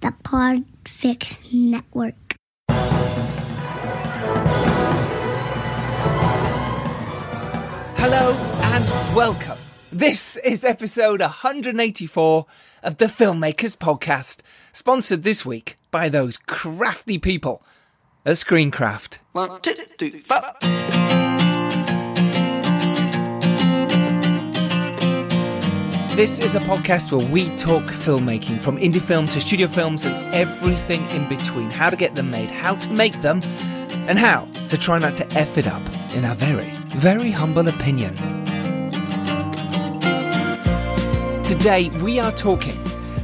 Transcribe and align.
the 0.00 0.12
Podfix 0.24 1.52
Network. 1.52 2.14
Hello 7.96 8.32
and 8.62 8.88
welcome. 9.14 9.58
This 9.90 10.36
is 10.38 10.64
episode 10.64 11.20
184 11.20 12.46
of 12.82 12.96
the 12.96 13.06
Filmmakers 13.06 13.76
Podcast, 13.76 14.40
sponsored 14.72 15.22
this 15.22 15.44
week 15.44 15.76
by 15.90 16.08
those 16.08 16.38
crafty 16.38 17.18
people 17.18 17.62
at 18.24 18.36
Screencraft. 18.36 19.18
One, 19.32 19.60
two, 19.60 19.74
three, 19.98 20.18
four. 20.18 20.40
This 26.20 26.38
is 26.38 26.54
a 26.54 26.60
podcast 26.60 27.12
where 27.12 27.26
we 27.32 27.48
talk 27.56 27.84
filmmaking 27.84 28.60
from 28.60 28.76
indie 28.76 29.00
film 29.00 29.24
to 29.28 29.40
studio 29.40 29.66
films 29.68 30.04
and 30.04 30.34
everything 30.34 31.02
in 31.12 31.26
between. 31.30 31.70
How 31.70 31.88
to 31.88 31.96
get 31.96 32.14
them 32.14 32.30
made, 32.30 32.50
how 32.50 32.74
to 32.74 32.92
make 32.92 33.22
them, 33.22 33.40
and 34.06 34.18
how 34.18 34.46
to 34.68 34.76
try 34.76 34.98
not 34.98 35.14
to 35.14 35.26
F 35.32 35.56
it 35.56 35.66
up, 35.66 35.80
in 36.14 36.26
our 36.26 36.34
very, 36.34 36.70
very 36.88 37.30
humble 37.30 37.66
opinion. 37.66 38.14
Today, 41.44 41.88
we 42.02 42.20
are 42.20 42.32
talking 42.32 42.78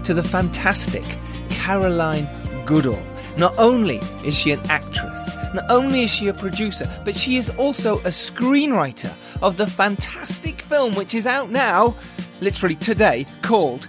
to 0.05 0.15
the 0.15 0.23
fantastic 0.23 1.05
Caroline 1.51 2.27
Goodall. 2.65 2.99
Not 3.37 3.55
only 3.59 3.99
is 4.25 4.35
she 4.35 4.53
an 4.53 4.61
actress, 4.71 5.29
not 5.53 5.65
only 5.69 6.05
is 6.05 6.11
she 6.11 6.29
a 6.29 6.33
producer, 6.33 6.91
but 7.05 7.15
she 7.15 7.37
is 7.37 7.51
also 7.59 7.99
a 7.99 8.09
screenwriter 8.09 9.15
of 9.43 9.59
the 9.59 9.67
fantastic 9.67 10.63
film 10.63 10.95
which 10.95 11.15
is 11.15 11.27
out 11.27 11.51
now, 11.51 11.95
literally 12.41 12.77
today, 12.77 13.27
called 13.43 13.89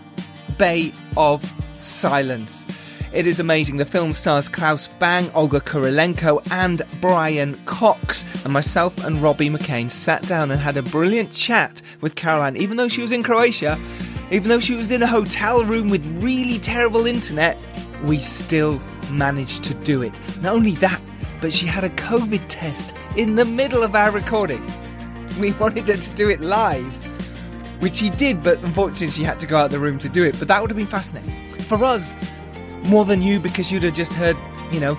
Bay 0.58 0.92
of 1.16 1.44
Silence. 1.80 2.66
It 3.14 3.26
is 3.26 3.40
amazing. 3.40 3.78
The 3.78 3.86
film 3.86 4.14
stars 4.14 4.50
Claes 4.50 4.90
Bang, 5.00 5.32
Olga 5.34 5.62
Kurylenko, 5.62 6.46
and 6.52 6.82
Brian 7.00 7.60
Cox. 7.66 8.26
And 8.44 8.54
myself 8.54 9.04
and 9.04 9.18
Robbie 9.18 9.50
McCain 9.50 9.90
sat 9.90 10.28
down 10.28 10.52
and 10.52 10.60
had 10.60 10.78
a 10.78 10.84
brilliant 10.84 11.32
chat 11.32 11.82
with 12.02 12.16
Caroline, 12.16 12.58
even 12.58 12.78
though 12.78 12.90
she 12.90 13.02
was 13.02 13.12
in 13.12 13.24
Croatia, 13.24 13.80
even 14.30 14.50
though 14.50 14.60
she 14.60 14.76
was 14.76 14.92
in 14.92 15.02
a 15.02 15.08
hotel 15.08 15.64
room 15.64 15.90
with 15.90 16.06
really 16.22 16.60
terrible 16.60 17.08
internet, 17.08 17.58
we 18.04 18.20
still 18.20 18.82
managed 19.10 19.64
to 19.64 19.74
do 19.74 20.02
it. 20.02 20.20
Not 20.42 20.54
only 20.54 20.74
that, 20.74 21.02
but 21.40 21.54
she 21.54 21.66
had 21.66 21.86
a 21.86 21.90
COVID 21.90 22.42
test 22.50 22.94
in 23.16 23.36
the 23.36 23.46
middle 23.46 23.84
of 23.84 23.96
our 23.96 24.12
recording. 24.12 24.66
We 25.40 25.52
wanted 25.60 25.88
her 25.88 25.98
to 25.98 26.10
do 26.16 26.30
it 26.30 26.42
live, 26.42 27.07
which 27.80 27.96
she 27.96 28.10
did, 28.10 28.44
but 28.44 28.62
unfortunately 28.64 29.10
she 29.10 29.24
had 29.24 29.40
to 29.40 29.48
go 29.48 29.58
out 29.58 29.72
the 29.72 29.80
room 29.80 29.98
to 30.00 30.10
do 30.10 30.24
it. 30.24 30.38
But 30.40 30.48
that 30.48 30.62
would 30.62 30.70
have 30.70 30.78
been 30.78 30.88
fascinating. 30.88 31.32
For 31.64 31.84
us, 31.84 32.16
more 32.84 33.06
than 33.06 33.22
you 33.22 33.40
because 33.40 33.72
you'd 33.72 33.84
have 33.84 33.94
just 33.94 34.14
heard, 34.14 34.38
you 34.72 34.80
know, 34.80 34.98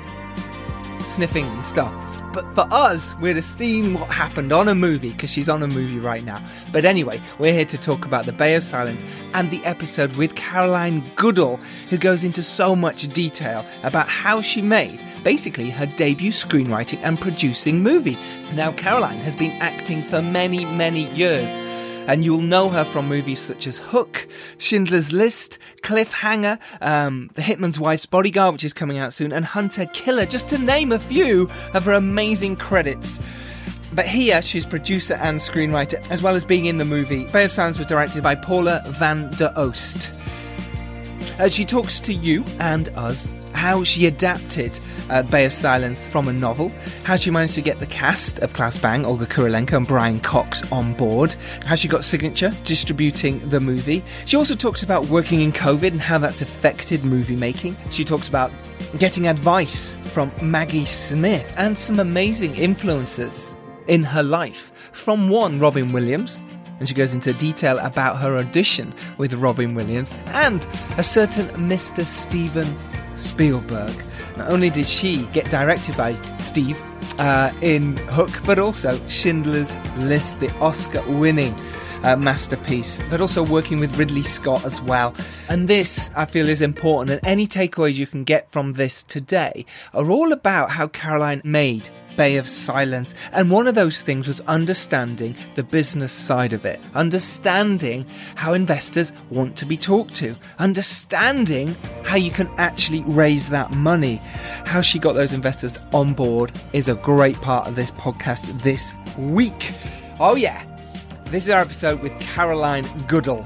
sniffing 1.08 1.46
and 1.46 1.64
stuff. 1.64 2.22
But 2.32 2.54
for 2.54 2.66
us, 2.70 3.16
we'd 3.16 3.36
have 3.36 3.44
seen 3.44 3.94
what 3.94 4.10
happened 4.10 4.52
on 4.52 4.68
a 4.68 4.74
movie 4.74 5.10
because 5.10 5.30
she's 5.30 5.48
on 5.48 5.62
a 5.62 5.66
movie 5.66 5.98
right 5.98 6.24
now. 6.24 6.40
But 6.72 6.84
anyway, 6.84 7.20
we're 7.38 7.54
here 7.54 7.64
to 7.64 7.78
talk 7.78 8.04
about 8.04 8.26
The 8.26 8.32
Bay 8.32 8.54
of 8.54 8.62
Silence 8.62 9.02
and 9.34 9.50
the 9.50 9.64
episode 9.64 10.16
with 10.16 10.34
Caroline 10.34 11.02
Goodall, 11.16 11.56
who 11.88 11.96
goes 11.96 12.24
into 12.24 12.42
so 12.42 12.76
much 12.76 13.08
detail 13.12 13.64
about 13.82 14.08
how 14.08 14.40
she 14.40 14.62
made 14.62 15.00
basically 15.24 15.70
her 15.70 15.86
debut 15.86 16.30
screenwriting 16.30 17.00
and 17.02 17.18
producing 17.18 17.82
movie. 17.82 18.16
Now, 18.54 18.72
Caroline 18.72 19.18
has 19.18 19.34
been 19.34 19.52
acting 19.60 20.02
for 20.02 20.22
many, 20.22 20.64
many 20.76 21.10
years 21.14 21.67
and 22.08 22.24
you'll 22.24 22.40
know 22.40 22.68
her 22.70 22.84
from 22.84 23.06
movies 23.06 23.38
such 23.38 23.66
as 23.66 23.78
Hook, 23.78 24.26
Schindler's 24.56 25.12
List, 25.12 25.58
Cliffhanger, 25.82 26.58
um, 26.80 27.30
The 27.34 27.42
Hitman's 27.42 27.78
Wife's 27.78 28.06
Bodyguard, 28.06 28.54
which 28.54 28.64
is 28.64 28.72
coming 28.72 28.98
out 28.98 29.12
soon, 29.12 29.30
and 29.32 29.44
Hunter 29.44 29.86
Killer, 29.86 30.24
just 30.26 30.48
to 30.48 30.58
name 30.58 30.90
a 30.90 30.98
few 30.98 31.48
of 31.74 31.84
her 31.84 31.92
amazing 31.92 32.56
credits. 32.56 33.20
But 33.92 34.06
here, 34.06 34.42
she's 34.42 34.66
producer 34.66 35.14
and 35.14 35.38
screenwriter, 35.38 36.04
as 36.10 36.22
well 36.22 36.34
as 36.34 36.44
being 36.44 36.66
in 36.66 36.78
the 36.78 36.84
movie. 36.84 37.26
Bay 37.26 37.44
of 37.44 37.52
Silence 37.52 37.78
was 37.78 37.86
directed 37.86 38.22
by 38.22 38.34
Paula 38.34 38.82
van 38.86 39.30
der 39.32 39.52
Oest. 39.56 40.10
Uh, 41.38 41.48
she 41.48 41.64
talks 41.64 42.00
to 42.00 42.14
you 42.14 42.44
and 42.58 42.88
us 42.90 43.28
how 43.52 43.84
she 43.84 44.06
adapted 44.06 44.78
uh, 45.10 45.22
Bay 45.22 45.44
of 45.44 45.52
Silence 45.52 46.06
from 46.06 46.28
a 46.28 46.32
novel, 46.32 46.72
how 47.04 47.16
she 47.16 47.30
managed 47.30 47.54
to 47.54 47.62
get 47.62 47.80
the 47.80 47.86
cast 47.86 48.38
of 48.40 48.52
Claes 48.52 48.78
Bang, 48.78 49.04
Olga 49.04 49.26
Kurylenko, 49.26 49.78
and 49.78 49.86
Brian 49.86 50.20
Cox 50.20 50.70
on 50.70 50.94
board, 50.94 51.34
how 51.64 51.74
she 51.74 51.88
got 51.88 52.04
Signature 52.04 52.52
distributing 52.64 53.46
the 53.48 53.60
movie. 53.60 54.02
She 54.26 54.36
also 54.36 54.54
talks 54.54 54.82
about 54.82 55.06
working 55.06 55.40
in 55.40 55.52
COVID 55.52 55.92
and 55.92 56.00
how 56.00 56.18
that's 56.18 56.42
affected 56.42 57.04
movie 57.04 57.36
making. 57.36 57.76
She 57.90 58.04
talks 58.04 58.28
about 58.28 58.50
getting 58.98 59.28
advice 59.28 59.94
from 60.12 60.32
Maggie 60.42 60.84
Smith 60.84 61.54
and 61.56 61.76
some 61.78 62.00
amazing 62.00 62.54
influences 62.56 63.56
in 63.86 64.02
her 64.04 64.22
life. 64.22 64.72
From 64.92 65.28
one, 65.28 65.58
Robin 65.58 65.92
Williams, 65.92 66.42
and 66.78 66.88
she 66.88 66.94
goes 66.94 67.14
into 67.14 67.32
detail 67.32 67.78
about 67.78 68.18
her 68.18 68.36
audition 68.36 68.94
with 69.16 69.34
Robin 69.34 69.74
Williams 69.74 70.12
and 70.28 70.66
a 70.96 71.02
certain 71.02 71.46
Mr. 71.68 72.04
Steven 72.04 72.66
Spielberg. 73.18 73.94
Not 74.36 74.50
only 74.50 74.70
did 74.70 74.86
she 74.86 75.26
get 75.32 75.50
directed 75.50 75.96
by 75.96 76.14
Steve 76.38 76.80
uh, 77.18 77.52
in 77.60 77.96
Hook, 77.96 78.30
but 78.46 78.58
also 78.58 79.00
Schindler's 79.08 79.74
List, 79.96 80.40
the 80.40 80.50
Oscar 80.58 81.02
winning 81.08 81.54
uh, 82.02 82.16
masterpiece, 82.16 83.00
but 83.10 83.20
also 83.20 83.42
working 83.42 83.80
with 83.80 83.96
Ridley 83.98 84.22
Scott 84.22 84.64
as 84.64 84.80
well. 84.80 85.14
And 85.48 85.68
this, 85.68 86.10
I 86.16 86.26
feel, 86.26 86.48
is 86.48 86.62
important. 86.62 87.18
And 87.18 87.26
any 87.26 87.46
takeaways 87.46 87.94
you 87.94 88.06
can 88.06 88.24
get 88.24 88.50
from 88.50 88.74
this 88.74 89.02
today 89.02 89.66
are 89.94 90.10
all 90.10 90.32
about 90.32 90.70
how 90.70 90.86
Caroline 90.88 91.42
made 91.44 91.88
Bay 92.18 92.36
of 92.36 92.48
Silence. 92.48 93.14
And 93.32 93.48
one 93.48 93.68
of 93.68 93.76
those 93.76 94.02
things 94.02 94.26
was 94.26 94.40
understanding 94.42 95.36
the 95.54 95.62
business 95.62 96.12
side 96.12 96.52
of 96.52 96.64
it, 96.66 96.80
understanding 96.94 98.04
how 98.34 98.52
investors 98.52 99.12
want 99.30 99.56
to 99.56 99.64
be 99.64 99.76
talked 99.76 100.16
to, 100.16 100.34
understanding 100.58 101.76
how 102.04 102.16
you 102.16 102.32
can 102.32 102.50
actually 102.58 103.02
raise 103.04 103.48
that 103.50 103.70
money. 103.70 104.16
How 104.66 104.80
she 104.80 104.98
got 104.98 105.12
those 105.12 105.32
investors 105.32 105.78
on 105.94 106.12
board 106.12 106.50
is 106.72 106.88
a 106.88 106.96
great 106.96 107.36
part 107.36 107.68
of 107.68 107.76
this 107.76 107.92
podcast 107.92 108.62
this 108.62 108.92
week. 109.16 109.72
Oh, 110.18 110.34
yeah. 110.34 110.64
This 111.26 111.44
is 111.44 111.50
our 111.50 111.60
episode 111.60 112.02
with 112.02 112.18
Caroline 112.18 112.86
Goodall. 113.06 113.44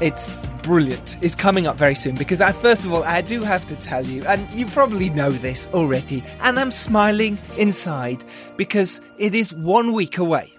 It's 0.00 0.30
brilliant. 0.62 1.16
It's 1.22 1.36
coming 1.36 1.66
up 1.66 1.76
very 1.76 1.94
soon 1.94 2.16
because 2.16 2.40
I, 2.40 2.50
first 2.52 2.84
of 2.84 2.92
all, 2.92 3.04
I 3.04 3.20
do 3.20 3.42
have 3.42 3.64
to 3.66 3.76
tell 3.76 4.04
you, 4.04 4.24
and 4.24 4.50
you 4.50 4.66
probably 4.66 5.08
know 5.10 5.30
this 5.30 5.68
already, 5.72 6.24
and 6.40 6.58
I'm 6.58 6.72
smiling 6.72 7.38
inside 7.56 8.24
because 8.56 9.00
it 9.18 9.34
is 9.34 9.54
one 9.54 9.92
week 9.92 10.18
away 10.18 10.52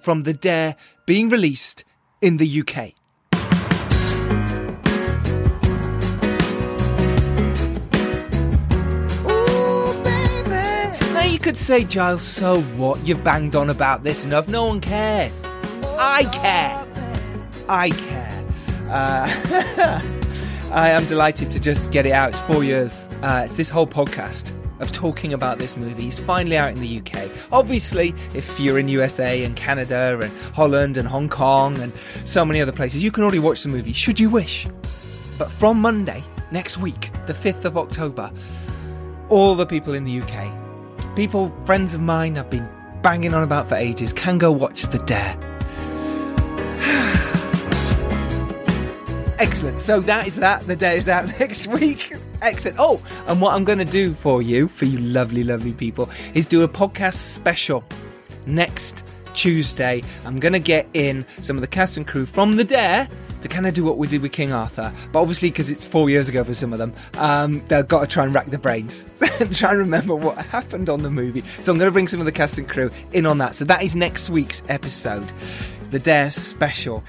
from 0.00 0.24
The 0.24 0.34
Dare 0.34 0.74
being 1.06 1.28
released 1.28 1.84
in 2.20 2.38
the 2.38 2.60
UK. 2.60 2.94
Now 11.12 11.22
you 11.22 11.38
could 11.38 11.56
say, 11.56 11.84
Giles, 11.84 12.22
so 12.22 12.60
what? 12.76 13.06
You've 13.06 13.22
banged 13.22 13.54
on 13.54 13.70
about 13.70 14.02
this 14.02 14.24
enough. 14.24 14.48
No 14.48 14.66
one 14.66 14.80
cares. 14.80 15.48
I 15.96 16.24
care. 16.32 16.86
I 17.68 17.90
care. 17.90 18.33
Uh, 18.94 19.26
I 20.70 20.90
am 20.90 21.04
delighted 21.06 21.50
to 21.50 21.58
just 21.58 21.90
get 21.90 22.06
it 22.06 22.12
out. 22.12 22.28
It's 22.28 22.38
four 22.42 22.62
years. 22.62 23.08
Uh, 23.22 23.42
it's 23.44 23.56
this 23.56 23.68
whole 23.68 23.88
podcast 23.88 24.52
of 24.78 24.92
talking 24.92 25.32
about 25.32 25.58
this 25.58 25.76
movie. 25.76 26.06
It's 26.06 26.20
finally 26.20 26.56
out 26.56 26.70
in 26.70 26.80
the 26.80 26.98
UK. 26.98 27.28
Obviously, 27.50 28.14
if 28.34 28.60
you're 28.60 28.78
in 28.78 28.86
USA 28.86 29.42
and 29.42 29.56
Canada 29.56 30.20
and 30.20 30.32
Holland 30.54 30.96
and 30.96 31.08
Hong 31.08 31.28
Kong 31.28 31.76
and 31.80 31.92
so 32.24 32.44
many 32.44 32.60
other 32.60 32.70
places, 32.70 33.02
you 33.02 33.10
can 33.10 33.24
already 33.24 33.40
watch 33.40 33.64
the 33.64 33.68
movie 33.68 33.92
should 33.92 34.20
you 34.20 34.30
wish. 34.30 34.68
But 35.38 35.50
from 35.50 35.80
Monday, 35.80 36.22
next 36.52 36.78
week, 36.78 37.10
the 37.26 37.34
5th 37.34 37.64
of 37.64 37.76
October, 37.76 38.30
all 39.28 39.56
the 39.56 39.66
people 39.66 39.94
in 39.94 40.04
the 40.04 40.20
UK, 40.20 41.16
people, 41.16 41.48
friends 41.66 41.94
of 41.94 42.00
mine, 42.00 42.38
I've 42.38 42.48
been 42.48 42.68
banging 43.02 43.34
on 43.34 43.42
about 43.42 43.68
for 43.68 43.74
ages, 43.74 44.12
can 44.12 44.38
go 44.38 44.52
watch 44.52 44.84
The 44.84 44.98
Dare. 45.00 45.53
Excellent. 49.44 49.82
So 49.82 50.00
that 50.00 50.26
is 50.26 50.36
that. 50.36 50.66
The 50.66 50.74
day 50.74 50.96
is 50.96 51.06
out 51.06 51.26
next 51.38 51.66
week. 51.66 52.14
Excellent. 52.40 52.78
Oh, 52.80 53.02
and 53.26 53.42
what 53.42 53.54
I'm 53.54 53.62
going 53.62 53.78
to 53.78 53.84
do 53.84 54.14
for 54.14 54.40
you, 54.40 54.68
for 54.68 54.86
you 54.86 54.98
lovely, 54.98 55.44
lovely 55.44 55.74
people, 55.74 56.08
is 56.32 56.46
do 56.46 56.62
a 56.62 56.68
podcast 56.68 57.16
special 57.16 57.84
next 58.46 59.06
Tuesday. 59.34 60.02
I'm 60.24 60.40
going 60.40 60.54
to 60.54 60.58
get 60.58 60.88
in 60.94 61.26
some 61.42 61.58
of 61.58 61.60
the 61.60 61.66
cast 61.66 61.98
and 61.98 62.06
crew 62.06 62.24
from 62.24 62.56
The 62.56 62.64
Dare 62.64 63.06
to 63.42 63.48
kind 63.48 63.66
of 63.66 63.74
do 63.74 63.84
what 63.84 63.98
we 63.98 64.08
did 64.08 64.22
with 64.22 64.32
King 64.32 64.50
Arthur. 64.50 64.90
But 65.12 65.20
obviously, 65.20 65.50
because 65.50 65.70
it's 65.70 65.84
four 65.84 66.08
years 66.08 66.30
ago 66.30 66.42
for 66.42 66.54
some 66.54 66.72
of 66.72 66.78
them, 66.78 66.94
um, 67.18 67.62
they've 67.66 67.86
got 67.86 68.00
to 68.00 68.06
try 68.06 68.24
and 68.24 68.34
rack 68.34 68.46
their 68.46 68.58
brains 68.58 69.04
and 69.40 69.54
try 69.54 69.72
and 69.72 69.78
remember 69.78 70.14
what 70.14 70.38
happened 70.38 70.88
on 70.88 71.02
the 71.02 71.10
movie. 71.10 71.42
So 71.60 71.70
I'm 71.70 71.78
going 71.78 71.90
to 71.90 71.92
bring 71.92 72.08
some 72.08 72.18
of 72.18 72.24
the 72.24 72.32
cast 72.32 72.56
and 72.56 72.66
crew 72.66 72.90
in 73.12 73.26
on 73.26 73.36
that. 73.38 73.54
So 73.54 73.66
that 73.66 73.82
is 73.82 73.94
next 73.94 74.30
week's 74.30 74.62
episode, 74.70 75.30
The 75.90 75.98
Dare 75.98 76.30
special. 76.30 77.04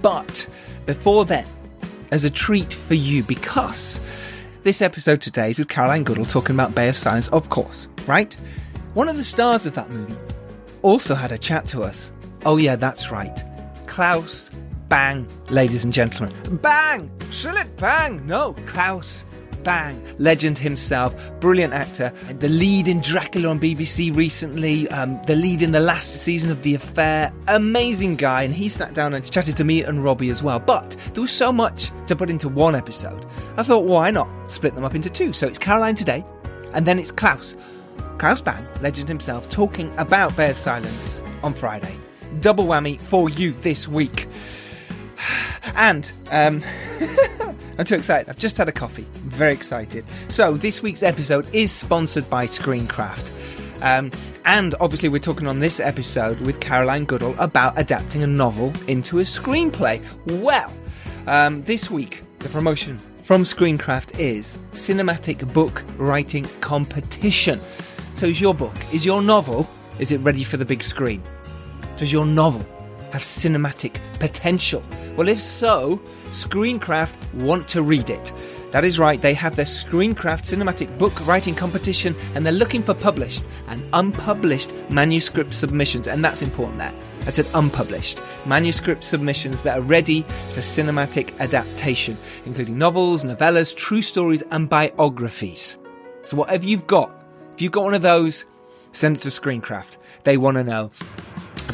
But 0.00 0.46
before 0.86 1.24
then, 1.24 1.44
as 2.12 2.24
a 2.24 2.30
treat 2.30 2.72
for 2.72 2.94
you, 2.94 3.22
because 3.24 3.98
this 4.62 4.82
episode 4.82 5.20
today 5.22 5.50
is 5.50 5.58
with 5.58 5.68
Caroline 5.68 6.04
Goodall 6.04 6.26
talking 6.26 6.54
about 6.54 6.74
Bay 6.74 6.88
of 6.88 6.96
Silence, 6.96 7.26
of 7.28 7.48
course, 7.48 7.88
right? 8.06 8.32
One 8.92 9.08
of 9.08 9.16
the 9.16 9.24
stars 9.24 9.64
of 9.64 9.74
that 9.74 9.90
movie 9.90 10.18
also 10.82 11.14
had 11.14 11.32
a 11.32 11.38
chat 11.38 11.66
to 11.68 11.82
us. 11.82 12.12
Oh, 12.44 12.58
yeah, 12.58 12.76
that's 12.76 13.10
right. 13.10 13.42
Claes 13.86 14.50
Bang, 14.88 15.26
ladies 15.48 15.84
and 15.84 15.92
gentlemen. 15.92 16.34
Bang! 16.58 17.10
Philip 17.30 17.74
Bang! 17.78 18.26
No, 18.26 18.52
Claes 18.66 19.24
Bang, 19.64 20.02
legend 20.18 20.58
himself, 20.58 21.14
brilliant 21.40 21.72
actor, 21.72 22.12
the 22.28 22.48
lead 22.48 22.88
in 22.88 23.00
Dracula 23.00 23.48
on 23.48 23.60
BBC 23.60 24.14
recently, 24.14 24.88
um, 24.88 25.20
the 25.26 25.36
lead 25.36 25.62
in 25.62 25.72
the 25.72 25.80
last 25.80 26.22
season 26.22 26.50
of 26.50 26.62
The 26.62 26.74
Affair, 26.74 27.32
amazing 27.48 28.16
guy, 28.16 28.42
and 28.42 28.54
he 28.54 28.68
sat 28.68 28.94
down 28.94 29.14
and 29.14 29.28
chatted 29.30 29.56
to 29.56 29.64
me 29.64 29.82
and 29.82 30.02
Robbie 30.04 30.30
as 30.30 30.42
well. 30.42 30.58
But 30.58 30.96
there 31.14 31.20
was 31.20 31.30
so 31.30 31.52
much 31.52 31.90
to 32.06 32.16
put 32.16 32.30
into 32.30 32.48
one 32.48 32.74
episode. 32.74 33.26
I 33.56 33.62
thought, 33.62 33.84
why 33.84 34.10
not 34.10 34.28
split 34.50 34.74
them 34.74 34.84
up 34.84 34.94
into 34.94 35.10
two? 35.10 35.32
So 35.32 35.46
it's 35.46 35.58
Caroline 35.58 35.94
today, 35.94 36.24
and 36.74 36.86
then 36.86 36.98
it's 36.98 37.12
Claes. 37.12 37.56
Claes 38.18 38.40
Bang, 38.40 38.64
legend 38.80 39.08
himself, 39.08 39.48
talking 39.48 39.92
about 39.98 40.36
Bay 40.36 40.50
of 40.50 40.56
Silence 40.56 41.22
on 41.42 41.54
Friday. 41.54 41.96
Double 42.40 42.64
whammy 42.64 42.98
for 42.98 43.28
you 43.28 43.52
this 43.52 43.86
week. 43.86 44.28
And 45.74 46.10
um, 46.30 46.62
I'm 47.78 47.84
too 47.84 47.94
excited. 47.94 48.28
I've 48.28 48.38
just 48.38 48.56
had 48.56 48.68
a 48.68 48.72
coffee. 48.72 49.06
I'm 49.14 49.30
very 49.30 49.52
excited. 49.52 50.04
So, 50.28 50.56
this 50.56 50.82
week's 50.82 51.02
episode 51.02 51.52
is 51.54 51.72
sponsored 51.72 52.28
by 52.28 52.46
Screencraft. 52.46 53.32
Um, 53.82 54.12
and 54.44 54.74
obviously, 54.80 55.08
we're 55.08 55.18
talking 55.18 55.46
on 55.46 55.58
this 55.58 55.80
episode 55.80 56.40
with 56.40 56.60
Caroline 56.60 57.04
Goodall 57.04 57.34
about 57.38 57.78
adapting 57.78 58.22
a 58.22 58.26
novel 58.26 58.72
into 58.86 59.18
a 59.18 59.22
screenplay. 59.22 60.02
Well, 60.42 60.72
um, 61.26 61.62
this 61.64 61.90
week, 61.90 62.22
the 62.38 62.48
promotion 62.48 62.98
from 63.22 63.42
Screencraft 63.42 64.18
is 64.18 64.58
Cinematic 64.72 65.52
Book 65.52 65.84
Writing 65.96 66.44
Competition. 66.60 67.60
So, 68.14 68.26
is 68.26 68.40
your 68.40 68.54
book, 68.54 68.74
is 68.92 69.06
your 69.06 69.22
novel, 69.22 69.68
is 69.98 70.12
it 70.12 70.18
ready 70.18 70.44
for 70.44 70.58
the 70.58 70.64
big 70.64 70.82
screen? 70.82 71.22
Does 71.96 72.12
your 72.12 72.26
novel 72.26 72.66
have 73.12 73.22
cinematic 73.22 74.00
potential? 74.18 74.82
Well, 75.16 75.28
if 75.28 75.40
so, 75.40 75.98
Screencraft 76.30 77.34
want 77.34 77.68
to 77.68 77.82
read 77.82 78.10
it. 78.10 78.32
That 78.72 78.84
is 78.84 78.98
right, 78.98 79.20
they 79.20 79.34
have 79.34 79.54
their 79.54 79.66
Screencraft 79.66 80.44
cinematic 80.44 80.96
book 80.98 81.26
writing 81.26 81.54
competition 81.54 82.16
and 82.34 82.44
they're 82.44 82.54
looking 82.54 82.82
for 82.82 82.94
published 82.94 83.44
and 83.68 83.86
unpublished 83.92 84.72
manuscript 84.88 85.52
submissions, 85.52 86.08
and 86.08 86.24
that's 86.24 86.40
important 86.40 86.78
there. 86.78 86.94
I 87.26 87.30
said 87.30 87.46
unpublished 87.52 88.22
manuscript 88.46 89.04
submissions 89.04 89.62
that 89.64 89.78
are 89.78 89.82
ready 89.82 90.22
for 90.22 90.60
cinematic 90.60 91.38
adaptation, 91.38 92.16
including 92.46 92.78
novels, 92.78 93.24
novellas, 93.24 93.76
true 93.76 94.00
stories, 94.00 94.42
and 94.50 94.70
biographies. 94.70 95.76
So, 96.22 96.38
whatever 96.38 96.64
you've 96.64 96.86
got, 96.86 97.14
if 97.54 97.60
you've 97.60 97.72
got 97.72 97.84
one 97.84 97.94
of 97.94 98.02
those, 98.02 98.46
send 98.92 99.16
it 99.18 99.20
to 99.20 99.28
Screencraft. 99.28 99.98
They 100.24 100.38
want 100.38 100.56
to 100.56 100.64
know 100.64 100.90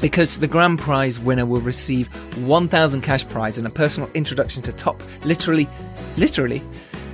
because 0.01 0.39
the 0.39 0.47
grand 0.47 0.79
prize 0.79 1.19
winner 1.19 1.47
will 1.47 1.61
receive 1.61 2.07
1000 2.45 3.03
cash 3.03 3.27
prize 3.29 3.59
and 3.59 3.67
a 3.67 3.71
personal 3.71 4.09
introduction 4.15 4.63
to 4.63 4.73
top 4.73 5.03
literally 5.25 5.69
literally 6.17 6.63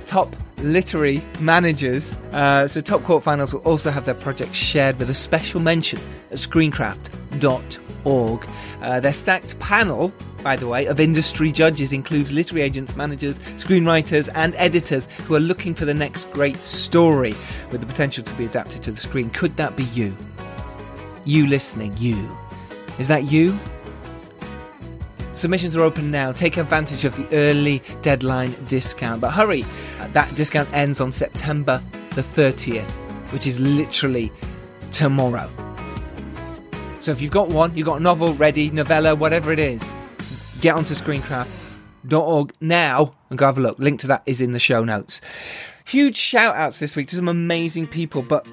top 0.05 0.35
literary 0.57 1.23
managers 1.39 2.17
uh, 2.31 2.67
so 2.67 2.81
top 2.81 3.01
quarterfinals 3.01 3.53
will 3.53 3.61
also 3.61 3.91
have 3.91 4.05
their 4.05 4.15
projects 4.15 4.57
shared 4.57 4.97
with 4.99 5.09
a 5.09 5.15
special 5.15 5.59
mention 5.59 5.99
at 6.31 6.37
screencraft.org 6.37 8.47
uh, 8.81 8.99
their 8.99 9.13
stacked 9.13 9.59
panel 9.59 10.13
by 10.45 10.55
the 10.55 10.67
way, 10.67 10.85
of 10.85 10.99
industry 10.99 11.51
judges 11.51 11.91
includes 11.91 12.31
literary 12.31 12.61
agents, 12.61 12.95
managers, 12.95 13.39
screenwriters, 13.55 14.29
and 14.35 14.53
editors 14.57 15.07
who 15.25 15.33
are 15.33 15.39
looking 15.39 15.73
for 15.73 15.85
the 15.85 15.93
next 15.95 16.31
great 16.31 16.57
story 16.57 17.33
with 17.71 17.81
the 17.81 17.87
potential 17.87 18.23
to 18.23 18.33
be 18.35 18.45
adapted 18.45 18.83
to 18.83 18.91
the 18.91 19.01
screen. 19.01 19.31
Could 19.31 19.57
that 19.57 19.75
be 19.75 19.85
you? 19.85 20.15
You 21.25 21.47
listening, 21.47 21.95
you. 21.97 22.37
Is 22.99 23.07
that 23.07 23.31
you? 23.31 23.57
Submissions 25.33 25.75
are 25.75 25.81
open 25.81 26.11
now. 26.11 26.31
Take 26.31 26.55
advantage 26.55 27.03
of 27.03 27.15
the 27.17 27.27
early 27.35 27.81
deadline 28.01 28.55
discount. 28.67 29.19
But 29.19 29.31
hurry, 29.31 29.65
that 30.13 30.33
discount 30.35 30.71
ends 30.73 31.01
on 31.01 31.11
September 31.11 31.81
the 32.11 32.21
30th, 32.21 32.89
which 33.33 33.45
is 33.45 33.59
literally 33.59 34.31
tomorrow. 34.91 35.51
So 36.99 37.11
if 37.11 37.21
you've 37.21 37.31
got 37.31 37.49
one, 37.49 37.75
you've 37.75 37.85
got 37.85 37.99
a 37.99 38.03
novel 38.03 38.33
ready, 38.33 38.71
novella, 38.71 39.13
whatever 39.13 39.51
it 39.51 39.59
is, 39.59 39.95
get 40.61 40.73
onto 40.73 40.93
screencraft.org 40.93 42.53
now 42.61 43.13
and 43.29 43.37
go 43.37 43.45
have 43.45 43.57
a 43.57 43.61
look. 43.61 43.77
Link 43.77 43.99
to 43.99 44.07
that 44.07 44.23
is 44.25 44.39
in 44.39 44.53
the 44.53 44.59
show 44.59 44.85
notes. 44.85 45.19
Huge 45.85 46.15
shout 46.15 46.55
outs 46.55 46.79
this 46.79 46.95
week 46.95 47.07
to 47.09 47.15
some 47.17 47.27
amazing 47.27 47.87
people, 47.87 48.21
but 48.21 48.47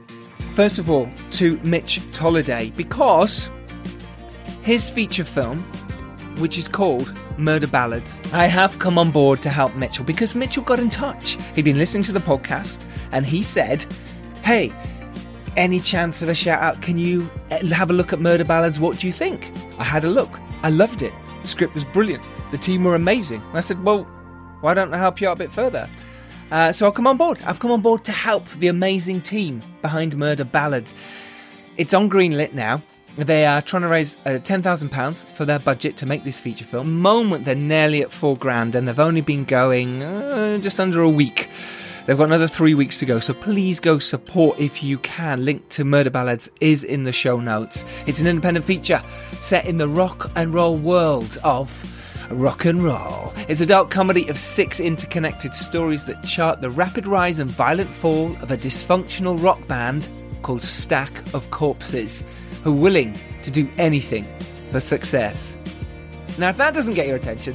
first 0.55 0.79
of 0.79 0.91
all 0.91 1.09
to 1.31 1.59
Mitch 1.63 2.01
Tolliday 2.13 2.71
because 2.77 3.49
his 4.63 4.91
feature 4.91 5.25
film, 5.25 5.59
which 6.39 6.57
is 6.57 6.69
called 6.69 7.13
Murder 7.39 7.67
Ballads. 7.67 8.21
I 8.33 8.47
have 8.47 8.79
come 8.79 8.99
on 8.99 9.11
board 9.11 9.43
to 9.43 9.51
help 9.51 9.75
Mitchell 9.75 10.05
because 10.05 10.35
Mitchell 10.35 10.63
got 10.63 10.79
in 10.79 10.91
touch. 10.91 11.37
He'd 11.55 11.65
been 11.65 11.79
listening 11.79 12.05
to 12.05 12.13
the 12.13 12.21
podcast 12.21 12.85
and 13.11 13.27
he 13.27 13.43
said, 13.43 13.85
Hey, 14.43 14.73
any 15.57 15.81
chance 15.81 16.23
of 16.23 16.29
a 16.29 16.35
shout 16.35 16.63
out? 16.63 16.81
Can 16.81 16.99
you 16.99 17.31
eh, 17.51 17.67
have 17.69 17.91
a 17.91 17.93
look 17.93 18.13
at 18.13 18.21
Murder 18.21 18.45
Ballads? 18.45 18.81
What 18.81 18.99
do 18.99 19.07
you 19.07 19.13
think? 19.13 19.51
I 19.79 19.85
had 19.85 20.05
a 20.05 20.09
look. 20.09 20.31
I 20.63 20.71
loved 20.71 21.03
it. 21.03 21.13
The 21.43 21.49
script 21.49 21.75
was 21.75 21.85
brilliant. 21.85 22.23
The 22.51 22.59
team 22.59 22.85
were 22.85 22.95
amazing. 22.95 23.43
I 23.53 23.61
said, 23.61 23.83
Well, 23.85 24.05
why 24.61 24.75
don't 24.75 24.95
I 24.95 24.99
help 24.99 25.21
you 25.21 25.29
out 25.29 25.37
a 25.37 25.39
bit 25.39 25.53
further? 25.53 25.89
Uh, 26.51 26.71
so 26.71 26.87
I'll 26.87 26.93
come 26.93 27.07
on 27.07 27.17
board. 27.17 27.41
I've 27.47 27.61
come 27.61 27.71
on 27.71 27.81
board 27.81 28.05
to 28.05 28.13
help 28.13 28.49
the 28.51 28.69
amazing 28.69 29.23
team 29.23 29.63
behind 29.81 30.17
Murder 30.17 30.45
Ballads. 30.45 30.95
It's 31.79 31.95
on 31.95 32.11
Greenlit 32.11 32.53
now. 32.53 32.83
They 33.17 33.45
are 33.45 33.61
trying 33.61 33.83
to 33.83 33.89
raise 33.89 34.17
uh, 34.25 34.41
£10,000 34.43 35.27
for 35.29 35.45
their 35.45 35.59
budget 35.59 35.99
to 35.99 36.07
make 36.07 36.25
this 36.25 36.41
feature 36.41 36.65
film. 36.65 36.99
Moment, 36.99 37.45
they're 37.45 37.55
nearly 37.55 38.01
at 38.01 38.11
four 38.11 38.39
grand 38.39 38.75
and 38.75 38.89
they've 38.89 38.99
only 38.99 39.21
been 39.21 39.45
going 39.45 40.03
uh, 40.03 40.59
just 40.59 40.81
under 40.81 41.03
a 41.03 41.09
week. 41.11 41.51
They've 42.07 42.17
got 42.17 42.25
another 42.25 42.49
three 42.49 42.75
weeks 42.75 42.99
to 42.99 43.07
go, 43.07 43.21
so 43.21 43.35
please 43.35 43.81
go 43.81 43.99
support 43.99 44.59
if 44.59 44.83
you 44.83 44.99
can. 44.99 45.45
Link 45.45 45.69
to 45.71 45.85
Murder 45.85 46.09
Ballads 46.09 46.51
is 46.63 46.85
in 46.85 47.05
the 47.05 47.13
show 47.13 47.39
notes. 47.39 47.85
It's 48.07 48.23
an 48.23 48.27
independent 48.27 48.65
feature 48.65 49.03
set 49.41 49.67
in 49.67 49.77
the 49.77 49.89
rock 49.89 50.31
and 50.35 50.55
roll 50.55 50.79
world 50.79 51.37
of 51.45 51.71
rock 52.33 52.65
and 52.65 52.83
roll. 52.83 53.35
It's 53.47 53.61
a 53.61 53.67
dark 53.67 53.91
comedy 53.91 54.27
of 54.29 54.39
six 54.39 54.81
interconnected 54.81 55.55
stories 55.55 56.07
that 56.07 56.25
chart 56.25 56.63
the 56.63 56.71
rapid 56.71 57.07
rise 57.07 57.41
and 57.41 57.51
violent 57.51 57.91
fall 57.91 58.35
of 58.37 58.51
a 58.51 58.57
dysfunctional 58.57 59.41
rock 59.41 59.69
band 59.69 60.09
called 60.41 60.63
Stack 60.63 61.35
of 61.35 61.51
Corpses 61.51 62.25
who 62.63 62.73
are 62.73 62.81
willing 62.81 63.19
to 63.43 63.51
do 63.51 63.69
anything 63.79 64.27
for 64.71 64.81
success. 64.81 65.57
Now, 66.39 66.49
if 66.49 66.57
that 66.57 66.75
doesn't 66.75 66.95
get 66.95 67.07
your 67.07 67.17
attention, 67.17 67.55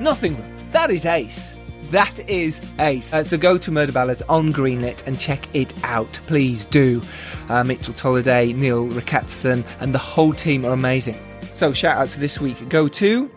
nothing 0.00 0.36
will. 0.36 0.46
That 0.72 0.90
is 0.90 1.06
ace. 1.06 1.54
That 1.90 2.18
is 2.28 2.60
ace. 2.80 3.14
Uh, 3.14 3.22
so 3.22 3.38
go 3.38 3.56
to 3.58 3.70
Murder 3.70 3.92
Ballads 3.92 4.22
on 4.22 4.52
Greenlit 4.52 5.06
and 5.06 5.18
check 5.18 5.46
it 5.54 5.72
out. 5.84 6.18
Please 6.26 6.66
do. 6.66 7.00
Uh, 7.48 7.62
Mitchell 7.62 7.94
Tolliday, 7.94 8.52
Neil 8.52 8.88
Rickatson, 8.88 9.64
and 9.80 9.94
the 9.94 9.98
whole 9.98 10.32
team 10.32 10.64
are 10.64 10.72
amazing. 10.72 11.16
So 11.54 11.72
shout 11.72 11.96
outs 11.96 12.16
this 12.16 12.40
week 12.40 12.68
go 12.68 12.88
to 12.88 13.30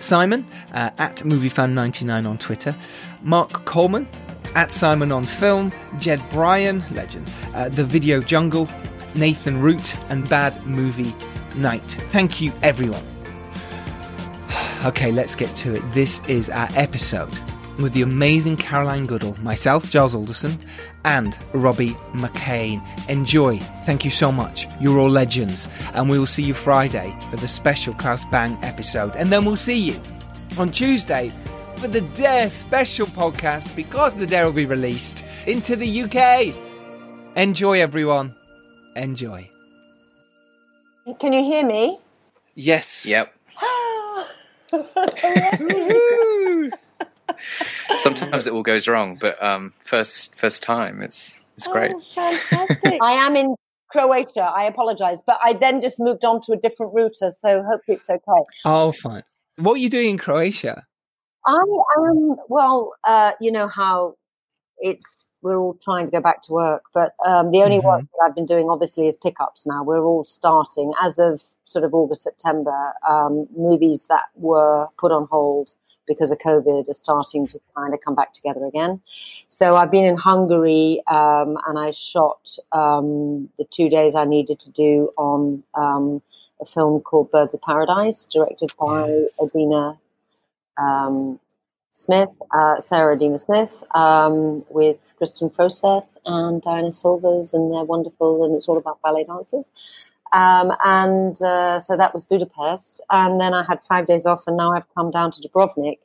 Simon 0.00 0.46
uh, 0.72 0.90
at 0.98 1.16
MovieFan99 1.18 2.28
on 2.28 2.38
Twitter, 2.38 2.74
Mark 3.22 3.64
Coleman 3.64 4.08
at 4.54 4.72
Simon 4.72 5.12
on 5.12 5.24
Film, 5.24 5.72
Jed 5.98 6.20
Bryan, 6.30 6.82
legend, 6.90 7.30
uh, 7.54 7.68
The 7.68 7.84
Video 7.84 8.20
Jungle, 8.20 8.68
Nathan 9.14 9.60
Root, 9.60 9.96
and 10.08 10.28
Bad 10.28 10.64
Movie 10.66 11.14
Night. 11.56 11.96
Thank 12.08 12.40
you, 12.40 12.52
everyone. 12.62 13.04
okay, 14.84 15.12
let's 15.12 15.34
get 15.34 15.54
to 15.56 15.74
it. 15.74 15.92
This 15.92 16.24
is 16.26 16.48
our 16.48 16.68
episode 16.74 17.36
with 17.80 17.92
the 17.92 18.02
amazing 18.02 18.56
Caroline 18.56 19.06
Goodall, 19.06 19.36
myself, 19.40 19.90
Giles 19.90 20.14
Alderson, 20.14 20.58
and 21.04 21.38
Robbie 21.52 21.94
McCain. 22.12 22.82
Enjoy. 23.08 23.56
Thank 23.84 24.04
you 24.04 24.10
so 24.10 24.30
much. 24.30 24.66
You're 24.80 24.98
all 24.98 25.08
legends. 25.08 25.68
And 25.94 26.08
we 26.08 26.18
will 26.18 26.26
see 26.26 26.42
you 26.42 26.54
Friday 26.54 27.16
for 27.30 27.36
the 27.36 27.48
special 27.48 27.94
Claes 27.94 28.24
Bang 28.26 28.58
episode. 28.62 29.16
And 29.16 29.32
then 29.32 29.44
we'll 29.44 29.56
see 29.56 29.78
you 29.78 30.00
on 30.58 30.70
Tuesday 30.70 31.32
for 31.76 31.88
the 31.88 32.02
Dare 32.02 32.50
special 32.50 33.06
podcast 33.06 33.74
because 33.74 34.16
the 34.16 34.26
Dare 34.26 34.44
will 34.44 34.52
be 34.52 34.66
released 34.66 35.24
into 35.46 35.76
the 35.76 36.02
UK. 36.02 36.54
Enjoy, 37.36 37.80
everyone. 37.80 38.34
Enjoy. 38.96 39.48
Can 41.18 41.32
you 41.32 41.42
hear 41.42 41.64
me? 41.64 41.98
Yes. 42.54 43.06
Yep. 43.08 43.34
Sometimes 47.96 48.46
it 48.46 48.52
all 48.52 48.62
goes 48.62 48.86
wrong, 48.86 49.16
but 49.20 49.42
um, 49.42 49.72
first 49.80 50.36
first 50.36 50.62
time, 50.62 51.02
it's 51.02 51.44
it's 51.56 51.66
great. 51.66 51.92
Oh, 51.94 52.00
fantastic. 52.00 52.98
I 53.02 53.12
am 53.12 53.36
in 53.36 53.54
Croatia. 53.90 54.42
I 54.42 54.64
apologise, 54.64 55.22
but 55.26 55.38
I 55.42 55.54
then 55.54 55.80
just 55.80 55.98
moved 55.98 56.24
on 56.24 56.40
to 56.42 56.52
a 56.52 56.56
different 56.56 56.92
router, 56.94 57.30
so 57.30 57.62
hopefully 57.62 57.96
it's 57.96 58.10
okay. 58.10 58.44
Oh, 58.64 58.92
fine. 58.92 59.22
What 59.56 59.74
are 59.74 59.78
you 59.78 59.90
doing 59.90 60.10
in 60.10 60.18
Croatia? 60.18 60.84
I 61.46 61.62
am 61.98 62.36
well. 62.48 62.92
Uh, 63.06 63.32
you 63.40 63.50
know 63.50 63.68
how 63.68 64.14
it's 64.78 65.29
we're 65.42 65.56
all 65.56 65.74
trying 65.82 66.06
to 66.06 66.12
go 66.12 66.20
back 66.20 66.42
to 66.42 66.52
work, 66.52 66.84
but 66.92 67.14
um, 67.24 67.50
the 67.50 67.62
only 67.62 67.78
Mhm. 67.78 67.84
work 67.84 68.02
that 68.02 68.24
I've 68.24 68.34
been 68.34 68.46
doing 68.46 68.68
obviously 68.68 69.08
is 69.08 69.16
pickups. 69.16 69.66
Now 69.66 69.82
we're 69.82 70.04
all 70.04 70.24
starting 70.24 70.92
as 71.00 71.18
of 71.18 71.42
sort 71.64 71.84
of 71.84 71.94
August 71.94 72.22
September. 72.22 72.92
Um, 73.08 73.48
movies 73.56 74.06
that 74.08 74.24
were 74.36 74.88
put 74.98 75.12
on 75.12 75.26
hold 75.30 75.72
because 76.06 76.30
of 76.32 76.38
COVID 76.38 76.88
are 76.88 76.94
starting 76.94 77.46
to 77.46 77.60
kind 77.76 77.94
of 77.94 78.00
come 78.00 78.14
back 78.14 78.32
together 78.32 78.64
again. 78.66 79.00
So 79.48 79.76
I've 79.76 79.90
been 79.90 80.04
in 80.04 80.16
Hungary 80.16 81.02
um, 81.06 81.56
and 81.66 81.78
I 81.78 81.90
shot 81.92 82.56
um, 82.72 83.48
the 83.58 83.64
two 83.64 83.88
days 83.88 84.14
I 84.14 84.24
needed 84.24 84.58
to 84.60 84.70
do 84.72 85.12
on 85.16 85.62
um, 85.74 86.20
a 86.60 86.64
film 86.64 87.00
called 87.00 87.30
Birds 87.30 87.54
of 87.54 87.62
Paradise, 87.62 88.24
directed 88.26 88.72
by. 88.78 89.26
Adina 89.42 89.98
um, 90.78 91.38
Smith, 91.92 92.30
uh, 92.54 92.78
Sarah 92.80 93.14
Adina 93.14 93.38
Smith, 93.38 93.82
um, 93.94 94.64
with 94.70 95.14
Kristine 95.18 95.50
Froseth 95.50 96.06
and 96.24 96.62
Diana 96.62 96.92
Silvers, 96.92 97.52
and 97.52 97.72
they're 97.72 97.84
wonderful, 97.84 98.44
and 98.44 98.54
it's 98.54 98.68
all 98.68 98.78
about 98.78 99.02
ballet 99.02 99.24
dancers. 99.24 99.72
Um, 100.32 100.72
and 100.84 101.40
uh, 101.42 101.80
so 101.80 101.96
that 101.96 102.14
was 102.14 102.24
Budapest, 102.24 103.00
and 103.10 103.40
then 103.40 103.52
I 103.54 103.64
had 103.64 103.82
five 103.82 104.06
days 104.06 104.26
off, 104.26 104.44
and 104.46 104.56
now 104.56 104.72
I've 104.72 104.94
come 104.94 105.10
down 105.10 105.32
to 105.32 105.42
Dubrovnik, 105.42 105.98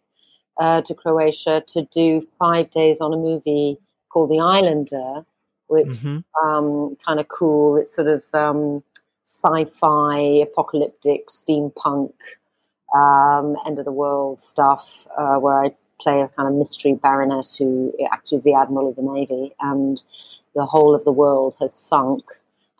uh, 0.59 0.81
to 0.81 0.95
Croatia, 0.95 1.63
to 1.67 1.83
do 1.83 2.21
five 2.39 2.71
days 2.71 3.01
on 3.01 3.13
a 3.13 3.17
movie 3.17 3.77
called 4.09 4.29
The 4.29 4.39
Islander, 4.39 5.25
which 5.67 5.97
hmm 5.97 6.19
um, 6.43 6.97
kind 7.05 7.19
of 7.19 7.27
cool. 7.27 7.77
It's 7.77 7.95
sort 7.95 8.07
of 8.07 8.25
um, 8.33 8.83
sci-fi, 9.25 10.19
apocalyptic, 10.43 11.27
steampunk, 11.27 12.13
um, 12.95 13.57
end 13.65 13.79
of 13.79 13.85
the 13.85 13.91
world 13.91 14.41
stuff, 14.41 15.07
uh, 15.17 15.35
where 15.35 15.65
I 15.65 15.75
play 15.99 16.21
a 16.21 16.27
kind 16.29 16.47
of 16.47 16.55
mystery 16.55 16.93
baroness 16.93 17.55
who 17.55 17.93
actually 18.11 18.37
is 18.37 18.43
the 18.43 18.53
admiral 18.53 18.89
of 18.89 18.95
the 18.95 19.03
navy, 19.03 19.53
and 19.59 20.01
the 20.55 20.65
whole 20.65 20.95
of 20.95 21.03
the 21.03 21.11
world 21.11 21.55
has 21.59 21.73
sunk, 21.73 22.23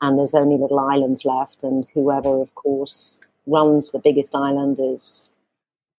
and 0.01 0.17
there's 0.17 0.36
only 0.36 0.57
little 0.57 0.79
islands 0.79 1.25
left, 1.25 1.63
and 1.63 1.88
whoever, 1.93 2.41
of 2.41 2.53
course, 2.55 3.19
runs 3.45 3.91
the 3.91 4.00
biggest 4.00 4.36
island 4.36 4.77
is. 4.79 5.29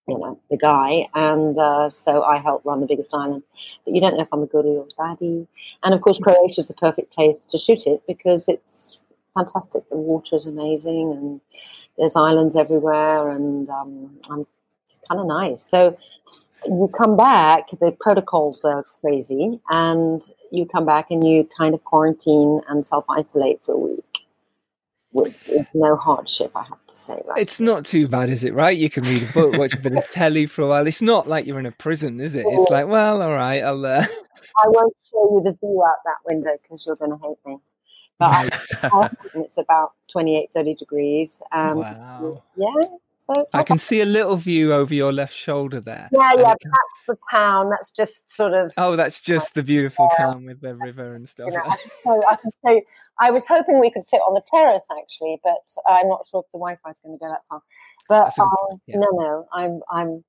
You 0.08 0.18
know 0.18 0.38
the 0.52 0.56
guy, 0.56 1.08
and 1.14 1.58
uh, 1.58 1.90
so 1.90 2.22
I 2.22 2.38
help 2.38 2.64
run 2.64 2.80
the 2.80 2.86
biggest 2.86 3.12
island. 3.12 3.42
But 3.84 3.92
you 3.92 4.00
don't 4.00 4.14
know 4.16 4.22
if 4.22 4.28
I'm 4.32 4.44
a 4.44 4.46
goodie 4.46 4.68
or 4.68 4.86
a 4.86 5.02
baddie. 5.02 5.48
And 5.82 5.94
of 5.94 6.00
course, 6.00 6.20
Croatia 6.20 6.60
is 6.60 6.68
the 6.68 6.74
perfect 6.74 7.12
place 7.12 7.44
to 7.46 7.58
shoot 7.58 7.88
it 7.88 8.04
because 8.06 8.46
it's 8.46 9.02
fantastic. 9.34 9.88
The 9.90 9.96
water 9.96 10.36
is 10.36 10.46
amazing, 10.46 11.10
and 11.10 11.40
there's 11.98 12.16
islands 12.16 12.56
everywhere, 12.56 13.30
and 13.30 13.68
um, 13.70 14.46
it's 14.86 15.00
kind 15.08 15.20
of 15.20 15.26
nice. 15.26 15.62
So 15.62 15.96
you 16.66 16.90
come 16.96 17.16
back, 17.16 17.70
the 17.80 17.96
protocols 17.98 18.64
are 18.64 18.84
crazy, 19.00 19.60
and 19.70 20.22
you 20.50 20.66
come 20.66 20.86
back 20.86 21.10
and 21.10 21.26
you 21.26 21.48
kind 21.56 21.74
of 21.74 21.84
quarantine 21.84 22.60
and 22.68 22.84
self 22.84 23.04
isolate 23.08 23.60
for 23.64 23.72
a 23.72 23.78
week. 23.78 24.04
With, 25.12 25.34
with 25.48 25.66
no 25.72 25.96
hardship, 25.96 26.52
I 26.54 26.64
have 26.64 26.86
to 26.86 26.94
say. 26.94 27.14
That. 27.26 27.38
It's 27.38 27.58
not 27.58 27.86
too 27.86 28.06
bad, 28.06 28.28
is 28.28 28.44
it? 28.44 28.52
Right? 28.52 28.76
You 28.76 28.90
can 28.90 29.02
read 29.04 29.22
a 29.22 29.32
book, 29.32 29.56
watch 29.56 29.72
a 29.72 29.78
bit 29.78 29.94
of 29.94 30.06
telly 30.12 30.44
for 30.46 30.60
a 30.60 30.68
while. 30.68 30.86
It's 30.86 31.00
not 31.00 31.26
like 31.26 31.46
you're 31.46 31.58
in 31.58 31.64
a 31.64 31.72
prison, 31.72 32.20
is 32.20 32.34
it? 32.34 32.44
It's 32.46 32.70
like, 32.70 32.86
well, 32.86 33.22
all 33.22 33.32
right, 33.32 33.62
I'll. 33.62 33.86
Uh... 33.86 34.04
I 34.58 34.66
won't 34.66 34.94
show 35.10 35.36
you 35.36 35.42
the 35.42 35.56
view 35.58 35.82
out 35.86 35.96
that 36.04 36.18
window 36.26 36.50
because 36.62 36.84
you're 36.84 36.96
going 36.96 37.12
to 37.12 37.16
hate 37.16 37.38
me. 37.46 37.56
But 38.18 38.54
it's 39.34 39.58
about 39.58 39.92
28, 40.10 40.50
30 40.52 40.74
degrees. 40.74 41.42
Um, 41.52 41.78
wow. 41.78 42.42
Yeah, 42.56 42.88
so 43.34 43.44
I 43.54 43.64
can 43.64 43.78
see 43.78 44.00
a 44.02 44.06
little 44.06 44.36
view 44.36 44.72
over 44.72 44.94
your 44.94 45.12
left 45.12 45.34
shoulder 45.34 45.80
there. 45.80 46.08
Yeah, 46.12 46.32
yeah, 46.36 46.54
can- 46.60 46.70
that's 46.70 47.06
the 47.08 47.16
town. 47.30 47.70
That's 47.70 47.90
just 47.90 48.30
sort 48.30 48.54
of. 48.54 48.72
Oh, 48.76 48.94
that's 48.94 49.20
just 49.20 49.54
the 49.54 49.64
beautiful 49.64 50.08
town 50.16 50.44
with 50.46 50.60
the 50.60 50.76
river 50.76 51.14
and 51.14 51.28
stuff. 51.28 51.48
You 51.50 51.58
know, 51.58 51.64
I 51.64 51.76
can 51.76 51.90
tell 52.04 52.22
I. 52.66 52.82
I 53.20 53.30
was 53.32 53.46
hoping 53.46 53.80
we 53.80 53.90
could 53.90 54.04
sit 54.04 54.18
on 54.18 54.34
the 54.34 54.42
terrace 54.46 54.86
actually, 54.96 55.40
but 55.42 55.56
I'm 55.88 56.08
not 56.08 56.24
sure 56.26 56.44
if 56.46 56.52
the 56.52 56.58
Wi-Fi 56.58 56.90
is 56.90 57.00
going 57.00 57.18
to 57.18 57.24
go 57.24 57.28
that 57.28 57.42
far. 57.48 57.62
But 58.08 58.38
um, 58.38 58.80
yeah. 58.86 58.96
no, 58.98 59.06
no, 59.12 59.48
I'm, 59.52 59.80
I'm, 59.90 60.24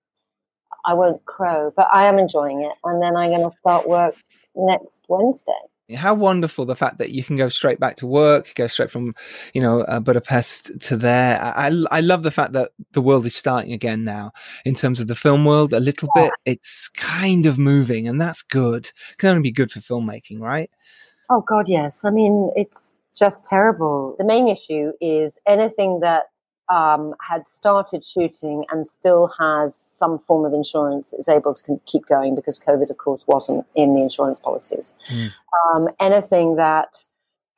I 0.84 0.96
won't 0.96 1.24
crow, 1.26 1.72
but 1.76 1.88
I 1.92 2.08
am 2.08 2.18
enjoying 2.18 2.64
it, 2.64 2.74
and 2.84 3.02
then 3.02 3.16
I'm 3.16 3.30
going 3.30 3.48
to 3.48 3.56
start 3.60 3.88
work 3.88 4.16
next 4.56 5.04
Wednesday. 5.08 5.54
How 5.96 6.14
wonderful 6.14 6.66
the 6.66 6.76
fact 6.76 6.98
that 6.98 7.12
you 7.12 7.24
can 7.24 7.38
go 7.38 7.48
straight 7.48 7.80
back 7.80 7.96
to 7.98 8.08
work, 8.08 8.54
go 8.56 8.68
straight 8.68 8.92
from, 8.92 9.14
you 9.54 9.62
know, 9.62 9.82
uh, 9.82 10.00
Budapest 10.00 10.80
to 10.82 10.98
there. 10.98 11.42
I, 11.42 11.68
I 11.68 11.98
I 11.98 12.02
love 12.02 12.24
the 12.24 12.32
fact 12.32 12.54
that 12.54 12.72
the 12.92 13.02
world 13.02 13.26
is 13.26 13.36
starting 13.36 13.72
again 13.72 14.04
now 14.04 14.32
in 14.66 14.76
terms 14.76 15.00
of 15.00 15.08
the 15.08 15.16
film 15.16 15.46
world 15.46 15.72
a 15.72 15.80
little 15.80 16.10
bit. 16.14 16.32
It's 16.46 16.90
kind 16.90 17.46
of 17.46 17.58
moving 17.58 18.08
and 18.08 18.20
that's 18.20 18.42
good. 18.42 18.88
It 18.88 19.18
Can 19.18 19.30
only 19.30 19.44
be 19.44 19.52
good 19.52 19.72
for 19.72 19.80
filmmaking, 19.80 20.42
right? 20.42 20.70
Oh 21.30 21.44
God, 21.48 21.70
yes. 21.70 22.04
I 22.06 22.10
mean, 22.10 22.52
it's 22.56 22.96
just 23.18 23.46
terrible. 23.46 24.16
The 24.18 24.26
main 24.26 24.48
issue 24.48 24.92
is 25.02 25.40
anything 25.48 26.00
that 26.02 26.26
um, 26.70 27.16
had 27.22 27.48
started 27.48 28.04
shooting 28.04 28.66
and 28.72 28.86
still 28.86 29.32
has 29.40 29.76
some 29.76 30.20
form 30.20 30.46
of 30.46 30.54
insurance 30.54 31.14
is 31.14 31.30
able 31.30 31.54
to 31.54 31.80
keep 31.86 32.06
going 32.08 32.36
because 32.36 32.60
COVID, 32.60 32.90
of 32.90 32.98
course, 32.98 33.26
wasn't 33.28 33.66
in 33.76 33.94
the 33.94 34.02
insurance 34.02 34.40
policies. 34.40 34.96
Mm. 35.10 35.30
Um, 35.76 35.90
anything 36.00 36.56
that 36.56 37.06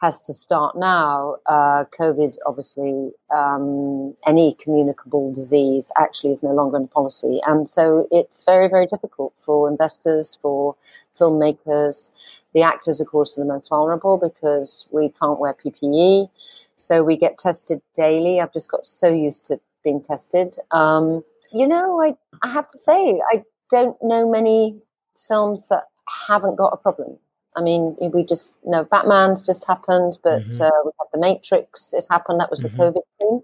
has 0.01 0.21
to 0.21 0.33
start 0.33 0.77
now, 0.77 1.35
uh, 1.45 1.83
COVID, 1.99 2.37
obviously, 2.45 3.11
um, 3.31 4.15
any 4.25 4.55
communicable 4.63 5.33
disease 5.33 5.91
actually 5.97 6.31
is 6.31 6.41
no 6.41 6.51
longer 6.51 6.77
in 6.77 6.83
the 6.83 6.89
policy. 6.89 7.41
And 7.45 7.67
so 7.67 8.07
it's 8.09 8.43
very, 8.43 8.69
very 8.69 8.87
difficult 8.87 9.33
for 9.37 9.69
investors, 9.69 10.39
for 10.41 10.75
filmmakers. 11.19 12.11
The 12.53 12.61
actors, 12.61 13.01
of 13.01 13.07
course, 13.07 13.37
are 13.37 13.41
the 13.41 13.47
most 13.47 13.69
vulnerable 13.69 14.17
because 14.17 14.87
we 14.91 15.09
can't 15.09 15.39
wear 15.39 15.53
PPE. 15.53 16.29
So 16.79 17.03
we 17.03 17.17
get 17.17 17.37
tested 17.37 17.81
daily. 17.93 18.39
I've 18.39 18.53
just 18.53 18.71
got 18.71 18.85
so 18.85 19.13
used 19.13 19.45
to 19.47 19.59
being 19.83 20.01
tested. 20.01 20.55
Um, 20.71 21.23
you 21.51 21.67
know, 21.67 22.01
I, 22.01 22.15
I 22.41 22.49
have 22.49 22.67
to 22.69 22.77
say, 22.77 23.21
I 23.31 23.43
don't 23.69 23.97
know 24.01 24.29
many 24.29 24.79
films 25.27 25.67
that 25.67 25.85
haven't 26.27 26.55
got 26.55 26.73
a 26.73 26.77
problem. 26.77 27.17
I 27.57 27.61
mean, 27.61 27.97
we 28.13 28.23
just 28.23 28.57
you 28.63 28.71
know 28.71 28.83
Batman's 28.85 29.41
just 29.41 29.65
happened, 29.67 30.17
but 30.23 30.41
Mhm. 30.43 30.61
uh, 30.61 30.71
we 30.85 30.91
had 30.99 31.07
The 31.13 31.19
Matrix. 31.19 31.93
It 31.93 32.05
happened. 32.09 32.39
That 32.39 32.51
was 32.51 32.61
the 32.61 32.69
Mhm. 32.69 32.77
COVID 32.77 33.01
thing. 33.17 33.43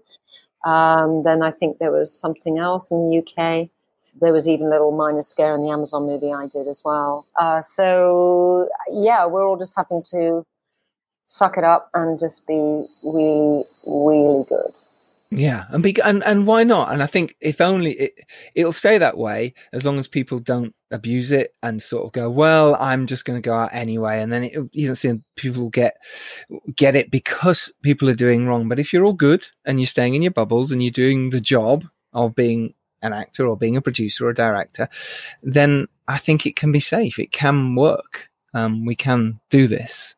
Um, 0.64 1.22
then 1.22 1.42
I 1.42 1.50
think 1.50 1.78
there 1.78 1.92
was 1.92 2.12
something 2.18 2.58
else 2.58 2.90
in 2.90 3.08
the 3.08 3.16
UK. 3.18 3.70
There 4.20 4.32
was 4.32 4.48
even 4.48 4.68
a 4.68 4.70
little 4.70 4.92
minor 4.92 5.22
scare 5.22 5.54
in 5.54 5.62
the 5.62 5.70
Amazon 5.70 6.06
movie 6.06 6.32
I 6.32 6.46
did 6.46 6.66
as 6.68 6.82
well. 6.84 7.26
Uh, 7.38 7.60
so 7.60 8.68
yeah, 8.90 9.26
we're 9.26 9.46
all 9.46 9.56
just 9.58 9.76
having 9.76 10.02
to 10.10 10.44
suck 11.26 11.58
it 11.58 11.64
up 11.64 11.90
and 11.94 12.18
just 12.18 12.46
be 12.46 12.82
really, 13.04 13.62
really 13.86 14.44
good. 14.48 14.72
Yeah, 15.30 15.64
and 15.70 15.82
be 15.82 15.94
and 16.04 16.22
and 16.22 16.46
why 16.46 16.62
not? 16.62 16.92
And 16.92 17.02
I 17.02 17.06
think 17.06 17.34
if 17.40 17.60
only 17.60 17.92
it 17.92 18.20
it'll 18.54 18.72
stay 18.72 18.96
that 18.98 19.18
way 19.18 19.54
as 19.72 19.84
long 19.84 19.98
as 19.98 20.06
people 20.06 20.38
don't 20.38 20.72
abuse 20.92 21.32
it 21.32 21.52
and 21.64 21.82
sort 21.82 22.04
of 22.04 22.12
go, 22.12 22.30
well, 22.30 22.76
I'm 22.76 23.06
just 23.06 23.24
going 23.24 23.36
to 23.36 23.44
go 23.44 23.54
out 23.54 23.74
anyway, 23.74 24.20
and 24.20 24.32
then 24.32 24.44
it, 24.44 24.56
you 24.72 24.86
know, 24.86 24.94
see 24.94 25.20
people 25.34 25.68
get 25.68 25.96
get 26.76 26.94
it 26.94 27.10
because 27.10 27.72
people 27.82 28.08
are 28.08 28.14
doing 28.14 28.46
wrong. 28.46 28.68
But 28.68 28.78
if 28.78 28.92
you're 28.92 29.04
all 29.04 29.12
good 29.12 29.46
and 29.64 29.80
you're 29.80 29.88
staying 29.88 30.14
in 30.14 30.22
your 30.22 30.30
bubbles 30.30 30.70
and 30.70 30.80
you're 30.80 30.92
doing 30.92 31.30
the 31.30 31.40
job 31.40 31.84
of 32.12 32.36
being 32.36 32.74
an 33.02 33.12
actor 33.12 33.48
or 33.48 33.56
being 33.56 33.76
a 33.76 33.82
producer 33.82 34.26
or 34.26 34.30
a 34.30 34.34
director, 34.34 34.88
then 35.42 35.88
I 36.06 36.18
think 36.18 36.46
it 36.46 36.54
can 36.54 36.70
be 36.70 36.80
safe. 36.80 37.18
It 37.18 37.32
can 37.32 37.74
work. 37.74 38.28
Um, 38.54 38.86
we 38.86 38.94
can 38.94 39.40
do 39.50 39.66
this, 39.66 40.14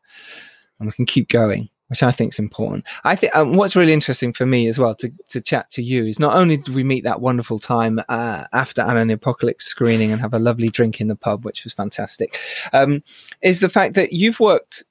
and 0.79 0.87
we 0.87 0.93
can 0.93 1.07
keep 1.07 1.29
going 1.29 1.69
which 1.89 2.03
I 2.03 2.13
think 2.13 2.35
is 2.35 2.39
important. 2.39 2.85
I 3.05 3.17
think 3.17 3.35
um, 3.35 3.57
what's 3.57 3.75
really 3.75 3.93
interesting 3.93 4.33
for 4.33 4.47
me 4.47 4.69
as 4.69 4.79
well 4.79 4.95
to, 4.97 5.11
to 5.31 5.41
chat 5.41 5.71
to 5.73 5.83
you 5.83 6.05
is 6.05 6.19
not 6.19 6.35
only 6.35 6.59
did 6.59 6.75
we 6.75 6.85
meet 6.85 7.05
that 7.05 7.21
wonderful 7.21 7.59
time 7.59 7.99
uh, 8.09 8.45
after 8.53 8.83
Anna 8.83 9.01
and 9.01 9.11
the 9.11 9.15
Apocalypse 9.15 9.65
screening 9.65 10.13
and 10.13 10.21
have 10.21 10.35
a 10.35 10.39
lovely 10.39 10.69
drink 10.69 11.01
in 11.01 11.09
the 11.09 11.17
pub, 11.17 11.45
which 11.45 11.65
was 11.65 11.73
fantastic, 11.73 12.39
um, 12.73 13.03
is 13.43 13.61
the 13.61 13.71
fact 13.71 13.95
that 13.95 14.13
you've 14.13 14.39
worked 14.39 14.85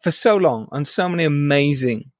for 0.00 0.10
so 0.10 0.36
long 0.36 0.68
on 0.70 0.84
so 0.84 1.08
many 1.08 1.24
amazing 1.24 2.10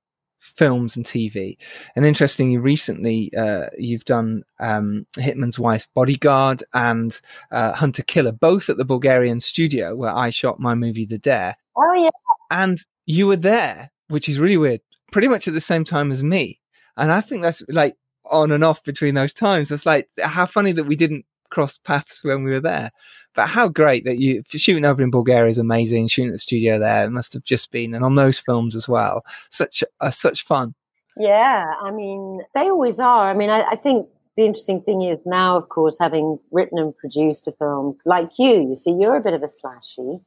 films 0.41 0.97
and 0.97 1.05
TV. 1.05 1.57
And 1.95 2.05
interestingly, 2.05 2.57
recently 2.57 3.31
uh, 3.37 3.67
you've 3.77 4.05
done 4.05 4.43
um, 4.59 5.07
Hitman's 5.17 5.59
Wife 5.59 5.87
Bodyguard 5.95 6.65
and 6.75 7.21
uh, 7.53 7.73
Hunter 7.73 8.03
Killer, 8.03 8.33
both 8.33 8.69
at 8.69 8.79
the 8.79 8.85
Bulgarian 8.85 9.41
studio 9.41 9.95
where 9.95 10.15
I 10.15 10.31
shot 10.31 10.59
my 10.59 10.75
movie 10.75 11.05
The 11.05 11.19
Dare. 11.19 11.57
Oh 11.77 11.95
yeah, 11.95 12.11
And 12.51 12.79
you 13.07 13.27
were 13.27 13.37
there 13.37 13.91
which 14.09 14.29
is 14.29 14.39
really 14.39 14.57
weird, 14.57 14.81
pretty 15.13 15.29
much 15.29 15.47
at 15.47 15.55
the 15.55 15.61
same 15.61 15.85
time 15.85 16.11
as 16.11 16.23
me. 16.23 16.61
And 16.97 17.13
I 17.13 17.21
think 17.21 17.43
that's 17.43 17.63
like 17.69 17.97
on 18.25 18.51
and 18.51 18.65
off 18.65 18.83
between 18.83 19.15
those 19.15 19.33
times. 19.33 19.71
It's 19.71 19.87
like 19.87 20.09
how 20.21 20.47
funny 20.47 20.73
that 20.73 20.85
we 20.85 20.97
didn't 20.97 21.25
cross 21.51 21.79
paths 21.79 22.25
when 22.25 22.45
we 22.45 22.51
were 22.51 22.61
there. 22.61 22.91
But 23.35 23.47
how 23.47 23.69
great 23.69 24.05
that 24.05 24.19
you 24.19 24.43
shooting 24.49 24.85
over 24.85 25.03
in 25.03 25.11
Bulgaria 25.11 25.51
is 25.51 25.59
amazing. 25.59 26.09
Shooting 26.09 26.31
at 26.31 26.35
the 26.35 26.39
studio 26.39 26.79
there 26.79 27.09
must 27.11 27.33
have 27.35 27.45
just 27.45 27.71
been, 27.71 27.95
and 27.95 28.05
on 28.05 28.17
those 28.17 28.41
films 28.41 28.75
as 28.75 28.89
well, 28.89 29.25
such 29.51 29.85
uh, 30.01 30.11
such 30.11 30.45
fun. 30.45 30.75
yeah. 31.17 31.73
I 31.81 31.91
mean, 31.91 32.41
they 32.55 32.69
always 32.69 32.99
are. 32.99 33.29
I 33.29 33.35
mean, 33.35 33.51
I, 33.51 33.63
I 33.63 33.77
think 33.77 34.09
the 34.37 34.45
interesting 34.45 34.83
thing 34.83 35.03
is 35.03 35.25
now, 35.27 35.57
of 35.57 35.69
course, 35.69 35.99
having 36.01 36.39
written 36.51 36.79
and 36.79 36.97
produced 36.97 37.47
a 37.47 37.53
film 37.53 37.99
like 38.05 38.31
you, 38.39 38.69
you 38.69 38.77
see, 38.77 38.93
you're 38.93 39.17
a 39.17 39.21
bit 39.21 39.35
of 39.35 39.43
a 39.43 39.47
slashy. 39.47 40.21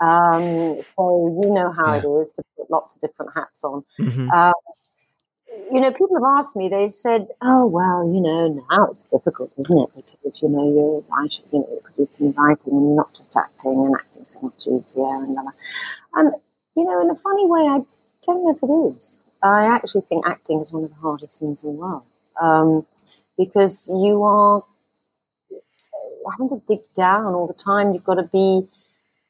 Um, 0.00 0.80
so 0.96 1.40
you 1.42 1.52
know 1.52 1.70
how 1.72 1.92
Yeah. 1.94 2.02
it 2.02 2.22
is 2.22 2.32
to 2.34 2.42
put 2.56 2.70
lots 2.70 2.96
of 2.96 3.00
different 3.02 3.32
hats 3.34 3.64
on. 3.64 3.84
Mhm. 3.98 4.28
Um, 4.34 4.52
you 5.70 5.80
know, 5.80 5.90
people 5.90 6.16
have 6.16 6.38
asked 6.38 6.56
me. 6.56 6.68
They 6.68 6.86
said, 6.86 7.28
"Oh, 7.42 7.66
well, 7.66 8.08
you 8.12 8.20
know, 8.20 8.48
now 8.70 8.86
it's 8.90 9.04
difficult, 9.04 9.52
isn't 9.58 9.78
it? 9.78 9.90
Because 10.22 10.42
you 10.42 10.48
know 10.48 10.64
you're 10.72 11.02
writing, 11.10 11.44
you 11.52 11.58
know, 11.60 11.66
you're 11.70 11.80
producing, 11.82 12.32
writing, 12.32 12.72
and 12.72 12.96
not 12.96 13.12
just 13.14 13.36
acting, 13.36 13.84
and 13.84 13.94
acting 13.94 14.24
so 14.24 14.40
much 14.40 14.66
easier." 14.66 15.04
And 15.04 15.34
blah, 15.34 15.42
blah. 15.42 15.52
and 16.14 16.32
you 16.74 16.84
know, 16.84 17.00
in 17.02 17.10
a 17.10 17.14
funny 17.16 17.46
way, 17.46 17.62
I 17.68 17.84
don't 18.26 18.44
know 18.44 18.50
if 18.50 18.62
it 18.62 18.96
is. 18.96 19.26
I 19.42 19.66
actually 19.66 20.02
think 20.02 20.26
acting 20.26 20.60
is 20.60 20.72
one 20.72 20.84
of 20.84 20.90
the 20.90 20.96
hardest 20.96 21.38
things 21.38 21.62
in 21.64 21.70
the 21.74 21.76
world 21.76 22.02
um, 22.40 22.86
because 23.36 23.88
you 23.88 24.22
are 24.22 24.64
having 26.30 26.48
to 26.48 26.62
dig 26.66 26.80
down 26.94 27.34
all 27.34 27.46
the 27.46 27.52
time. 27.54 27.92
You've 27.92 28.04
got 28.04 28.14
to 28.14 28.22
be 28.24 28.66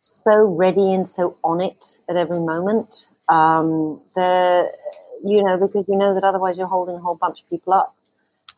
so 0.02 0.44
ready 0.44 0.92
and 0.94 1.08
so 1.08 1.38
on 1.44 1.62
it 1.62 1.84
at 2.10 2.16
every 2.16 2.40
moment. 2.40 3.10
Um, 3.28 4.02
the 4.16 4.70
you 5.24 5.42
know 5.44 5.56
because 5.58 5.86
you 5.88 5.96
know 5.96 6.14
that 6.14 6.24
otherwise 6.24 6.58
you're 6.58 6.66
holding 6.66 6.96
a 6.96 7.00
whole 7.00 7.16
bunch 7.16 7.40
of 7.42 7.50
people 7.50 7.72
up. 7.74 7.96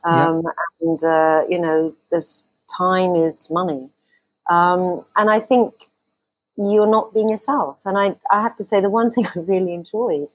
Um, 0.04 0.42
And 0.82 1.04
uh, 1.04 1.44
you 1.48 1.58
know, 1.60 1.94
this 2.10 2.42
time 2.76 3.16
is 3.16 3.48
money. 3.50 3.90
Um, 4.50 5.04
and 5.16 5.30
I 5.30 5.40
think 5.40 5.74
you're 6.56 6.86
not 6.90 7.14
being 7.14 7.28
yourself. 7.30 7.78
And 7.84 7.98
I, 7.98 8.16
I 8.30 8.42
have 8.42 8.56
to 8.58 8.64
say, 8.64 8.80
the 8.80 8.90
one 8.90 9.10
thing 9.12 9.26
I 9.26 9.38
really 9.40 9.74
enjoyed 9.74 10.28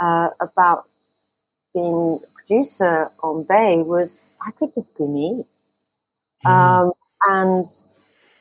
uh, 0.00 0.30
about 0.40 0.86
being 1.74 2.20
a 2.24 2.32
producer 2.38 3.10
on 3.22 3.44
Bay 3.44 3.78
was 3.82 4.30
I 4.46 4.50
could 4.52 4.74
just 4.74 4.96
be 4.96 5.04
me. 5.04 5.44
Um, 6.44 6.92
and 7.28 7.66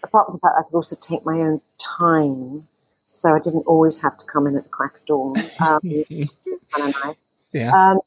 apart 0.07 0.27
from 0.27 0.35
the 0.35 0.39
fact 0.39 0.55
I 0.59 0.63
could 0.63 0.75
also 0.75 0.95
take 0.95 1.25
my 1.25 1.39
own 1.39 1.61
time, 1.77 2.67
so 3.05 3.35
I 3.35 3.39
didn't 3.39 3.65
always 3.67 3.99
have 4.01 4.17
to 4.17 4.25
come 4.25 4.47
in 4.47 4.57
at 4.57 4.63
the 4.63 4.69
crack 4.69 4.95
of 4.95 5.05
dawn. 5.05 5.37
Um, 5.59 5.79
of 5.83 6.95
nice. 6.95 7.15
yeah. 7.51 7.71
Um, 7.71 7.99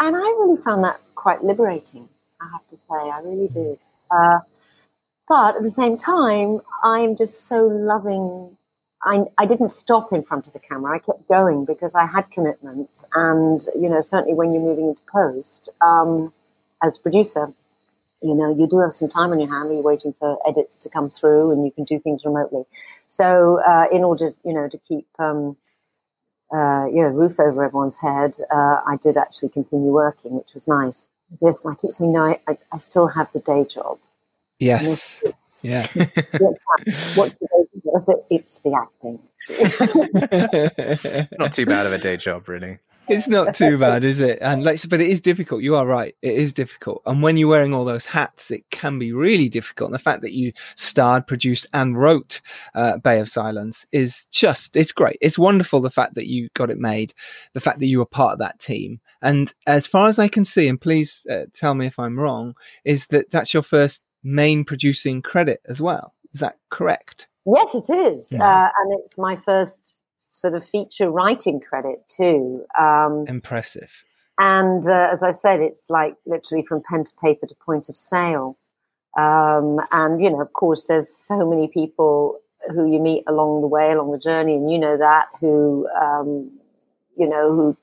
and 0.00 0.16
I 0.16 0.20
really 0.20 0.62
found 0.62 0.84
that 0.84 1.00
quite 1.14 1.42
liberating, 1.42 2.08
I 2.40 2.48
have 2.52 2.66
to 2.68 2.76
say. 2.76 2.94
I 2.94 3.20
really 3.22 3.48
did. 3.48 3.78
Uh, 4.10 4.40
but 5.28 5.56
at 5.56 5.62
the 5.62 5.70
same 5.70 5.96
time, 5.96 6.60
I'm 6.82 7.16
just 7.16 7.46
so 7.46 7.66
loving. 7.66 8.56
I, 9.04 9.24
I 9.38 9.46
didn't 9.46 9.70
stop 9.70 10.12
in 10.12 10.22
front 10.22 10.46
of 10.46 10.52
the 10.52 10.58
camera. 10.58 10.96
I 10.96 10.98
kept 10.98 11.26
going 11.28 11.64
because 11.64 11.94
I 11.94 12.06
had 12.06 12.30
commitments. 12.30 13.04
And, 13.14 13.60
you 13.74 13.88
know, 13.88 14.00
certainly 14.00 14.34
when 14.34 14.52
you're 14.52 14.62
moving 14.62 14.88
into 14.88 15.02
post, 15.10 15.68
um, 15.80 16.32
as 16.82 16.98
producer, 16.98 17.52
you 18.22 18.34
know, 18.34 18.54
you 18.56 18.66
do 18.66 18.80
have 18.80 18.92
some 18.92 19.08
time 19.08 19.30
on 19.30 19.40
your 19.40 19.50
hand. 19.50 19.72
You're 19.72 19.82
waiting 19.82 20.14
for 20.18 20.38
edits 20.48 20.74
to 20.76 20.88
come 20.88 21.10
through, 21.10 21.52
and 21.52 21.64
you 21.64 21.70
can 21.70 21.84
do 21.84 21.98
things 21.98 22.24
remotely. 22.24 22.62
So, 23.06 23.60
uh, 23.60 23.86
in 23.92 24.04
order, 24.04 24.32
you 24.44 24.54
know, 24.54 24.68
to 24.68 24.78
keep 24.78 25.06
um, 25.18 25.56
uh, 26.52 26.86
you 26.86 27.02
know, 27.02 27.08
roof 27.08 27.40
over 27.40 27.64
everyone's 27.64 28.00
head, 28.00 28.36
uh, 28.50 28.80
I 28.86 28.96
did 29.02 29.16
actually 29.16 29.48
continue 29.48 29.90
working, 29.92 30.34
which 30.34 30.54
was 30.54 30.68
nice. 30.68 31.10
Yes, 31.42 31.66
I 31.66 31.74
keep 31.74 31.90
saying, 31.90 32.12
no, 32.12 32.22
I, 32.22 32.38
I, 32.46 32.58
I 32.72 32.78
still 32.78 33.08
have 33.08 33.32
the 33.32 33.40
day 33.40 33.64
job. 33.64 33.98
Yes. 34.58 35.22
Yeah. 35.62 35.86
What's 35.94 37.36
the 37.38 37.48
day 37.50 37.80
job? 37.84 38.24
It's 38.30 38.60
the 38.60 38.78
acting. 38.78 39.18
It's 41.28 41.38
not 41.38 41.52
too 41.52 41.66
bad 41.66 41.86
of 41.86 41.92
a 41.92 41.98
day 41.98 42.16
job, 42.16 42.48
really. 42.48 42.78
It's 43.08 43.28
not 43.28 43.54
too 43.54 43.78
bad, 43.80 44.04
is 44.04 44.20
it? 44.20 44.38
And 44.40 44.64
like, 44.64 44.88
but 44.88 45.00
it 45.00 45.08
is 45.08 45.20
difficult. 45.20 45.62
You 45.62 45.76
are 45.76 45.86
right. 45.86 46.14
It 46.22 46.34
is 46.34 46.52
difficult. 46.52 47.02
And 47.06 47.22
when 47.22 47.36
you're 47.36 47.48
wearing 47.48 47.74
all 47.74 47.84
those 47.84 48.06
hats, 48.06 48.50
it 48.50 48.64
can 48.70 48.98
be 48.98 49.12
really 49.12 49.48
difficult. 49.48 49.88
And 49.88 49.94
the 49.94 49.98
fact 50.02 50.22
that 50.22 50.32
you 50.32 50.52
starred, 50.74 51.26
produced, 51.26 51.66
and 51.72 51.98
wrote 51.98 52.40
uh, 52.74 52.98
Bay 52.98 53.20
of 53.20 53.28
Silence 53.28 53.86
is 53.92 54.26
just, 54.30 54.76
it's 54.76 54.92
great. 54.92 55.18
It's 55.20 55.38
wonderful. 55.38 55.80
The 55.80 55.90
fact 55.90 56.14
that 56.14 56.28
you 56.28 56.48
got 56.54 56.70
it 56.70 56.78
made, 56.78 57.12
the 57.52 57.60
fact 57.60 57.80
that 57.80 57.86
you 57.86 57.98
were 57.98 58.06
part 58.06 58.34
of 58.34 58.38
that 58.40 58.58
team. 58.58 59.00
And 59.22 59.52
as 59.66 59.86
far 59.86 60.08
as 60.08 60.18
I 60.18 60.28
can 60.28 60.44
see, 60.44 60.68
and 60.68 60.80
please 60.80 61.26
uh, 61.30 61.46
tell 61.52 61.74
me 61.74 61.86
if 61.86 61.98
I'm 61.98 62.18
wrong, 62.18 62.54
is 62.84 63.08
that 63.08 63.30
that's 63.30 63.54
your 63.54 63.62
first 63.62 64.02
main 64.22 64.64
producing 64.64 65.22
credit 65.22 65.60
as 65.66 65.80
well. 65.80 66.14
Is 66.32 66.40
that 66.40 66.56
correct? 66.70 67.28
yes, 67.46 67.74
it 67.74 67.90
is. 67.90 68.32
Yeah. 68.32 68.44
Uh, 68.44 68.70
and 68.78 68.92
it's 68.98 69.18
my 69.18 69.36
first 69.36 69.94
sort 70.36 70.54
of 70.54 70.62
feature 70.68 71.10
writing 71.10 71.60
credit, 71.60 72.06
too. 72.08 72.64
Um, 72.78 73.24
Impressive. 73.26 74.04
And 74.38 74.86
uh, 74.86 75.08
as 75.10 75.22
I 75.22 75.30
said, 75.30 75.60
it's 75.60 75.88
like 75.88 76.14
literally 76.26 76.62
from 76.62 76.82
pen 76.88 77.04
to 77.04 77.12
paper 77.22 77.46
to 77.46 77.54
point 77.54 77.88
of 77.88 77.96
sale. 77.96 78.58
Um, 79.18 79.80
and, 79.92 80.20
you 80.20 80.28
know, 80.28 80.42
of 80.42 80.52
course, 80.52 80.88
there's 80.88 81.08
so 81.08 81.48
many 81.48 81.68
people 81.68 82.38
who 82.68 82.92
you 82.92 83.00
meet 83.00 83.24
along 83.26 83.62
the 83.62 83.66
way, 83.66 83.92
along 83.92 84.12
the 84.12 84.18
journey, 84.18 84.56
and 84.56 84.70
you 84.70 84.78
know 84.78 84.98
that, 84.98 85.28
who, 85.40 85.88
um, 85.98 86.50
you 87.16 87.26
know, 87.26 87.54
who 87.54 87.76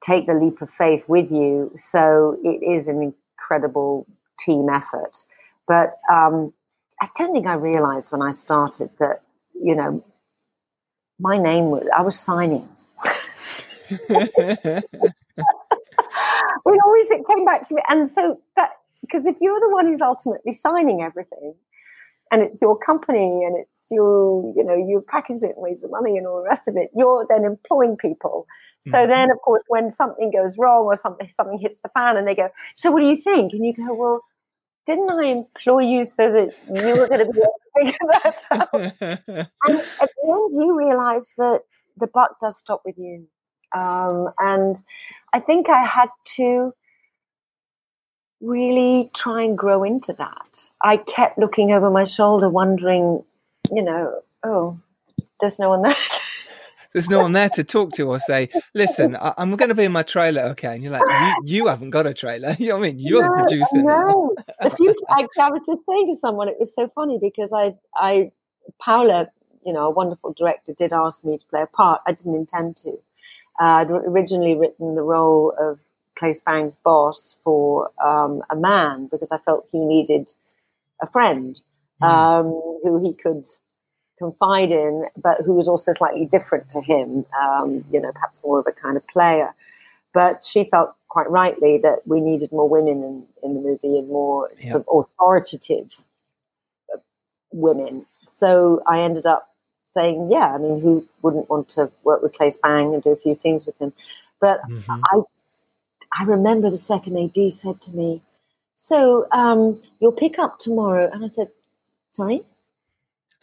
take 0.00 0.26
the 0.26 0.34
leap 0.34 0.60
of 0.60 0.70
faith 0.70 1.08
with 1.08 1.30
you. 1.30 1.70
So 1.76 2.36
it 2.42 2.64
is 2.64 2.88
an 2.88 3.00
incredible 3.00 4.08
team 4.40 4.68
effort. 4.68 5.22
But 5.68 5.98
um, 6.10 6.52
I 7.00 7.08
don't 7.16 7.32
think 7.32 7.46
I 7.46 7.54
realized 7.54 8.10
when 8.10 8.22
I 8.22 8.32
started 8.32 8.90
that, 8.98 9.22
you 9.54 9.76
know, 9.76 10.04
my 11.18 11.38
name 11.38 11.70
was, 11.70 11.88
I 11.96 12.02
was 12.02 12.18
signing. 12.18 12.68
it 16.66 16.80
always 16.84 17.10
it 17.10 17.26
came 17.28 17.44
back 17.44 17.62
to 17.62 17.74
me 17.74 17.82
and 17.88 18.10
so 18.10 18.38
that 18.56 18.70
because 19.00 19.26
if 19.26 19.36
you're 19.40 19.60
the 19.60 19.70
one 19.70 19.86
who's 19.86 20.00
ultimately 20.00 20.52
signing 20.52 21.02
everything 21.02 21.54
and 22.30 22.42
it's 22.42 22.60
your 22.60 22.76
company 22.76 23.44
and 23.44 23.56
it's 23.56 23.90
your 23.90 24.52
you 24.56 24.62
know 24.62 24.74
you 24.74 25.04
package 25.08 25.42
it 25.42 25.54
and 25.56 25.64
raise 25.64 25.80
the 25.80 25.88
money 25.88 26.16
and 26.16 26.26
all 26.26 26.36
the 26.36 26.48
rest 26.48 26.68
of 26.68 26.76
it 26.76 26.90
you're 26.94 27.26
then 27.28 27.44
employing 27.44 27.96
people 27.96 28.46
so 28.80 28.98
Mhm. 28.98 29.08
then 29.08 29.30
of 29.30 29.38
course 29.40 29.62
when 29.68 29.90
something 29.90 30.30
goes 30.30 30.58
wrong 30.58 30.84
or 30.84 30.96
something 30.96 31.26
something 31.26 31.58
hits 31.58 31.80
the 31.80 31.88
fan 31.90 32.16
and 32.16 32.28
they 32.28 32.34
go 32.34 32.50
so 32.74 32.90
what 32.90 33.00
do 33.00 33.08
you 33.08 33.16
think 33.16 33.52
and 33.52 33.64
you 33.64 33.72
go 33.72 33.94
well 33.94 34.22
didn't 34.88 35.10
i 35.10 35.24
employ 35.26 35.80
you 35.80 36.02
so 36.02 36.32
that 36.32 36.48
you 36.74 36.96
were 36.96 37.06
going 37.06 37.24
to 37.24 37.30
be 37.30 37.38
able 37.38 37.60
to 37.62 37.70
figure 37.78 38.08
that 38.24 38.42
out 38.50 38.74
and 39.66 39.78
at 40.02 40.10
the 40.16 40.28
end 40.28 40.62
you 40.62 40.76
realize 40.76 41.34
that 41.36 41.60
the 41.98 42.06
buck 42.08 42.40
does 42.40 42.56
stop 42.56 42.80
with 42.86 42.96
you 42.96 43.26
um, 43.76 44.30
and 44.38 44.80
i 45.34 45.38
think 45.38 45.68
i 45.68 45.84
had 45.84 46.08
to 46.24 46.72
really 48.40 49.10
try 49.14 49.42
and 49.42 49.58
grow 49.58 49.84
into 49.84 50.14
that 50.14 50.68
i 50.82 50.96
kept 50.96 51.38
looking 51.38 51.70
over 51.72 51.90
my 51.90 52.04
shoulder 52.04 52.48
wondering 52.48 53.22
you 53.70 53.82
know 53.82 54.22
oh 54.42 54.78
there's 55.40 55.58
no 55.58 55.68
one 55.68 55.82
there 55.82 55.94
There's 56.92 57.10
no 57.10 57.20
one 57.20 57.32
there 57.32 57.50
to 57.50 57.64
talk 57.64 57.92
to 57.92 58.08
or 58.08 58.18
say, 58.18 58.48
"Listen, 58.74 59.14
I- 59.16 59.34
I'm 59.36 59.54
going 59.56 59.68
to 59.68 59.74
be 59.74 59.84
in 59.84 59.92
my 59.92 60.02
trailer." 60.02 60.42
Okay, 60.52 60.74
and 60.74 60.82
you're 60.82 60.92
like, 60.92 61.04
"You, 61.10 61.34
you 61.44 61.66
haven't 61.66 61.90
got 61.90 62.06
a 62.06 62.14
trailer." 62.14 62.56
You 62.58 62.68
know 62.68 62.78
what 62.78 62.86
I 62.86 62.88
mean? 62.88 62.98
You're 62.98 63.22
the 63.22 63.28
No, 63.28 63.34
producer 63.34 63.82
now. 63.82 64.02
No, 64.06 64.17
a 64.60 64.70
few. 64.70 64.94
I, 65.08 65.26
was 65.50 65.62
just 65.66 65.84
saying 65.86 66.06
to 66.08 66.14
someone, 66.14 66.48
it 66.48 66.58
was 66.58 66.74
so 66.74 66.88
funny 66.88 67.18
because 67.18 67.52
I, 67.52 67.74
I, 67.94 68.32
Paula, 68.80 69.28
you 69.64 69.72
know, 69.72 69.86
a 69.86 69.90
wonderful 69.90 70.32
director, 70.32 70.74
did 70.76 70.92
ask 70.92 71.24
me 71.24 71.38
to 71.38 71.46
play 71.46 71.62
a 71.62 71.66
part. 71.66 72.00
I 72.06 72.12
didn't 72.12 72.34
intend 72.34 72.76
to. 72.78 72.90
Uh, 73.60 73.64
I'd 73.82 73.90
originally 73.90 74.54
written 74.54 74.94
the 74.94 75.02
role 75.02 75.52
of 75.58 75.80
Claes 76.16 76.40
Bang's 76.40 76.76
boss 76.76 77.38
for 77.44 77.90
um, 78.04 78.42
a 78.50 78.56
man 78.56 79.08
because 79.10 79.32
I 79.32 79.38
felt 79.38 79.68
he 79.72 79.84
needed 79.84 80.32
a 81.02 81.06
friend 81.06 81.58
um, 82.00 82.46
who 82.82 83.00
he 83.02 83.12
could 83.12 83.46
confide 84.18 84.70
in, 84.70 85.06
but 85.16 85.38
who 85.44 85.54
was 85.54 85.68
also 85.68 85.92
slightly 85.92 86.26
different 86.26 86.70
to 86.70 86.80
him. 86.80 87.24
Um, 87.40 87.84
you 87.90 88.00
know, 88.00 88.12
perhaps 88.12 88.42
more 88.44 88.60
of 88.60 88.66
a 88.66 88.72
kind 88.72 88.96
of 88.96 89.06
player. 89.06 89.54
But 90.12 90.42
she 90.44 90.64
felt 90.64 90.94
quite 91.08 91.30
rightly 91.30 91.78
that 91.78 92.00
we 92.06 92.20
needed 92.20 92.52
more 92.52 92.68
women 92.68 93.02
in, 93.04 93.26
in 93.42 93.54
the 93.54 93.60
movie 93.60 93.98
and 93.98 94.08
more 94.08 94.50
Yeah. 94.58 94.72
sort 94.72 94.86
of 94.88 95.06
authoritative 95.06 95.90
uh, 96.94 96.98
women. 97.52 98.06
So 98.30 98.82
I 98.86 99.00
ended 99.00 99.26
up 99.26 99.48
saying, 99.92 100.30
yeah, 100.30 100.54
I 100.54 100.58
mean, 100.58 100.80
who 100.80 101.06
wouldn't 101.22 101.48
want 101.50 101.70
to 101.70 101.90
work 102.04 102.22
with 102.22 102.34
Claes 102.34 102.56
Bang 102.58 102.94
and 102.94 103.02
do 103.02 103.10
a 103.10 103.16
few 103.16 103.34
scenes 103.34 103.66
with 103.66 103.78
him? 103.78 103.92
But 104.40 104.60
Mhm. 104.68 105.02
I, 105.12 105.20
I 106.12 106.24
remember 106.24 106.70
the 106.70 106.76
second 106.76 107.16
AD 107.18 107.52
said 107.52 107.80
to 107.82 107.92
me, 107.96 108.22
"So 108.76 109.26
um, 109.32 109.82
you'll 110.00 110.12
pick 110.12 110.38
up 110.38 110.58
tomorrow?" 110.58 111.10
And 111.12 111.24
I 111.24 111.28
said, 111.28 111.50
"Sorry." 112.10 112.42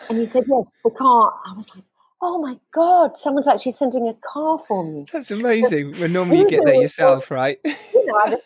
And 0.10 0.20
he 0.20 0.28
said, 0.28 0.44
"Yes, 0.48 0.66
the 0.84 0.92
car." 0.92 1.40
I 1.46 1.54
was 1.54 1.70
like, 1.76 1.84
"Oh 2.22 2.42
my 2.42 2.56
god, 2.74 3.18
someone's 3.18 3.48
actually 3.48 3.74
sending 3.74 4.08
a 4.08 4.14
car 4.14 4.60
for 4.68 4.84
me." 4.84 5.06
That's 5.12 5.32
amazing. 5.32 5.94
When 6.00 6.14
normally 6.18 6.40
you 6.40 6.50
get 6.50 6.66
there 6.66 6.76
yourself, 6.82 7.30
right? 7.32 7.60
You 7.66 8.06
know, 8.06 8.16
I 8.26 8.38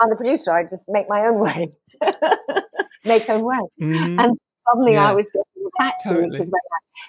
I'm 0.00 0.10
the 0.10 0.16
producer. 0.16 0.52
I 0.52 0.64
just 0.64 0.86
make 0.88 1.08
my 1.08 1.20
own 1.26 1.38
way, 1.38 1.72
make 3.04 3.28
my 3.28 3.34
own 3.34 3.44
way. 3.44 3.58
Mhm. 3.80 4.20
And 4.22 4.38
suddenly 4.68 4.92
Yeah. 4.92 5.10
I 5.10 5.12
was 5.12 5.30
getting 5.30 5.66
a 5.66 5.82
taxi, 5.82 6.08
Totally. 6.08 6.30
which 6.30 6.40
is 6.40 6.48
very. 6.48 6.60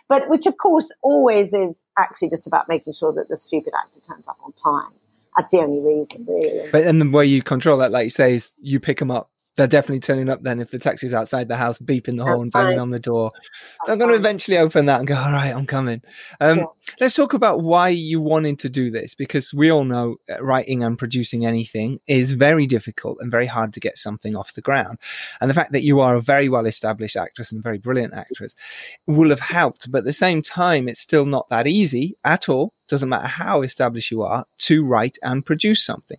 But 0.10 0.30
which, 0.30 0.46
of 0.46 0.58
course, 0.58 0.92
always 1.02 1.54
is 1.54 1.84
actually 1.98 2.30
just 2.30 2.48
about 2.48 2.68
making 2.70 2.94
sure 2.94 3.12
that 3.14 3.30
the 3.30 3.38
stupid 3.38 3.74
actor 3.78 4.00
turns 4.02 4.28
up 4.28 4.38
on 4.44 4.54
time. 4.54 4.92
That's 5.38 5.52
the 5.52 5.60
only 5.60 5.80
reason, 5.80 6.26
really. 6.28 6.70
But 6.72 6.84
and 6.84 7.02
the 7.02 7.10
way 7.10 7.26
you 7.26 7.42
control 7.42 7.78
that, 7.80 7.92
like 7.92 8.06
you 8.06 8.10
say, 8.12 8.36
is 8.36 8.54
you 8.62 8.80
pick 8.80 9.00
them 9.00 9.10
up. 9.12 9.32
They're 9.56 9.68
definitely 9.68 10.00
turning 10.00 10.30
up 10.30 10.42
then 10.42 10.60
if 10.60 10.72
the 10.72 10.80
taxi's 10.80 11.14
outside 11.14 11.48
the 11.48 11.56
house, 11.56 11.78
beeping 11.78 12.18
the 12.18 12.24
horn, 12.24 12.50
banging 12.50 12.80
on 12.80 12.90
the 12.90 13.00
door. 13.00 13.32
I'm 13.88 14.00
going 14.00 14.10
to 14.10 14.16
eventually 14.16 14.58
open 14.58 14.88
that 14.88 15.00
and 15.00 15.08
go, 15.08 15.16
all 15.16 15.32
right, 15.32 15.54
I'm 15.54 15.68
coming. 15.68 16.02
Um, 16.42 16.60
yeah. 16.60 16.66
Let's 17.00 17.16
talk 17.16 17.34
about 17.34 17.62
why 17.62 17.90
you 17.90 18.20
wanted 18.20 18.60
to 18.60 18.70
do 18.70 18.90
this 18.90 19.14
because 19.14 19.54
we 19.54 19.72
all 19.72 19.84
know 19.84 20.16
uh, 20.28 20.44
writing 20.44 20.84
and 20.84 20.98
producing 20.98 21.46
anything 21.46 22.00
is 22.08 22.34
very 22.34 22.66
difficult 22.66 23.20
and 23.20 23.30
very 23.30 23.46
hard 23.46 23.74
to 23.74 23.80
get 23.80 23.98
something 23.98 24.36
off 24.36 24.54
the 24.54 24.62
ground. 24.62 24.98
And 25.40 25.50
the 25.50 25.56
fact 25.56 25.72
that 25.74 25.84
you 25.84 26.00
are 26.00 26.16
a 26.16 26.22
very 26.22 26.50
well 26.50 26.66
established 26.66 27.16
actress 27.16 27.52
and 27.52 27.62
very 27.62 27.78
brilliant 27.78 28.16
actress 28.16 28.56
will 29.06 29.30
have 29.30 29.40
helped. 29.40 29.92
But 29.92 30.00
at 30.00 30.06
the 30.06 30.14
same 30.14 30.42
time, 30.42 30.90
it's 30.90 31.00
still 31.00 31.26
not 31.26 31.50
that 31.50 31.68
easy 31.68 32.18
at 32.24 32.50
all. 32.50 32.74
Doesn't 32.88 33.10
matter 33.10 33.28
how 33.28 33.62
established 33.62 34.12
you 34.12 34.24
are 34.24 34.46
to 34.60 34.84
write 34.84 35.18
and 35.22 35.46
produce 35.46 35.84
something. 35.84 36.18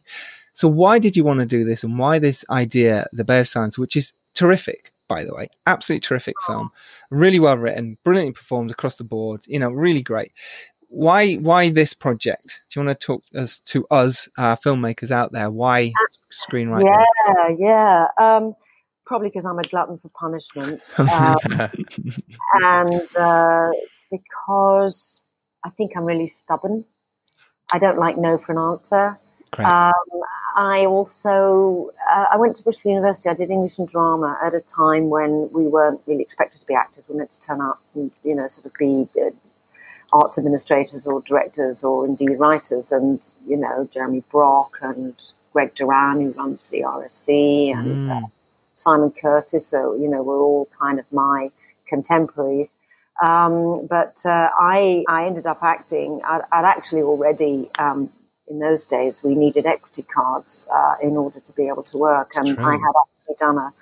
So 0.55 0.69
why 0.69 0.99
did 0.99 1.17
you 1.17 1.25
want 1.25 1.41
to 1.41 1.47
do 1.47 1.65
this 1.65 1.85
and 1.85 1.99
why 1.99 2.19
this 2.19 2.45
idea, 2.49 3.07
The 3.13 3.25
Bay 3.25 3.41
of 3.41 3.49
Silence, 3.49 3.77
which 3.77 3.97
is 3.97 4.13
terrific, 4.35 4.93
by 5.09 5.25
the 5.25 5.35
way, 5.35 5.49
absolutely 5.67 6.01
terrific 6.01 6.37
film, 6.47 6.71
really 7.11 7.41
well 7.41 7.59
written, 7.59 7.99
brilliantly 8.05 8.33
performed 8.33 8.71
across 8.71 8.97
the 8.97 9.05
board, 9.05 9.45
you 9.47 9.59
know, 9.59 9.71
really 9.71 10.03
great. 10.03 10.33
Why, 10.89 11.35
why 11.35 11.71
this 11.71 11.93
project? 11.93 12.61
Do 12.71 12.81
you 12.81 12.87
want 12.87 13.01
to 13.01 13.07
talk 13.07 13.25
to 13.27 13.43
us, 13.43 13.61
to 13.61 13.85
us 13.91 14.29
uh, 14.39 14.55
filmmakers 14.55 15.11
out 15.11 15.33
there? 15.33 15.51
Why 15.51 15.93
screenwriting? 16.49 16.87
Yeah, 16.87 17.49
yeah. 17.59 18.07
Um, 18.17 18.55
probably 19.05 19.29
because 19.29 19.45
I'm 19.45 19.59
a 19.59 19.65
glutton 19.65 19.99
for 19.99 20.09
punishment. 20.11 20.91
Um, 20.99 21.37
and 22.63 23.17
uh, 23.17 23.71
because 24.11 25.23
I 25.65 25.71
think 25.71 25.97
I'm 25.97 26.05
really 26.05 26.29
stubborn. 26.29 26.85
I 27.73 27.79
don't 27.81 27.99
like 27.99 28.17
no 28.17 28.39
for 28.39 28.53
an 28.53 28.59
answer. 28.59 29.19
Um, 29.59 29.93
I 30.55 30.87
also 30.87 31.91
uh, 32.09 32.27
I 32.33 32.37
went 32.37 32.57
to 32.57 32.63
Bristol 32.63 32.93
University. 32.93 33.29
I 33.29 33.35
did 33.35 33.51
English 33.51 33.79
and 33.79 33.89
drama 33.89 34.39
at 34.43 34.55
a 34.55 34.61
time 34.61 35.11
when 35.11 35.51
we 35.53 35.67
weren't 35.67 36.01
really 36.07 36.23
expected 36.23 36.61
to 36.61 36.67
be 36.67 36.75
actors. 36.75 37.05
We 37.09 37.17
meant 37.17 37.33
to 37.33 37.41
turn 37.41 37.61
up 37.61 37.81
and 37.95 38.11
you 38.23 38.37
know 38.37 38.47
sort 38.47 38.67
of 38.67 38.75
be 38.75 39.09
uh, 39.21 39.31
arts 40.13 40.39
administrators 40.39 41.07
or 41.07 41.23
directors 41.23 41.83
or 41.83 42.07
indeed 42.07 42.39
writers. 42.39 42.93
And 42.93 43.21
you 43.47 43.57
know 43.57 43.89
Jeremy 43.93 44.23
Brock 44.31 44.79
and 44.81 45.15
Greg 45.53 45.75
Doran 45.75 46.21
who 46.21 46.31
runs 46.33 46.71
the 46.71 46.83
RSC 46.83 47.73
and 47.77 48.09
mm. 48.09 48.23
uh, 48.23 48.27
Simon 48.77 49.11
Curtis. 49.11 49.67
So 49.67 49.95
you 49.97 50.09
know 50.09 50.23
we're 50.23 50.41
all 50.41 50.69
kind 50.79 51.01
of 51.01 51.13
my 51.13 51.51
contemporaries. 51.89 52.77
Um, 53.21 53.87
but 53.87 54.23
uh, 54.25 54.51
I 54.57 55.05
I 55.09 55.27
ended 55.27 55.47
up 55.47 55.65
acting. 55.65 56.21
I'd, 56.25 56.43
I'd 56.53 56.65
actually 56.65 57.03
already 57.03 57.71
um, 57.77 58.11
in 58.49 58.59
those 58.59 58.85
days 58.85 59.23
we 59.23 59.35
needed 59.35 59.67
equity 59.67 60.03
cards 60.03 60.67
uh, 60.73 60.97
in 61.03 61.17
order 61.17 61.41
to 61.41 61.53
be 61.53 61.69
able 61.69 61.83
to 61.85 61.99
work. 61.99 62.33
And 62.37 62.59
I 62.59 62.73
had 62.73 62.93
actually 63.03 63.37
done 63.39 63.59
a. 63.59 63.73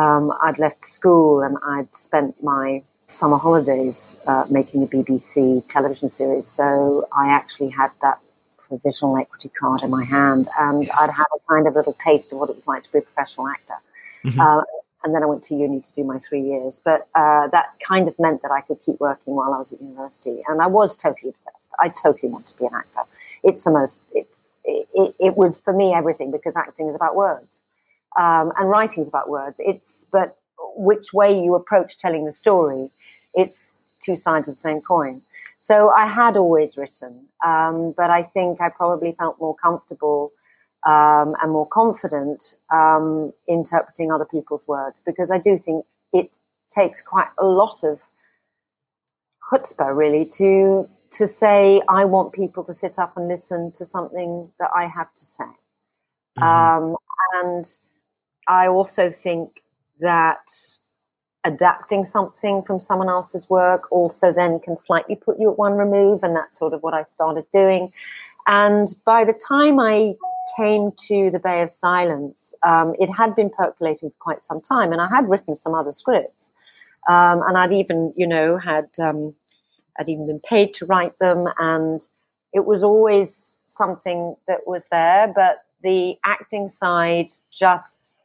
Um, 0.00 0.32
I'd 0.42 0.58
left 0.58 0.86
school 0.86 1.42
and 1.42 1.56
I'd 1.66 1.94
spent 1.96 2.40
my 2.42 2.82
summer 3.06 3.38
holidays 3.38 4.18
uh, 4.26 4.44
making 4.48 4.82
a 4.82 4.86
BBC 4.86 5.66
television 5.68 6.08
series. 6.08 6.46
So 6.46 7.06
I 7.16 7.30
actually 7.30 7.70
had 7.70 7.90
that 8.02 8.20
provisional 8.58 9.16
equity 9.16 9.50
card 9.58 9.82
in 9.82 9.90
my 9.90 10.04
hand, 10.04 10.46
and 10.60 10.84
yes. 10.84 10.94
I'd 10.98 11.10
had 11.10 11.26
a 11.34 11.40
kind 11.48 11.66
of 11.66 11.74
little 11.74 11.94
taste 11.94 12.32
of 12.32 12.38
what 12.38 12.50
it 12.50 12.56
was 12.56 12.66
like 12.66 12.82
to 12.84 12.92
be 12.92 12.98
a 12.98 13.02
professional 13.02 13.48
actor. 13.48 13.74
Mm-hmm. 14.24 14.40
Uh, 14.40 14.62
and 15.04 15.14
then 15.14 15.22
I 15.22 15.26
went 15.26 15.42
to 15.44 15.54
uni 15.54 15.80
to 15.80 15.92
do 15.92 16.04
my 16.04 16.18
three 16.18 16.42
years. 16.42 16.80
But 16.84 17.08
uh, 17.14 17.48
that 17.48 17.66
kind 17.86 18.08
of 18.08 18.18
meant 18.18 18.42
that 18.42 18.50
I 18.50 18.60
could 18.60 18.80
keep 18.80 19.00
working 19.00 19.34
while 19.34 19.54
I 19.54 19.58
was 19.58 19.72
at 19.72 19.80
university, 19.80 20.42
and 20.46 20.60
I 20.60 20.66
was 20.66 20.96
totally 20.96 21.30
obsessed. 21.30 21.70
I 21.80 21.88
totally 21.88 22.30
wanted 22.30 22.48
to 22.48 22.58
be 22.58 22.66
an 22.66 22.74
actor 22.74 23.02
it's 23.44 23.64
the 23.64 23.70
most, 23.70 24.00
it's, 24.12 24.50
it, 24.64 25.14
it, 25.18 25.36
was 25.36 25.58
for 25.58 25.72
me 25.72 25.94
everything 25.94 26.30
because 26.30 26.56
acting 26.56 26.88
is 26.88 26.94
about 26.94 27.16
words. 27.16 27.62
Um, 28.18 28.52
and 28.58 28.68
writing 28.68 29.00
is 29.02 29.08
about 29.08 29.28
words. 29.28 29.60
It's, 29.64 30.06
but 30.12 30.36
which 30.76 31.12
way 31.12 31.32
you 31.32 31.54
approach 31.54 31.98
telling 31.98 32.24
the 32.24 32.32
story, 32.32 32.90
it's 33.34 33.84
two 34.00 34.16
sides 34.16 34.48
of 34.48 34.54
the 34.54 34.58
same 34.58 34.80
coin. 34.80 35.22
So 35.58 35.90
I 35.90 36.06
had 36.06 36.36
always 36.36 36.76
written, 36.76 37.26
um, 37.44 37.92
but 37.96 38.10
I 38.10 38.22
think 38.22 38.60
I 38.60 38.68
probably 38.68 39.12
felt 39.18 39.40
more 39.40 39.56
comfortable 39.56 40.32
um, 40.86 41.34
and 41.42 41.50
more 41.50 41.66
confident 41.66 42.54
um, 42.72 43.32
interpreting 43.48 44.12
other 44.12 44.24
people's 44.24 44.68
words 44.68 45.02
because 45.04 45.30
I 45.30 45.38
do 45.38 45.58
think 45.58 45.84
it 46.12 46.36
takes 46.70 47.02
quite 47.02 47.28
a 47.38 47.44
lot 47.44 47.82
of 47.82 48.00
chutzpah 49.50 49.96
really 49.96 50.24
to 50.36 50.88
to 51.10 51.26
say 51.26 51.80
I 51.88 52.04
want 52.04 52.32
people 52.32 52.64
to 52.64 52.74
sit 52.74 52.98
up 52.98 53.16
and 53.16 53.28
listen 53.28 53.72
to 53.72 53.84
something 53.84 54.50
that 54.60 54.70
I 54.76 54.86
have 54.86 55.12
to 55.14 55.24
say. 55.24 55.44
Mm-hmm. 56.38 56.42
Um, 56.42 56.96
and 57.34 57.64
I 58.46 58.68
also 58.68 59.10
think 59.10 59.62
that 60.00 60.50
adapting 61.44 62.04
something 62.04 62.62
from 62.62 62.80
someone 62.80 63.08
else's 63.08 63.48
work 63.48 63.90
also 63.90 64.32
then 64.32 64.60
can 64.60 64.76
slightly 64.76 65.16
put 65.16 65.38
you 65.38 65.50
at 65.50 65.58
one 65.58 65.74
remove, 65.74 66.22
and 66.22 66.36
that's 66.36 66.58
sort 66.58 66.72
of 66.72 66.82
what 66.82 66.94
I 66.94 67.04
started 67.04 67.44
doing. 67.52 67.92
And 68.46 68.88
by 69.04 69.24
the 69.24 69.32
time 69.32 69.78
I 69.78 70.14
came 70.56 70.92
to 71.08 71.30
the 71.30 71.38
Bay 71.38 71.62
of 71.62 71.70
Silence, 71.70 72.54
um, 72.64 72.94
it 72.98 73.10
had 73.12 73.36
been 73.36 73.50
percolating 73.50 74.10
for 74.10 74.16
quite 74.18 74.42
some 74.42 74.60
time, 74.60 74.92
and 74.92 75.00
I 75.00 75.08
had 75.08 75.28
written 75.28 75.56
some 75.56 75.74
other 75.74 75.92
scripts, 75.92 76.50
um, 77.08 77.42
and 77.46 77.56
I'd 77.56 77.72
even, 77.72 78.12
you 78.16 78.26
know, 78.26 78.56
had 78.56 78.88
um, 79.00 79.34
I'd 79.98 80.08
even 80.08 80.26
been 80.26 80.40
paid 80.40 80.74
to 80.74 80.86
write 80.86 81.18
them, 81.18 81.48
and 81.58 82.06
it 82.52 82.64
was 82.64 82.84
always 82.84 83.56
something 83.66 84.36
that 84.46 84.66
was 84.66 84.88
there. 84.88 85.32
But 85.34 85.64
the 85.82 86.16
acting 86.24 86.68
side 86.68 87.30
just 87.52 88.18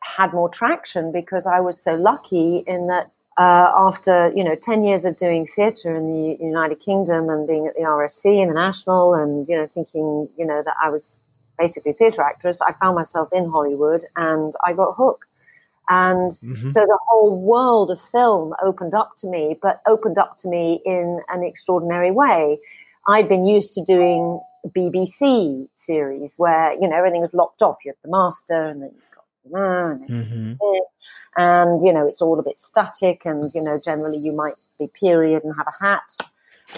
had 0.00 0.32
more 0.32 0.48
traction 0.48 1.12
because 1.12 1.46
I 1.46 1.60
was 1.60 1.80
so 1.82 1.94
lucky 1.94 2.64
in 2.66 2.88
that 2.88 3.10
uh, 3.38 3.72
after 3.74 4.32
you 4.34 4.44
know 4.44 4.54
ten 4.54 4.84
years 4.84 5.04
of 5.04 5.16
doing 5.16 5.46
theatre 5.46 5.94
in 5.94 6.12
the 6.12 6.44
United 6.44 6.80
Kingdom 6.80 7.28
and 7.28 7.46
being 7.46 7.66
at 7.66 7.74
the 7.74 7.82
RSC 7.82 8.40
and 8.40 8.50
the 8.50 8.54
National, 8.54 9.14
and 9.14 9.48
you 9.48 9.56
know 9.56 9.66
thinking 9.66 10.28
you 10.36 10.46
know 10.46 10.62
that 10.64 10.74
I 10.82 10.90
was 10.90 11.16
basically 11.58 11.92
theatre 11.92 12.22
actress, 12.22 12.60
I 12.60 12.72
found 12.80 12.96
myself 12.96 13.28
in 13.32 13.48
Hollywood 13.50 14.04
and 14.16 14.54
I 14.64 14.72
got 14.72 14.94
hooked. 14.96 15.28
And 15.88 16.32
mm-hmm. 16.32 16.66
so 16.68 16.80
the 16.80 16.98
whole 17.08 17.38
world 17.38 17.90
of 17.90 18.00
film 18.12 18.54
opened 18.62 18.94
up 18.94 19.12
to 19.18 19.28
me, 19.28 19.58
but 19.60 19.82
opened 19.86 20.18
up 20.18 20.38
to 20.38 20.48
me 20.48 20.80
in 20.84 21.20
an 21.28 21.42
extraordinary 21.42 22.10
way. 22.10 22.58
I'd 23.06 23.28
been 23.28 23.46
used 23.46 23.74
to 23.74 23.84
doing 23.84 24.40
BBC 24.68 25.68
series 25.76 26.34
where, 26.36 26.72
you 26.72 26.88
know, 26.88 26.96
everything 26.96 27.20
was 27.20 27.34
locked 27.34 27.62
off. 27.62 27.76
You 27.84 27.92
have 27.92 28.02
the 28.02 28.10
master 28.10 28.68
and 28.68 28.82
then 28.82 28.90
you've 28.94 29.14
got 29.14 29.24
the 29.44 29.50
man 29.58 30.08
mm-hmm. 30.08 30.52
and, 31.36 31.82
you 31.82 31.92
know, 31.92 32.06
it's 32.06 32.22
all 32.22 32.38
a 32.38 32.42
bit 32.42 32.58
static 32.58 33.26
and, 33.26 33.50
you 33.54 33.62
know, 33.62 33.78
generally 33.78 34.18
you 34.18 34.32
might 34.32 34.54
be 34.78 34.88
period 34.88 35.44
and 35.44 35.54
have 35.56 35.66
a 35.66 35.84
hat. 35.84 36.16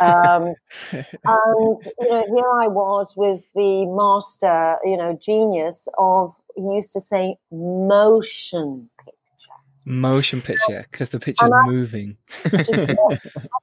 um, 0.01 0.55
and 0.93 1.79
you 2.01 2.09
know, 2.11 2.25
here 2.27 2.53
I 2.61 2.67
was 2.67 3.15
with 3.17 3.45
the 3.55 3.87
master, 3.87 4.79
you 4.85 4.97
know, 4.97 5.17
genius 5.21 5.87
of 5.97 6.35
he 6.57 6.63
used 6.63 6.93
to 6.95 7.01
say 7.01 7.37
motion 7.53 8.89
Motion 9.89 10.43
picture 10.43 10.85
because 10.91 11.11
the 11.11 11.21
picture's 11.21 11.51
I, 11.51 11.69
moving. 11.69 12.17
just, 12.43 12.71
I 12.73 12.97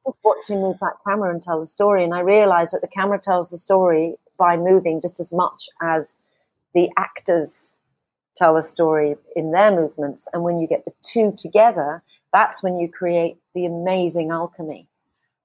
just 0.05 0.19
watch 0.23 0.47
him 0.47 0.61
move 0.61 0.77
that 0.79 0.93
camera 1.05 1.29
and 1.29 1.41
tell 1.41 1.59
the 1.59 1.67
story, 1.67 2.03
and 2.03 2.13
I 2.13 2.21
realised 2.21 2.73
that 2.73 2.81
the 2.81 2.87
camera 2.87 3.19
tells 3.19 3.49
the 3.49 3.57
story 3.57 4.15
by 4.39 4.55
moving 4.55 5.01
just 5.01 5.19
as 5.19 5.33
much 5.33 5.67
as 5.81 6.15
the 6.73 6.89
actors 6.97 7.75
tell 8.37 8.55
the 8.55 8.61
story 8.61 9.15
in 9.35 9.51
their 9.51 9.71
movements. 9.71 10.27
And 10.33 10.43
when 10.43 10.59
you 10.59 10.67
get 10.67 10.85
the 10.85 10.93
two 11.03 11.33
together, 11.37 12.01
that's 12.31 12.63
when 12.63 12.79
you 12.79 12.89
create 12.89 13.37
the 13.53 13.65
amazing 13.65 14.31
alchemy. 14.31 14.87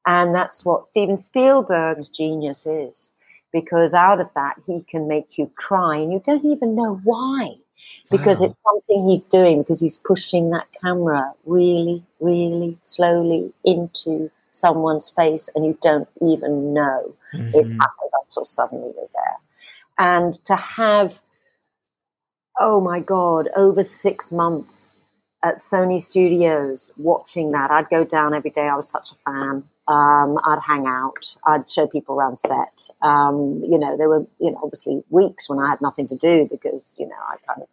And 0.07 0.35
that's 0.35 0.65
what 0.65 0.89
Steven 0.89 1.19
Spielberg's 1.19 2.09
genius 2.09 2.67
is, 2.67 3.13
because 3.53 3.95
out 3.95 4.21
of 4.21 4.33
that, 4.35 4.57
he 4.65 4.83
can 4.85 5.09
make 5.09 5.37
you 5.37 5.51
cry 5.57 5.97
and 5.97 6.13
you 6.13 6.23
don't 6.25 6.45
even 6.45 6.75
know 6.75 7.01
why 7.05 7.57
because 8.11 8.41
wow. 8.41 8.47
it's 8.47 8.59
something 8.67 9.09
he's 9.09 9.25
doing 9.25 9.63
because 9.63 9.81
he's 9.81 9.97
pushing 9.97 10.51
that 10.51 10.67
camera 10.83 11.33
really, 11.45 12.05
really 12.21 12.79
slowly 12.83 13.53
into 13.65 14.31
someone's 14.53 15.11
face 15.11 15.49
and 15.55 15.65
you 15.65 15.79
don't 15.81 16.09
even 16.21 16.73
know 16.75 17.15
mm-hmm. 17.35 17.51
it's 17.55 17.73
happened 17.73 18.11
until 18.27 18.45
suddenly 18.45 18.93
you're 18.97 19.09
there. 19.15 19.37
And 19.99 20.45
to 20.47 20.57
have, 20.57 21.21
oh 22.59 22.81
my 22.81 23.01
God, 23.01 23.49
over 23.57 23.83
six 23.83 24.31
months 24.33 24.97
at 25.45 25.57
Sony 25.57 26.01
Studios 26.01 26.93
watching 26.97 27.53
that, 27.53 27.71
I'd 27.71 27.91
go 27.91 28.05
down 28.05 28.35
every 28.35 28.51
day. 28.51 28.69
I 28.69 28.77
was 28.77 28.89
such 28.89 29.13
a 29.13 29.15
fan. 29.25 29.65
Um, 29.89 30.39
I'd 30.45 30.61
hang 30.63 30.87
out. 30.87 31.35
I'd 31.47 31.69
show 31.69 31.87
people 31.87 32.15
around 32.15 32.39
set. 32.39 32.91
Um, 33.01 33.63
you 33.65 33.79
know, 33.79 33.97
there 33.97 34.09
were, 34.09 34.27
you 34.39 34.53
know, 34.53 34.61
obviously 34.63 35.03
weeks 35.09 35.49
when 35.49 35.59
I 35.59 35.71
had 35.71 35.81
nothing 35.81 36.07
to 36.09 36.17
do 36.17 36.47
because, 36.51 36.95
you 37.01 37.07
know, 37.07 37.17
I 37.27 37.37
kind 37.47 37.63
of 37.63 37.69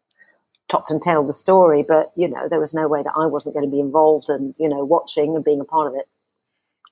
topped 0.69 0.91
and 0.91 1.01
tailed 1.01 1.27
the 1.27 1.33
story, 1.33 1.83
but 1.87 2.11
you 2.15 2.27
know, 2.27 2.47
there 2.47 2.59
was 2.59 2.73
no 2.73 2.87
way 2.87 3.03
that 3.03 3.13
I 3.15 3.25
wasn't 3.27 3.53
going 3.53 3.65
to 3.65 3.71
be 3.71 3.81
involved 3.81 4.29
and, 4.29 4.55
you 4.57 4.69
know, 4.69 4.83
watching 4.85 5.35
and 5.35 5.43
being 5.43 5.59
a 5.59 5.65
part 5.65 5.87
of 5.87 5.95
it. 5.95 6.07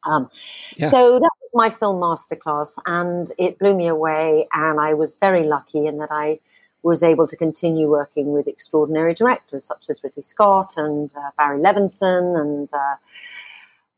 Um, 0.06 0.30
Yeah. 0.76 0.90
So 0.90 1.14
that 1.14 1.32
was 1.42 1.52
my 1.54 1.70
film 1.70 2.02
masterclass, 2.02 2.78
and 2.86 3.32
it 3.38 3.60
blew 3.60 3.74
me 3.74 3.88
away. 3.88 4.48
And 4.54 4.80
I 4.80 4.94
was 4.94 5.16
very 5.20 5.44
lucky 5.44 5.86
in 5.88 5.98
that 6.00 6.12
I 6.12 6.40
was 6.84 7.02
able 7.02 7.28
to 7.28 7.38
continue 7.38 7.90
working 7.90 8.34
with 8.34 8.48
extraordinary 8.48 9.14
directors 9.14 9.64
such 9.66 9.90
as 9.90 10.04
Ridley 10.04 10.24
Scott 10.24 10.74
and 10.76 11.10
uh, 11.16 11.32
Barry 11.38 11.60
Levinson 11.60 12.40
and 12.40 12.70
uh, 12.74 12.96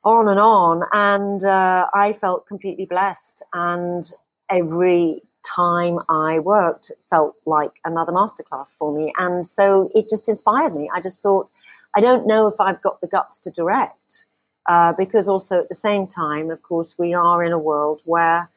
on 0.05 0.27
and 0.29 0.39
on. 0.39 0.83
And 0.93 1.43
uh, 1.43 1.87
I 1.93 2.13
felt 2.13 2.47
completely 2.47 2.85
blessed. 2.85 3.43
And 3.53 4.09
every 4.49 5.21
time 5.45 5.99
I 6.09 6.39
worked 6.39 6.91
felt 7.09 7.35
like 7.45 7.71
another 7.83 8.11
masterclass 8.11 8.75
for 8.77 8.95
me. 8.95 9.13
And 9.17 9.45
so 9.45 9.89
it 9.93 10.09
just 10.09 10.29
inspired 10.29 10.73
me. 10.73 10.89
I 10.93 11.01
just 11.01 11.21
thought, 11.21 11.49
I 11.95 12.01
don't 12.01 12.27
know 12.27 12.47
if 12.47 12.59
I've 12.59 12.81
got 12.81 13.01
the 13.01 13.07
guts 13.07 13.39
to 13.39 13.51
direct. 13.51 14.25
Uh, 14.67 14.93
because 14.97 15.27
also 15.29 15.59
at 15.59 15.69
the 15.69 15.75
same 15.75 16.07
time, 16.07 16.49
of 16.49 16.61
course, 16.63 16.95
we 16.97 17.13
are 17.13 17.43
in 17.43 17.51
a 17.51 17.59
world 17.59 18.01
where 18.05 18.49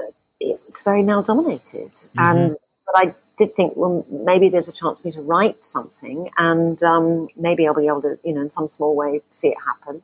uh, 0.00 0.04
it's 0.40 0.82
very 0.82 1.02
male 1.02 1.22
dominated. 1.22 1.92
And 2.16 2.56
but 2.86 2.96
I 2.96 3.14
did 3.40 3.56
think, 3.56 3.72
well, 3.74 4.06
maybe 4.10 4.50
there's 4.50 4.68
a 4.68 4.72
chance 4.72 5.00
for 5.00 5.08
me 5.08 5.12
to 5.12 5.22
write 5.22 5.64
something, 5.64 6.28
and 6.36 6.82
um, 6.82 7.28
maybe 7.36 7.66
I'll 7.66 7.74
be 7.74 7.86
able 7.86 8.02
to, 8.02 8.18
you 8.22 8.34
know, 8.34 8.42
in 8.42 8.50
some 8.50 8.68
small 8.68 8.94
way, 8.94 9.22
see 9.30 9.48
it 9.48 9.56
happen. 9.66 10.02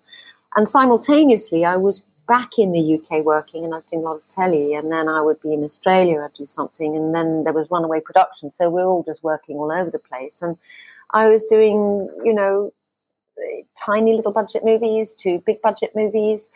And 0.57 0.67
simultaneously, 0.67 1.67
I 1.67 1.77
was 1.77 2.01
back 2.27 2.59
in 2.59 2.73
the 2.73 2.95
UK 2.97 3.25
working, 3.25 3.65
and 3.65 3.75
I 3.75 3.77
was 3.77 3.85
doing 3.85 4.03
a 4.03 4.07
lot 4.07 4.17
of 4.17 4.27
telly, 4.29 4.75
and 4.75 4.91
then 4.91 5.07
I 5.07 5.21
would 5.21 5.41
be 5.43 5.53
in 5.53 5.63
Australia, 5.63 6.23
I'd 6.23 6.33
do 6.33 6.47
something, 6.47 6.97
and 6.97 7.15
then 7.15 7.45
there 7.45 7.53
was 7.53 7.71
runaway 7.71 8.01
production, 8.01 8.51
so 8.51 8.71
we 8.71 8.77
we're 8.77 8.89
all 8.89 9.03
just 9.03 9.23
working 9.23 9.57
all 9.59 9.71
over 9.71 9.91
the 9.91 9.99
place, 9.99 10.41
and 10.41 10.57
I 11.11 11.29
was 11.29 11.45
doing, 11.45 12.09
you 12.25 12.33
know, 12.33 12.73
tiny 13.77 14.15
little 14.15 14.33
budget 14.33 14.65
movies 14.65 15.13
to 15.13 15.43
big 15.45 15.61
budget 15.61 15.93
movies 15.95 16.49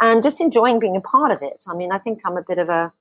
and 0.00 0.22
just 0.22 0.42
enjoying 0.42 0.78
being 0.78 0.96
a 0.96 1.00
part 1.00 1.32
of 1.32 1.40
it. 1.40 1.64
I 1.66 1.74
mean, 1.74 1.90
I 1.90 1.98
think 1.98 2.20
I'm 2.26 2.36
a 2.36 2.42
bit 2.42 2.58
of 2.58 2.68
a, 2.68 2.92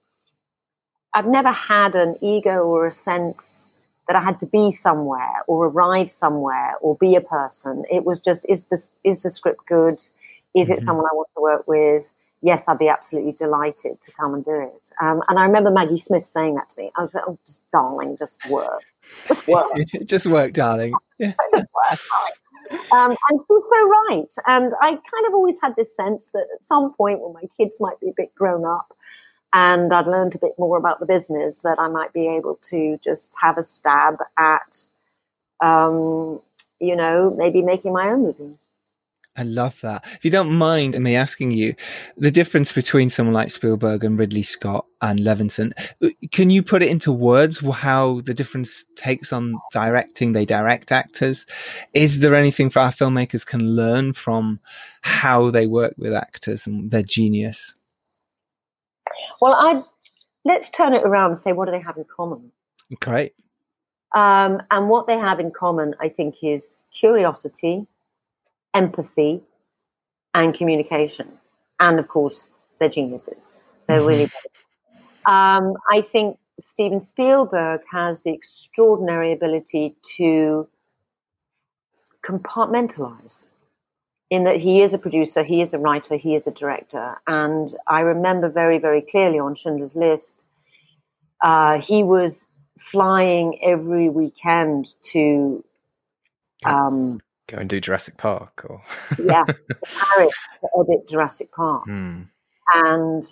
I've 1.15 1.25
never 1.25 1.51
had 1.51 1.95
an 1.95 2.17
ego 2.21 2.65
or 2.65 2.87
a 2.87 2.91
sense 2.91 3.71
that 4.07 4.15
I 4.15 4.21
had 4.21 4.39
to 4.41 4.45
be 4.45 4.69
somewhere 4.69 5.43
or 5.47 5.67
arrive 5.67 6.11
somewhere 6.11 6.75
or 6.81 6.95
be 6.97 7.15
a 7.15 7.21
person. 7.21 7.85
It 7.89 8.05
was 8.05 8.21
just, 8.21 8.45
is 8.49 8.65
this, 8.65 8.91
is 9.03 9.23
the 9.23 9.29
script 9.29 9.65
good? 9.67 10.03
Is 10.53 10.69
it 10.69 10.81
someone 10.81 11.05
I 11.05 11.15
want 11.15 11.29
to 11.35 11.41
work 11.41 11.67
with? 11.67 12.13
Yes, 12.41 12.69
I'd 12.69 12.77
be 12.77 12.89
absolutely 12.89 13.31
delighted 13.31 13.99
to 14.01 14.11
come 14.11 14.33
and 14.33 14.45
do 14.45 14.51
it. 14.51 14.91
Um, 15.01 15.23
and 15.27 15.39
I 15.39 15.45
remember 15.45 15.71
Maggie 15.71 15.97
Smith 15.97 16.27
saying 16.27 16.55
that 16.55 16.69
to 16.69 16.81
me. 16.81 16.91
I 16.95 17.03
was 17.03 17.13
like, 17.13 17.23
oh, 17.27 17.39
just 17.47 17.63
darling, 17.71 18.17
just 18.17 18.47
work. 18.49 18.83
Just 19.27 19.47
work. 19.47 19.65
just 20.05 20.27
worked, 20.27 20.55
darling. 20.55 20.93
Yeah. 21.17 21.31
Um, 22.91 23.11
and 23.11 23.39
she's 23.47 23.63
so 23.71 23.87
right. 23.87 24.33
And 24.47 24.73
I 24.81 24.89
kind 24.89 25.27
of 25.27 25.33
always 25.33 25.59
had 25.61 25.75
this 25.77 25.95
sense 25.95 26.31
that 26.31 26.45
at 26.53 26.63
some 26.63 26.93
point 26.93 27.21
when 27.21 27.31
my 27.31 27.43
kids 27.57 27.79
might 27.79 27.99
be 28.01 28.09
a 28.09 28.13
bit 28.17 28.33
grown 28.35 28.65
up 28.65 28.91
and 29.55 29.93
I'd 29.93 30.05
learned 30.05 30.35
a 30.35 30.39
bit 30.39 30.59
more 30.59 30.77
about 30.77 30.99
the 30.99 31.05
business, 31.05 31.61
that 31.61 31.79
I 31.79 31.87
might 31.87 32.11
be 32.11 32.27
able 32.27 32.59
to 32.63 32.99
just 33.01 33.33
have 33.41 33.57
a 33.57 33.63
stab 33.63 34.17
at, 34.37 34.83
um, 35.63 36.41
you 36.81 36.97
know, 36.97 37.33
maybe 37.37 37.61
making 37.61 37.93
my 37.93 38.09
own 38.09 38.23
movie. 38.23 38.57
I 39.37 39.43
love 39.43 39.79
that. 39.79 40.05
If 40.11 40.25
you 40.25 40.31
don't 40.31 40.57
mind 40.57 40.99
me 40.99 41.15
asking 41.15 41.51
you, 41.51 41.73
the 42.17 42.31
difference 42.31 42.73
between 42.73 43.09
someone 43.09 43.33
like 43.33 43.49
Spielberg 43.49 44.03
and 44.03 44.19
Ridley 44.19 44.43
Scott 44.43 44.85
and 45.01 45.19
Levinson, 45.19 45.71
uh, 46.03 46.09
can 46.33 46.49
you 46.49 46.61
put 46.61 46.83
it 46.83 46.89
into 46.89 47.13
words 47.13 47.59
how 47.59 48.19
the 48.21 48.33
difference 48.33 48.83
takes 48.97 49.31
on 49.31 49.55
directing? 49.71 50.33
They 50.33 50.45
direct 50.45 50.91
actors. 50.91 51.45
Is 51.93 52.19
there 52.19 52.35
anything 52.35 52.69
for 52.69 52.79
our 52.79 52.91
filmmakers 52.91 53.45
can 53.45 53.61
learn 53.61 54.11
from 54.11 54.59
how 55.01 55.49
they 55.49 55.65
work 55.65 55.93
with 55.97 56.13
actors 56.13 56.67
and 56.67 56.91
their 56.91 57.03
genius? 57.03 57.73
Well, 59.41 59.53
I 59.53 59.83
let's 60.43 60.69
turn 60.69 60.93
it 60.93 61.03
around 61.03 61.31
and 61.31 61.37
say 61.37 61.53
what 61.53 61.65
do 61.65 61.71
they 61.71 61.79
have 61.79 61.97
in 61.97 62.05
common? 62.05 62.51
Great. 62.99 63.33
Um, 64.15 64.61
and 64.71 64.87
what 64.87 65.07
they 65.07 65.17
have 65.17 65.39
in 65.39 65.51
common, 65.51 65.95
I 65.99 66.07
think, 66.07 66.35
is 66.41 66.85
curiosity, 66.93 67.85
empathy, 68.73 69.41
and 70.33 70.53
communication. 70.53 71.27
And 71.79 71.99
of 71.99 72.07
course, 72.07 72.49
they're 72.79 72.89
geniuses. 72.89 73.59
They're 73.87 74.03
really 74.03 74.25
good. 75.25 75.31
Um, 75.31 75.73
I 75.91 76.01
think 76.01 76.37
Steven 76.59 77.01
Spielberg 77.01 77.81
has 77.91 78.23
the 78.23 78.31
extraordinary 78.31 79.33
ability 79.33 79.95
to 80.17 80.67
compartmentalize 82.25 83.49
in 84.29 84.43
that 84.45 84.57
he 84.57 84.81
is 84.81 84.93
a 84.93 84.97
producer, 84.97 85.43
he 85.43 85.61
is 85.61 85.73
a 85.73 85.79
writer, 85.79 86.15
he 86.15 86.35
is 86.35 86.47
a 86.47 86.51
director. 86.51 87.15
And 87.27 87.73
I 87.87 88.01
remember 88.01 88.49
very, 88.49 88.79
very 88.79 89.01
clearly 89.01 89.39
on 89.39 89.55
Schindler's 89.55 89.95
List, 89.95 90.43
uh, 91.41 91.79
he 91.79 92.03
was 92.03 92.47
flying 92.79 93.59
every 93.63 94.09
weekend 94.09 94.93
to 95.11 95.63
um, 96.65 97.21
Go 97.47 97.57
and 97.57 97.69
do 97.69 97.79
Jurassic 97.79 98.17
Park 98.17 98.65
or 98.67 98.81
yeah, 99.23 99.43
to 99.43 99.55
Paris 99.83 100.33
to 100.61 100.67
edit 100.79 101.07
Jurassic 101.07 101.51
Park. 101.51 101.83
Hmm. 101.85 102.21
And, 102.73 103.23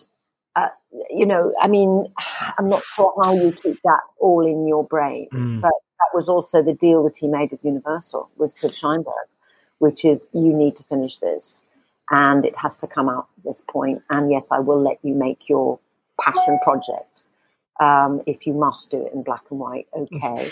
uh, 0.56 0.70
you 1.10 1.26
know, 1.26 1.52
I 1.60 1.68
mean, 1.68 2.06
I'm 2.60 2.70
not 2.70 2.84
sure 2.84 3.12
how 3.24 3.34
you 3.34 3.52
keep 3.52 3.80
that 3.84 4.02
all 4.20 4.46
in 4.46 4.68
your 4.68 4.84
brain, 4.84 5.30
Mm. 5.34 5.62
but 5.62 5.72
that 5.72 6.10
was 6.14 6.30
also 6.30 6.62
the 6.62 6.76
deal 6.76 7.04
that 7.06 7.18
he 7.18 7.28
made 7.28 7.50
with 7.50 7.66
Universal, 7.66 8.30
with 8.38 8.52
Sid 8.52 8.72
Sheinberg, 8.72 9.26
which 9.84 10.06
is 10.06 10.30
you 10.32 10.54
need 10.54 10.78
to 10.78 10.84
finish 10.86 11.18
this 11.18 11.62
and 12.10 12.46
it 12.46 12.56
has 12.56 12.78
to 12.78 12.88
come 12.88 13.10
out 13.10 13.28
at 13.38 13.44
this 13.44 13.60
point. 13.60 14.02
And 14.10 14.32
yes, 14.32 14.50
I 14.50 14.60
will 14.60 14.82
let 14.82 14.98
you 15.04 15.14
make 15.14 15.50
your 15.50 15.78
passion 16.22 16.58
project. 16.64 17.24
Um, 17.82 18.22
if 18.26 18.48
you 18.48 18.54
must 18.54 18.92
do 18.92 19.06
it 19.06 19.12
in 19.14 19.24
black 19.24 19.44
and 19.52 19.60
white, 19.60 19.88
okay 19.94 20.48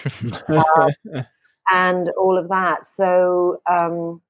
and 1.71 2.09
all 2.17 2.37
of 2.37 2.49
that. 2.49 2.83
So, 2.85 3.61
um, 3.69 4.21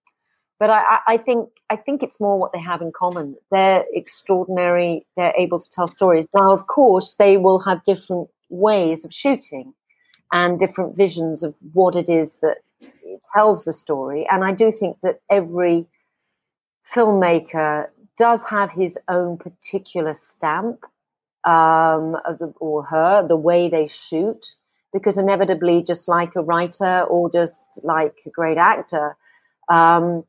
but 0.59 0.69
I- 0.69 0.99
I 1.07 1.17
think 1.17 1.49
I 1.71 1.77
think 1.77 2.03
it's 2.03 2.19
more 2.19 2.37
what 2.37 2.53
they 2.53 2.59
have 2.59 2.81
in 2.81 2.91
common. 2.91 3.35
They're 3.49 3.85
extraordinary. 3.93 5.07
They're 5.17 5.33
able 5.35 5.59
to 5.59 5.69
tell 5.69 5.87
stories. 5.87 6.27
Now, 6.35 6.51
of 6.51 6.67
course, 6.67 7.15
they 7.15 7.37
will 7.37 7.59
have 7.61 7.81
different 7.83 8.29
ways 8.49 9.03
of 9.05 9.11
shooting 9.13 9.73
and 10.31 10.59
different 10.59 10.95
visions 10.95 11.43
of 11.43 11.57
what 11.73 11.95
it 11.95 12.09
is 12.09 12.39
that 12.39 12.57
tells 13.33 13.65
the 13.65 13.73
story. 13.73 14.27
And 14.29 14.43
I 14.43 14.53
do 14.53 14.71
think 14.71 14.97
that 15.01 15.21
every 15.29 15.87
filmmaker 16.93 17.89
does 18.17 18.45
have 18.47 18.71
his 18.71 18.97
own 19.07 19.37
particular 19.37 20.13
stamp 20.13 20.85
um, 21.43 22.15
of 22.25 22.37
the, 22.37 22.53
or 22.59 22.83
her, 22.83 23.27
the 23.27 23.37
way 23.37 23.69
they 23.69 23.87
shoot 23.87 24.55
because 24.93 25.17
inevitably, 25.17 25.83
just 25.83 26.07
like 26.07 26.35
a 26.35 26.41
writer 26.41 27.05
or 27.09 27.31
just 27.31 27.81
like 27.83 28.19
a 28.25 28.29
great 28.29 28.57
actor, 28.57 29.15
um, 29.69 30.23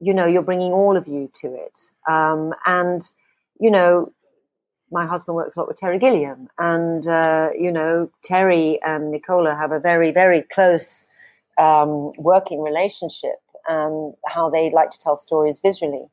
you 0.00 0.14
know, 0.14 0.26
you're 0.26 0.42
bringing 0.42 0.72
all 0.72 0.96
of 0.96 1.08
you 1.08 1.30
to 1.40 1.52
it. 1.54 1.78
Um, 2.08 2.54
and, 2.64 3.02
you 3.58 3.70
know, 3.70 4.12
my 4.90 5.06
husband 5.06 5.36
works 5.36 5.56
a 5.56 5.60
lot 5.60 5.68
with 5.68 5.76
Terry 5.76 5.98
Gilliam, 5.98 6.48
and, 6.58 7.06
uh, 7.06 7.50
you 7.56 7.70
know, 7.70 8.10
Terry 8.22 8.80
and 8.82 9.10
Nicola 9.10 9.54
have 9.54 9.72
a 9.72 9.80
very, 9.80 10.12
very 10.12 10.42
close 10.42 11.06
um, 11.58 12.12
working 12.16 12.62
relationship 12.62 13.40
and 13.68 14.14
how 14.26 14.48
they 14.48 14.70
like 14.70 14.90
to 14.90 14.98
tell 14.98 15.16
stories 15.16 15.60
visually. 15.60 16.06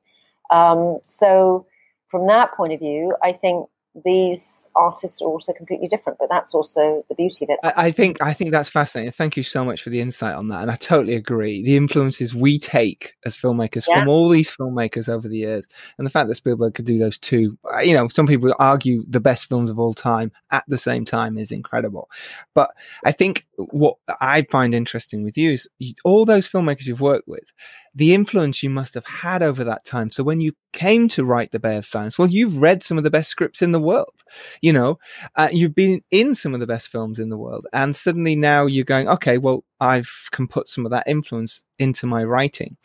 Um, 0.51 0.99
so, 1.03 1.65
from 2.07 2.27
that 2.27 2.53
point 2.53 2.73
of 2.73 2.79
view, 2.79 3.15
I 3.23 3.31
think 3.31 3.67
these 4.03 4.69
artists 4.75 5.21
are 5.21 5.27
also 5.27 5.53
completely 5.53 5.87
different, 5.87 6.19
but 6.19 6.29
that's 6.29 6.53
also 6.53 7.03
the 7.07 7.15
beauty 7.15 7.45
of 7.45 7.51
it. 7.51 7.59
I, 7.63 7.85
I 7.87 7.91
think 7.91 8.21
I 8.21 8.33
think 8.33 8.51
that's 8.51 8.67
fascinating. 8.67 9.13
Thank 9.13 9.37
you 9.37 9.43
so 9.43 9.63
much 9.63 9.81
for 9.81 9.89
the 9.89 10.01
insight 10.01 10.35
on 10.35 10.49
that, 10.49 10.63
and 10.63 10.71
I 10.71 10.75
totally 10.75 11.15
agree. 11.15 11.63
The 11.63 11.77
influences 11.77 12.35
we 12.35 12.59
take 12.59 13.13
as 13.25 13.37
filmmakers 13.37 13.85
Yeah. 13.87 13.99
from 13.99 14.09
all 14.09 14.27
these 14.27 14.55
filmmakers 14.55 15.07
over 15.07 15.27
the 15.27 15.37
years, 15.37 15.67
and 15.97 16.05
the 16.05 16.11
fact 16.11 16.27
that 16.27 16.35
Spielberg 16.35 16.73
could 16.73 16.85
do 16.85 16.99
those 16.99 17.17
two, 17.17 17.57
uh, 17.73 17.79
you 17.79 17.93
know, 17.93 18.07
some 18.09 18.27
people 18.27 18.53
argue 18.59 19.05
the 19.07 19.21
best 19.21 19.47
films 19.47 19.69
of 19.69 19.79
all 19.79 19.93
time 19.93 20.31
at 20.51 20.65
the 20.67 20.77
same 20.77 21.05
time 21.05 21.37
is 21.37 21.51
incredible. 21.51 22.09
But 22.53 22.71
I 23.05 23.13
think 23.13 23.45
what 23.57 23.95
I 24.19 24.45
find 24.51 24.75
interesting 24.75 25.23
with 25.23 25.37
you 25.37 25.51
is 25.51 25.69
all 26.03 26.25
those 26.25 26.49
filmmakers 26.49 26.85
you've 26.85 27.01
worked 27.01 27.27
with, 27.27 27.53
the 27.95 28.13
influence 28.13 28.61
you 28.61 28.69
must 28.69 28.93
have 28.93 29.05
had 29.05 29.41
over 29.41 29.63
that 29.63 29.85
time. 29.85 30.11
So 30.11 30.23
when 30.23 30.41
you 30.41 30.53
came 30.73 31.07
to 31.09 31.23
write 31.23 31.51
The 31.51 31.59
Bay 31.59 31.77
of 31.77 31.85
Silence, 31.85 32.19
well, 32.19 32.27
you've 32.27 32.57
read 32.57 32.83
some 32.83 32.97
of 32.97 33.05
the 33.05 33.09
best 33.09 33.29
scripts 33.29 33.61
in 33.61 33.71
the 33.71 33.79
world. 33.79 34.23
You 34.61 34.73
know, 34.73 34.99
uh, 35.35 35.47
you've 35.51 35.73
been 35.73 36.03
in 36.11 36.35
some 36.35 36.53
of 36.53 36.59
the 36.59 36.67
best 36.67 36.89
films 36.89 37.19
in 37.19 37.29
the 37.29 37.37
world, 37.37 37.65
and 37.71 37.95
suddenly 37.95 38.35
now 38.35 38.65
you're 38.65 38.83
going, 38.83 39.07
okay, 39.07 39.37
well, 39.37 39.63
I 39.79 40.03
can 40.31 40.47
put 40.47 40.67
some 40.67 40.85
of 40.85 40.91
that 40.91 41.07
influence 41.07 41.63
into 41.79 42.05
my 42.05 42.23
writing. 42.23 42.75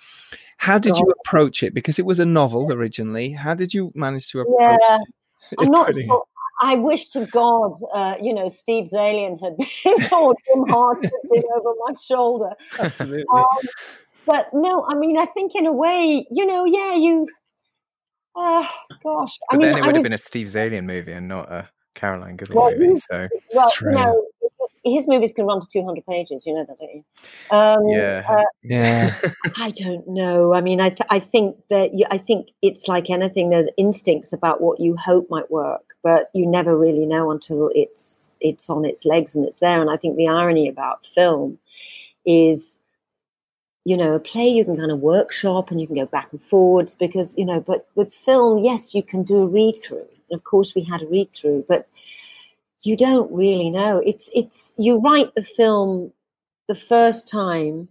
How 0.59 0.79
did 0.79 0.96
you 0.96 1.12
approach 1.25 1.62
it? 1.62 1.75
Because 1.75 1.99
it 1.99 2.05
was 2.05 2.20
a 2.20 2.27
novel 2.27 2.73
originally. 2.73 3.33
How 3.33 3.55
did 3.55 3.75
you 3.75 3.92
manage 3.94 4.31
to 4.31 4.40
approach 4.40 4.79
Yeah, 4.83 4.99
it? 4.99 5.57
I'm 5.59 5.70
not 5.70 5.94
sure. 5.94 6.25
I 6.62 6.77
wish 6.77 7.07
to 7.11 7.25
God, 7.27 7.81
uh, 7.92 8.16
you 8.20 8.35
know, 8.35 8.49
Steve 8.51 8.85
Zaillian 8.92 9.40
had 9.42 9.57
been 9.85 10.09
or 10.12 10.35
Jim 10.46 10.68
Hart 10.68 11.03
had 11.03 11.11
been 11.31 11.42
over 11.57 11.75
my 11.87 11.94
shoulder. 11.94 12.53
Absolutely. 12.79 13.25
Um, 13.35 13.46
but 14.26 14.48
no, 14.52 14.85
I 14.88 14.94
mean, 14.94 15.18
I 15.18 15.26
think 15.26 15.54
in 15.54 15.66
a 15.66 15.72
way, 15.72 16.26
you 16.30 16.46
know, 16.46 16.64
yeah, 16.64 16.94
you 16.94 17.26
Uh, 18.37 18.64
gosh, 19.02 19.38
I 19.50 19.56
mean, 19.56 19.68
then 19.68 19.78
it 19.78 19.83
I 19.83 19.87
would 19.87 19.94
have 19.96 19.96
was- 19.96 20.04
been 20.04 20.12
a 20.12 20.18
Steve 20.18 20.46
Zaillian 20.46 20.85
movie 20.85 21.12
and 21.12 21.26
not 21.28 21.50
a 21.50 21.68
Caroline 21.94 22.37
Goodall 22.37 22.62
Well, 22.62 22.70
movie. 22.72 22.87
he's- 22.88 23.06
So 23.11 23.28
well, 23.54 23.70
True. 23.72 23.90
you 23.90 23.96
know, 23.98 24.26
his 24.85 25.06
movies 25.09 25.33
can 25.33 25.44
run 25.46 25.61
to 25.61 25.66
200 25.66 26.06
pages. 26.06 26.46
You 26.46 26.54
know 26.54 26.64
that, 26.64 26.78
don't 26.78 26.94
you? 26.94 27.04
Um, 27.50 27.87
yeah, 27.88 28.24
uh, 28.28 28.44
Yeah. 28.62 29.14
I 29.59 29.72
don't 29.72 30.06
know. 30.09 30.54
I 30.54 30.61
mean, 30.62 30.80
I 30.80 30.88
th- 30.90 31.06
I 31.11 31.18
think 31.20 31.56
that 31.68 31.92
you, 31.92 32.06
I 32.11 32.16
think 32.16 32.48
it's 32.62 32.88
like 32.88 33.11
anything. 33.11 33.50
There's 33.50 33.68
instincts 33.76 34.33
about 34.33 34.62
what 34.62 34.80
you 34.80 34.96
hope 34.96 35.26
might 35.28 35.50
work, 35.50 35.83
but 36.02 36.30
you 36.33 36.46
never 36.46 36.78
really 36.78 37.04
know 37.06 37.30
until 37.30 37.70
it's 37.74 38.38
it's 38.40 38.70
on 38.70 38.85
its 38.87 39.04
legs 39.04 39.37
and 39.37 39.44
it's 39.44 39.59
there. 39.59 39.80
And 39.83 39.90
I 39.90 39.96
think 39.98 40.16
the 40.16 40.28
irony 40.28 40.66
about 40.68 41.04
film 41.04 41.59
is, 42.24 42.79
you 43.84 43.96
know, 43.96 44.14
a 44.14 44.20
play 44.20 44.48
you 44.48 44.64
can 44.64 44.76
kind 44.76 44.92
of 44.92 45.00
workshop 45.00 45.70
and 45.70 45.80
you 45.80 45.86
can 45.86 45.96
go 45.96 46.06
back 46.06 46.28
and 46.32 46.42
forwards 46.42 46.94
because 46.94 47.36
you 47.38 47.44
know. 47.44 47.60
But 47.60 47.86
with 47.94 48.12
film, 48.12 48.64
yes, 48.64 48.94
you 48.94 49.02
can 49.02 49.22
do 49.22 49.42
a 49.42 49.46
read 49.46 49.76
through. 49.78 50.06
Of 50.30 50.44
course, 50.44 50.74
we 50.74 50.82
had 50.82 51.02
a 51.02 51.06
read 51.06 51.32
through, 51.32 51.64
but 51.68 51.88
you 52.82 52.96
don't 52.96 53.32
really 53.32 53.70
know. 53.70 54.02
It's 54.04 54.30
it's 54.34 54.74
you 54.78 54.98
write 54.98 55.34
the 55.34 55.42
film 55.42 56.12
the 56.68 56.74
first 56.74 57.28
time 57.28 57.88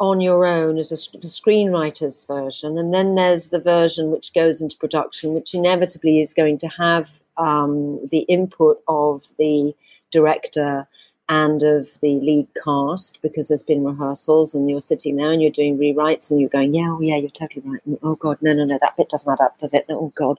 on 0.00 0.20
your 0.20 0.46
own 0.46 0.78
as 0.78 0.92
a 0.92 0.94
screenwriter's 0.94 2.24
version, 2.24 2.76
and 2.76 2.92
then 2.92 3.14
there's 3.14 3.50
the 3.50 3.60
version 3.60 4.10
which 4.10 4.32
goes 4.34 4.60
into 4.60 4.76
production, 4.76 5.34
which 5.34 5.54
inevitably 5.54 6.20
is 6.20 6.34
going 6.34 6.58
to 6.58 6.68
have 6.68 7.20
um, 7.36 8.00
the 8.10 8.20
input 8.20 8.82
of 8.88 9.24
the 9.38 9.74
director 10.10 10.86
and 11.28 11.62
of 11.62 11.88
the 12.00 12.20
lead 12.20 12.48
cast 12.64 13.20
because 13.20 13.48
there's 13.48 13.62
been 13.62 13.84
rehearsals 13.84 14.54
and 14.54 14.70
you're 14.70 14.80
sitting 14.80 15.16
there 15.16 15.30
and 15.30 15.42
you're 15.42 15.50
doing 15.50 15.76
rewrites 15.76 16.30
and 16.30 16.40
you're 16.40 16.48
going, 16.48 16.72
yeah, 16.72 16.88
oh 16.90 17.00
yeah, 17.00 17.16
you're 17.16 17.30
totally 17.30 17.62
right. 17.68 17.80
And, 17.84 17.98
Oh 18.02 18.14
God, 18.14 18.38
no, 18.40 18.54
no, 18.54 18.64
no, 18.64 18.78
that 18.80 18.96
bit 18.96 19.10
doesn't 19.10 19.30
add 19.30 19.44
up, 19.44 19.58
does 19.58 19.74
it? 19.74 19.86
No, 19.88 19.98
oh 19.98 20.12
God, 20.16 20.38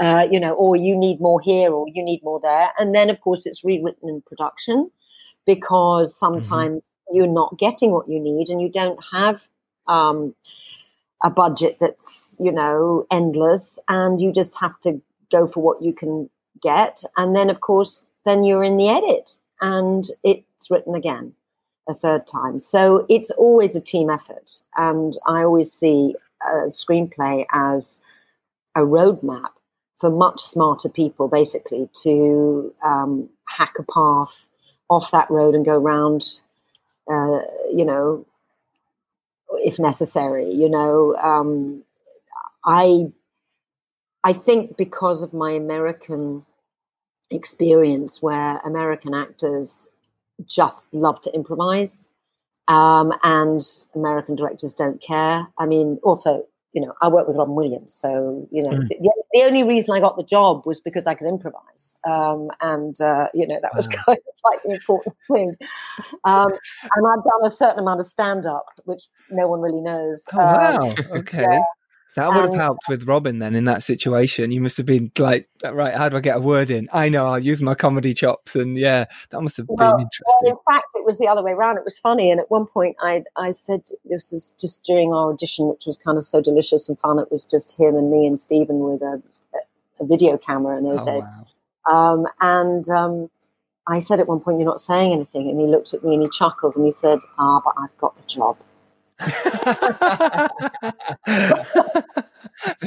uh, 0.00 0.26
you 0.28 0.40
know, 0.40 0.54
or 0.54 0.74
you 0.74 0.96
need 0.96 1.20
more 1.20 1.40
here 1.40 1.70
or 1.72 1.86
you 1.88 2.02
need 2.02 2.22
more 2.24 2.40
there, 2.40 2.70
and 2.78 2.94
then 2.94 3.10
of 3.10 3.20
course 3.20 3.46
it's 3.46 3.64
rewritten 3.64 4.08
in 4.08 4.22
production 4.22 4.90
because 5.46 6.18
sometimes 6.18 6.90
you're 7.10 7.26
not 7.26 7.58
getting 7.58 7.92
what 7.92 8.08
you 8.08 8.18
need 8.18 8.48
and 8.48 8.60
you 8.60 8.68
don't 8.70 9.02
have 9.12 9.42
um, 9.86 10.34
a 11.22 11.30
budget 11.30 11.76
that's 11.78 12.36
you 12.40 12.50
know 12.50 13.06
endless 13.10 13.78
and 13.88 14.20
you 14.20 14.32
just 14.32 14.58
have 14.58 14.78
to 14.80 15.00
go 15.30 15.46
for 15.46 15.62
what 15.62 15.82
you 15.82 15.92
can 15.92 16.28
get. 16.60 17.04
And 17.16 17.36
then 17.36 17.50
of 17.50 17.60
course 17.60 18.08
then 18.24 18.42
you're 18.42 18.64
in 18.64 18.78
the 18.78 18.88
edit 18.88 19.38
and 19.64 20.10
it's 20.22 20.70
written 20.70 20.94
again 20.94 21.32
a 21.88 21.94
third 21.94 22.26
time 22.26 22.58
so 22.58 23.04
it's 23.08 23.30
always 23.32 23.76
a 23.76 23.80
team 23.80 24.10
effort 24.10 24.62
and 24.76 25.18
i 25.26 25.42
always 25.42 25.72
see 25.72 26.14
a 26.42 26.68
screenplay 26.68 27.44
as 27.52 28.00
a 28.76 28.80
roadmap 28.80 29.50
for 29.96 30.10
much 30.10 30.40
smarter 30.40 30.88
people 30.88 31.28
basically 31.28 31.88
to 32.02 32.72
um, 32.84 33.28
hack 33.48 33.74
a 33.78 33.84
path 33.84 34.46
off 34.90 35.10
that 35.12 35.30
road 35.30 35.54
and 35.54 35.64
go 35.64 35.78
round 35.78 36.40
uh, 37.08 37.40
you 37.72 37.84
know, 37.84 38.26
if 39.58 39.78
necessary. 39.78 40.50
You 40.50 40.68
know, 40.68 41.14
um, 41.16 41.84
I 42.64 43.12
I 44.24 44.32
think 44.32 44.76
because 44.76 45.22
of 45.22 45.34
my 45.34 45.52
American 45.52 46.44
experience, 47.30 48.22
where 48.22 48.58
American 48.64 49.14
actors 49.14 49.88
just 50.46 50.92
love 50.94 51.20
to 51.22 51.34
improvise, 51.34 52.08
um, 52.68 53.12
and 53.24 53.62
American 53.94 54.36
directors 54.36 54.74
don't 54.74 55.00
care. 55.02 55.46
I 55.58 55.66
mean, 55.66 55.98
also. 56.02 56.46
You 56.76 56.80
know, 56.84 56.92
I 57.02 57.06
work 57.08 57.28
with 57.28 57.36
Robin 57.36 57.54
Williams, 57.54 57.94
so 57.94 58.48
you 58.50 58.60
know 58.60 58.72
Mm. 58.74 58.88
the, 58.88 59.10
the 59.32 59.42
only 59.44 59.62
reason 59.62 59.94
I 59.94 60.00
got 60.00 60.16
the 60.16 60.24
job 60.24 60.66
was 60.66 60.80
because 60.80 61.06
I 61.06 61.14
could 61.14 61.28
improvise, 61.28 61.94
um, 62.04 62.50
and 62.62 63.00
uh, 63.00 63.28
you 63.32 63.46
know 63.46 63.60
that 63.62 63.72
was 63.76 63.86
Wow. 63.86 64.02
kind 64.06 64.18
of 64.18 64.34
like 64.44 64.60
the 64.64 64.72
important 64.72 65.14
thing. 65.32 65.56
Um, 66.24 66.50
and 66.96 67.06
I've 67.06 67.24
done 67.24 67.44
a 67.44 67.50
certain 67.50 67.78
amount 67.78 68.00
of 68.00 68.06
stand 68.06 68.46
up, 68.46 68.66
which 68.86 69.04
no 69.30 69.46
one 69.46 69.60
really 69.60 69.80
knows. 69.80 70.28
Oh 70.32 70.38
Um, 70.38 70.46
wow. 70.46 70.94
Okay. 71.18 71.60
That 72.16 72.28
would 72.28 72.36
have 72.42 72.50
and- 72.50 72.60
helped 72.60 72.88
with 72.88 73.04
Robin 73.08 73.38
then 73.40 73.54
in 73.54 73.64
that 73.64 73.82
situation. 73.82 74.50
You 74.52 74.60
must 74.60 74.76
have 74.76 74.86
been 74.86 75.10
like, 75.18 75.48
right, 75.64 75.94
how 75.94 76.08
do 76.08 76.16
I 76.16 76.20
get 76.20 76.36
a 76.36 76.40
word 76.40 76.70
in? 76.70 76.88
I 76.92 77.08
know, 77.08 77.26
I'll 77.26 77.38
use 77.38 77.60
my 77.60 77.74
comedy 77.74 78.14
chops. 78.14 78.54
And 78.54 78.78
yeah, 78.78 79.06
that 79.30 79.40
must 79.40 79.56
have 79.56 79.66
been 79.66 79.76
Well, 79.76 79.90
Well, 79.94 80.00
interesting. 80.00 80.48
in 80.50 80.56
fact, 80.72 80.86
it 80.94 81.04
was 81.04 81.18
the 81.18 81.26
other 81.26 81.42
way 81.42 81.52
around. 81.52 81.76
It 81.76 81.84
was 81.84 81.98
funny. 81.98 82.30
And 82.30 82.38
at 82.40 82.50
one 82.50 82.66
point, 82.66 82.96
I 83.00 83.24
I 83.36 83.50
said 83.50 83.82
this 84.04 84.30
was 84.30 84.54
just 84.60 84.84
during 84.84 85.12
our 85.12 85.30
audition, 85.32 85.66
which 85.68 85.86
was 85.86 85.96
kind 85.96 86.16
of 86.16 86.24
so 86.24 86.40
delicious 86.40 86.88
and 86.88 86.98
fun. 87.00 87.18
It 87.18 87.30
was 87.30 87.44
just 87.44 87.78
him 87.78 87.96
and 87.96 88.10
me 88.10 88.26
and 88.26 88.38
Stephen 88.38 88.78
with 88.80 89.02
a, 89.02 89.20
a, 89.54 90.04
a 90.04 90.06
video 90.06 90.36
camera 90.38 90.76
in 90.78 90.84
those 90.84 91.02
Oh, 91.02 91.04
days. 91.06 91.26
wow. 91.26 91.44
Um, 91.90 92.26
and 92.40 92.88
um, 92.90 93.28
I 93.88 93.98
said 93.98 94.20
at 94.20 94.28
one 94.28 94.40
point, 94.40 94.58
"You're 94.58 94.66
not 94.68 94.80
saying 94.80 95.12
anything," 95.12 95.48
and 95.50 95.58
he 95.60 95.66
looked 95.66 95.92
at 95.94 96.04
me 96.04 96.14
and 96.14 96.22
he 96.22 96.28
chuckled 96.30 96.76
and 96.76 96.84
he 96.84 96.90
said, 96.92 97.18
"Ah, 97.38 97.60
but 97.64 97.74
I've 97.76 97.96
got 97.98 98.16
the 98.16 98.22
job." 98.22 98.56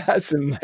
That's 0.05 0.31
amazing. 0.31 0.59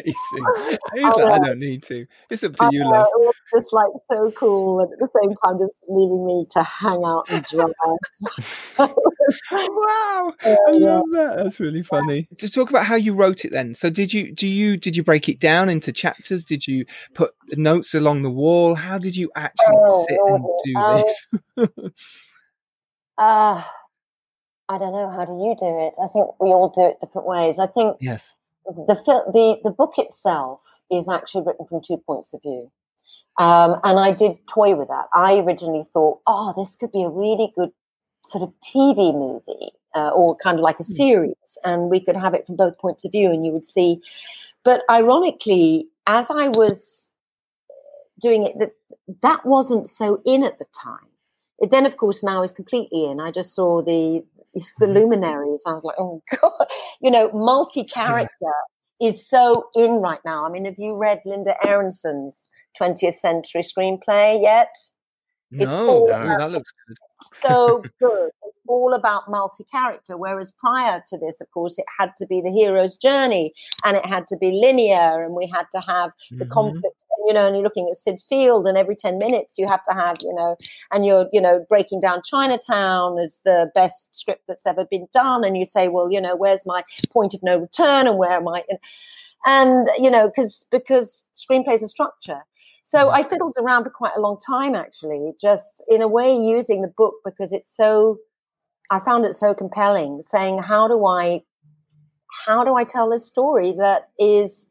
He's 0.93 1.03
Oh, 1.03 1.17
like, 1.17 1.33
I 1.33 1.39
don't 1.39 1.59
need 1.59 1.83
to. 1.83 2.05
It's 2.29 2.43
up 2.43 2.55
to 2.55 2.65
I 2.65 2.69
you, 2.69 2.81
know, 2.83 2.91
love. 2.91 3.07
it 3.07 3.19
was 3.19 3.35
just 3.55 3.73
like 3.73 3.91
so 4.07 4.31
cool, 4.37 4.79
and 4.81 4.91
at 4.93 4.99
the 4.99 5.07
same 5.21 5.33
time, 5.43 5.57
just 5.59 5.83
leaving 5.87 6.25
me 6.25 6.45
to 6.51 6.63
hang 6.63 7.03
out 7.05 7.25
and 7.29 7.45
dry. 7.45 8.87
Wow, 9.51 10.33
Yeah, 10.45 10.55
I 10.67 10.71
yeah. 10.71 10.93
love 10.95 11.09
that. 11.11 11.35
That's 11.37 11.59
really 11.59 11.83
funny. 11.83 12.27
To 12.37 12.49
talk 12.49 12.69
about 12.69 12.85
how 12.85 12.95
you 12.95 13.13
wrote 13.13 13.45
it, 13.45 13.51
then. 13.51 13.75
So, 13.75 13.89
did 13.89 14.13
you 14.13 14.31
do 14.31 14.47
you 14.47 14.77
did 14.77 14.95
you 14.95 15.03
break 15.03 15.29
it 15.29 15.39
down 15.39 15.69
into 15.69 15.91
chapters? 15.91 16.43
Did 16.45 16.67
you 16.67 16.85
put 17.13 17.33
notes 17.51 17.93
along 17.93 18.23
the 18.23 18.29
wall? 18.31 18.75
How 18.75 18.97
did 18.97 19.15
you 19.15 19.31
actually 19.35 19.77
Oh, 19.85 20.05
sit 20.07 20.19
and 20.27 20.45
do 20.63 20.83
Um, 20.83 21.03
this? 21.57 21.87
Uh, 23.17 23.63
I 24.69 24.77
don't 24.77 24.93
know. 24.93 25.09
How 25.09 25.25
do 25.25 25.33
you 25.33 25.55
do 25.59 25.87
it? 25.87 25.95
I 26.01 26.07
think 26.07 26.39
we 26.39 26.49
all 26.49 26.69
do 26.69 26.85
it 26.85 26.99
different 27.01 27.27
ways. 27.27 27.59
I 27.59 27.67
think 27.67 27.97
yes. 27.99 28.35
the 28.65 28.95
the 29.33 29.59
the 29.63 29.71
book 29.71 29.93
itself 29.97 30.81
is 30.89 31.09
actually 31.09 31.45
written 31.45 31.65
from 31.67 31.81
two 31.81 31.97
points 31.97 32.33
of 32.33 32.41
view, 32.41 32.71
um, 33.37 33.79
and 33.83 33.99
I 33.99 34.11
did 34.11 34.37
toy 34.47 34.75
with 34.75 34.87
that. 34.87 35.07
I 35.13 35.37
originally 35.39 35.83
thought, 35.93 36.21
oh, 36.27 36.53
this 36.57 36.75
could 36.75 36.91
be 36.91 37.03
a 37.03 37.09
really 37.09 37.51
good 37.55 37.71
sort 38.23 38.43
of 38.43 38.53
TV 38.61 39.13
movie 39.13 39.71
uh, 39.95 40.09
or 40.09 40.35
kind 40.37 40.57
of 40.57 40.63
like 40.63 40.79
a 40.79 40.83
series, 40.83 41.57
and 41.65 41.89
we 41.89 41.99
could 41.99 42.15
have 42.15 42.33
it 42.33 42.45
from 42.45 42.55
both 42.55 42.77
points 42.77 43.03
of 43.03 43.11
view, 43.11 43.31
and 43.31 43.45
you 43.45 43.51
would 43.51 43.65
see. 43.65 44.01
But 44.63 44.83
ironically, 44.89 45.89
as 46.07 46.29
I 46.29 46.47
was 46.47 47.11
doing 48.21 48.43
it, 48.43 48.57
that 48.59 48.71
that 49.21 49.45
wasn't 49.45 49.87
so 49.87 50.21
in 50.25 50.43
at 50.43 50.57
the 50.59 50.65
time. 50.73 51.09
It 51.59 51.69
then, 51.69 51.85
of 51.85 51.97
course, 51.97 52.23
now 52.23 52.43
is 52.43 52.51
completely 52.51 53.05
in. 53.05 53.19
I 53.19 53.31
just 53.31 53.53
saw 53.53 53.81
the 53.81 54.23
the 54.53 54.85
Mhm. 54.87 54.93
luminaries. 54.95 55.63
I 55.67 55.73
was 55.73 55.83
like, 55.83 55.95
oh 55.99 56.21
god, 56.41 56.67
you 57.01 57.11
know, 57.11 57.31
multi 57.33 57.83
character 57.83 58.53
is 59.01 59.27
so 59.27 59.69
in 59.75 60.01
right 60.01 60.19
now. 60.25 60.45
I 60.45 60.49
mean, 60.49 60.65
have 60.65 60.75
you 60.77 60.95
read 60.95 61.21
Linda 61.25 61.55
Aronson's 61.67 62.47
20th 62.79 63.15
Century 63.15 63.61
Screenplay 63.61 64.41
yet? 64.41 64.73
It's 65.51 65.71
No, 65.71 65.89
all 65.89 66.07
no, 66.07 66.13
about- 66.13 66.39
that 66.39 66.51
looks 66.51 66.71
good. 66.87 66.97
so 67.45 67.83
good. 67.99 68.29
It's 68.47 68.59
all 68.67 68.93
about 68.93 69.29
multi 69.29 69.63
character. 69.65 70.17
Whereas 70.17 70.51
prior 70.59 71.03
to 71.09 71.17
this, 71.17 71.41
of 71.41 71.51
course, 71.51 71.77
it 71.77 71.85
had 71.99 72.11
to 72.17 72.25
be 72.25 72.41
the 72.41 72.51
hero's 72.51 72.97
journey 72.97 73.53
and 73.85 73.95
it 73.97 74.05
had 74.05 74.27
to 74.29 74.37
be 74.37 74.51
linear 74.51 75.23
and 75.23 75.35
we 75.35 75.47
had 75.47 75.65
to 75.73 75.79
have 75.81 76.11
the 76.31 76.45
Mhm. 76.45 76.49
conflict. 76.49 76.95
You 77.25 77.33
know, 77.33 77.45
and 77.47 77.55
you're 77.55 77.63
looking 77.63 77.87
at 77.89 77.97
Syd 77.97 78.21
Field, 78.27 78.67
and 78.67 78.77
every 78.77 78.95
10 78.95 79.17
minutes 79.17 79.57
you 79.57 79.65
have 79.67 79.83
to 79.83 79.93
have, 79.93 80.17
you 80.21 80.33
know, 80.33 80.57
and 80.91 81.05
you're, 81.05 81.27
you 81.31 81.39
know, 81.41 81.65
breaking 81.69 81.99
down 81.99 82.21
Chinatown 82.23 83.17
as 83.19 83.41
the 83.45 83.71
best 83.73 84.15
script 84.15 84.43
that's 84.47 84.65
ever 84.65 84.85
been 84.85 85.07
done. 85.13 85.43
And 85.43 85.57
you 85.57 85.65
say, 85.65 85.87
well, 85.87 86.11
you 86.11 86.19
know, 86.19 86.35
where's 86.35 86.65
my 86.65 86.83
point 87.11 87.33
of 87.33 87.41
no 87.43 87.57
return 87.57 88.07
and 88.07 88.17
where 88.17 88.33
am 88.33 88.47
I? 88.47 88.63
And, 89.45 89.89
you 89.97 90.09
know, 90.09 90.27
because 90.27 90.65
because 90.71 91.25
screenplays 91.35 91.83
are 91.83 91.87
structure. 91.87 92.41
So 92.83 93.07
Mhm. 93.07 93.13
I 93.13 93.23
fiddled 93.23 93.55
around 93.57 93.85
for 93.85 93.89
quite 93.89 94.15
a 94.17 94.21
long 94.21 94.37
time, 94.37 94.75
actually, 94.75 95.33
just 95.39 95.83
in 95.87 96.01
a 96.01 96.07
way 96.07 96.35
using 96.35 96.81
the 96.81 96.87
book 96.89 97.15
because 97.23 97.53
it's 97.53 97.71
so, 97.75 98.17
I 98.89 98.99
found 98.99 99.25
it 99.25 99.33
so 99.33 99.53
compelling, 99.53 100.21
saying, 100.21 100.59
how 100.59 100.87
do 100.87 101.05
I, 101.05 101.43
how 102.45 102.63
do 102.63 102.75
I 102.75 102.83
tell 102.83 103.09
this 103.09 103.25
story 103.25 103.73
that 103.73 104.09
is 104.19 104.67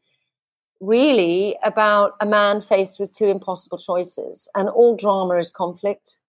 really 0.83 1.57
about 1.63 2.13
a 2.19 2.25
man 2.25 2.61
faced 2.61 2.99
with 2.99 3.13
two 3.13 3.27
impossible 3.27 3.77
choices, 3.77 4.49
and 4.55 4.69
all 4.69 4.95
drama 4.95 5.37
is 5.37 5.49
conflict, 5.51 6.19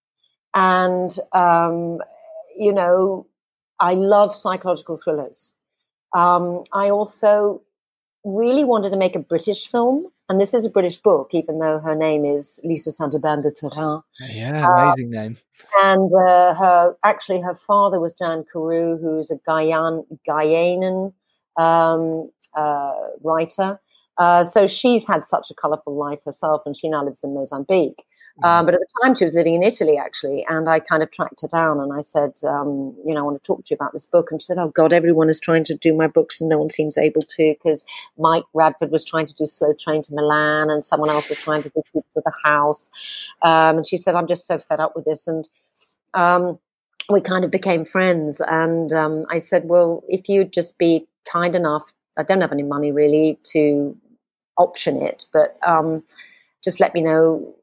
and 0.55 1.11
um, 1.32 1.98
you 2.57 2.72
know, 2.72 3.26
I 3.80 3.94
love 3.94 4.34
psychological 4.34 4.96
thrillers. 4.96 5.52
Um, 6.14 6.62
I 6.72 6.90
also 6.90 7.62
really 8.24 8.64
wanted 8.64 8.90
to 8.90 8.96
make 8.96 9.16
a 9.16 9.20
British 9.20 9.66
film, 9.66 10.07
and 10.28 10.40
this 10.40 10.55
is 10.55 10.64
a 10.64 10.70
British 10.70 10.98
book, 10.98 11.30
even 11.32 11.59
though 11.59 11.78
her 11.80 11.94
name 11.94 12.24
is 12.24 12.61
Lisa 12.64 12.92
St 12.92 13.14
Aubin 13.14 13.42
de 13.42 13.50
Terán. 13.50 14.02
Yeah, 14.30 14.70
amazing 14.72 15.11
name. 15.11 15.36
And 15.82 16.11
uh, 16.14 16.55
her 16.55 16.96
actually 17.05 17.40
her 17.40 17.55
father 17.55 18.00
was 18.00 18.14
Jan 18.14 18.44
Carew, 18.50 18.98
who's 18.98 19.30
a 19.30 19.38
Guyan, 19.38 20.07
Guyanan 20.28 21.12
um, 21.57 22.30
uh, 22.55 23.09
writer. 23.22 23.80
Uh, 24.18 24.44
so 24.44 24.66
she's 24.66 25.06
had 25.06 25.24
such 25.24 25.50
a 25.50 25.54
colourful 25.54 25.94
life 25.94 26.20
herself, 26.24 26.62
and 26.66 26.76
she 26.76 26.88
now 26.88 27.04
lives 27.04 27.24
in 27.24 27.34
Mozambique. 27.34 28.04
Um, 28.42 28.66
but 28.66 28.74
at 28.74 28.80
the 28.80 28.86
time, 29.02 29.14
she 29.14 29.22
was 29.22 29.34
living 29.34 29.54
in 29.54 29.62
Italy, 29.62 29.96
actually, 29.96 30.44
and 30.48 30.68
I 30.68 30.80
kind 30.80 31.04
of 31.04 31.10
tracked 31.12 31.42
her 31.42 31.48
down 31.48 31.78
and 31.78 31.92
I 31.92 32.00
said, 32.00 32.32
um, 32.44 32.92
you 33.04 33.14
know, 33.14 33.20
I 33.20 33.22
want 33.22 33.40
to 33.40 33.46
talk 33.46 33.64
to 33.64 33.70
you 33.70 33.76
about 33.76 33.92
this 33.92 34.06
book. 34.06 34.32
And 34.32 34.42
she 34.42 34.46
said, 34.46 34.58
oh, 34.58 34.68
God, 34.70 34.92
everyone 34.92 35.28
is 35.28 35.38
trying 35.38 35.62
to 35.64 35.74
do 35.74 35.94
my 35.94 36.08
books 36.08 36.40
and 36.40 36.50
no 36.50 36.58
one 36.58 36.68
seems 36.68 36.98
able 36.98 37.20
to 37.20 37.54
because 37.54 37.84
Mike 38.18 38.42
Radford 38.52 38.90
was 38.90 39.04
trying 39.04 39.26
to 39.26 39.34
do 39.34 39.46
Slow 39.46 39.72
Train 39.72 40.02
to 40.02 40.14
Milan 40.14 40.68
and 40.68 40.84
someone 40.84 41.10
else 41.10 41.28
was 41.28 41.38
trying 41.38 41.62
to 41.62 41.68
do 41.68 41.82
Keepers 41.92 42.10
of 42.16 42.24
the 42.24 42.32
House. 42.42 42.90
Um, 43.42 43.76
and 43.76 43.86
she 43.86 43.96
said, 43.96 44.16
I'm 44.16 44.26
just 44.26 44.48
so 44.48 44.58
fed 44.58 44.80
up 44.80 44.96
with 44.96 45.04
this. 45.04 45.28
And 45.28 45.48
um, 46.14 46.58
we 47.10 47.20
kind 47.20 47.44
of 47.44 47.52
became 47.52 47.84
friends. 47.84 48.42
And 48.48 48.92
um, 48.92 49.26
I 49.30 49.38
said, 49.38 49.68
well, 49.68 50.02
if 50.08 50.28
you'd 50.28 50.52
just 50.52 50.76
be 50.76 51.06
kind 51.24 51.54
enough, 51.54 51.92
I 52.16 52.24
don't 52.24 52.40
have 52.40 52.52
any 52.52 52.64
money 52.64 52.90
really 52.90 53.38
to 53.52 53.96
option 54.59 55.02
it, 55.02 55.24
but 55.32 55.59
um, 55.66 56.02
just 56.62 56.80
let 56.80 56.94
me 56.94 57.02
know 57.02 57.55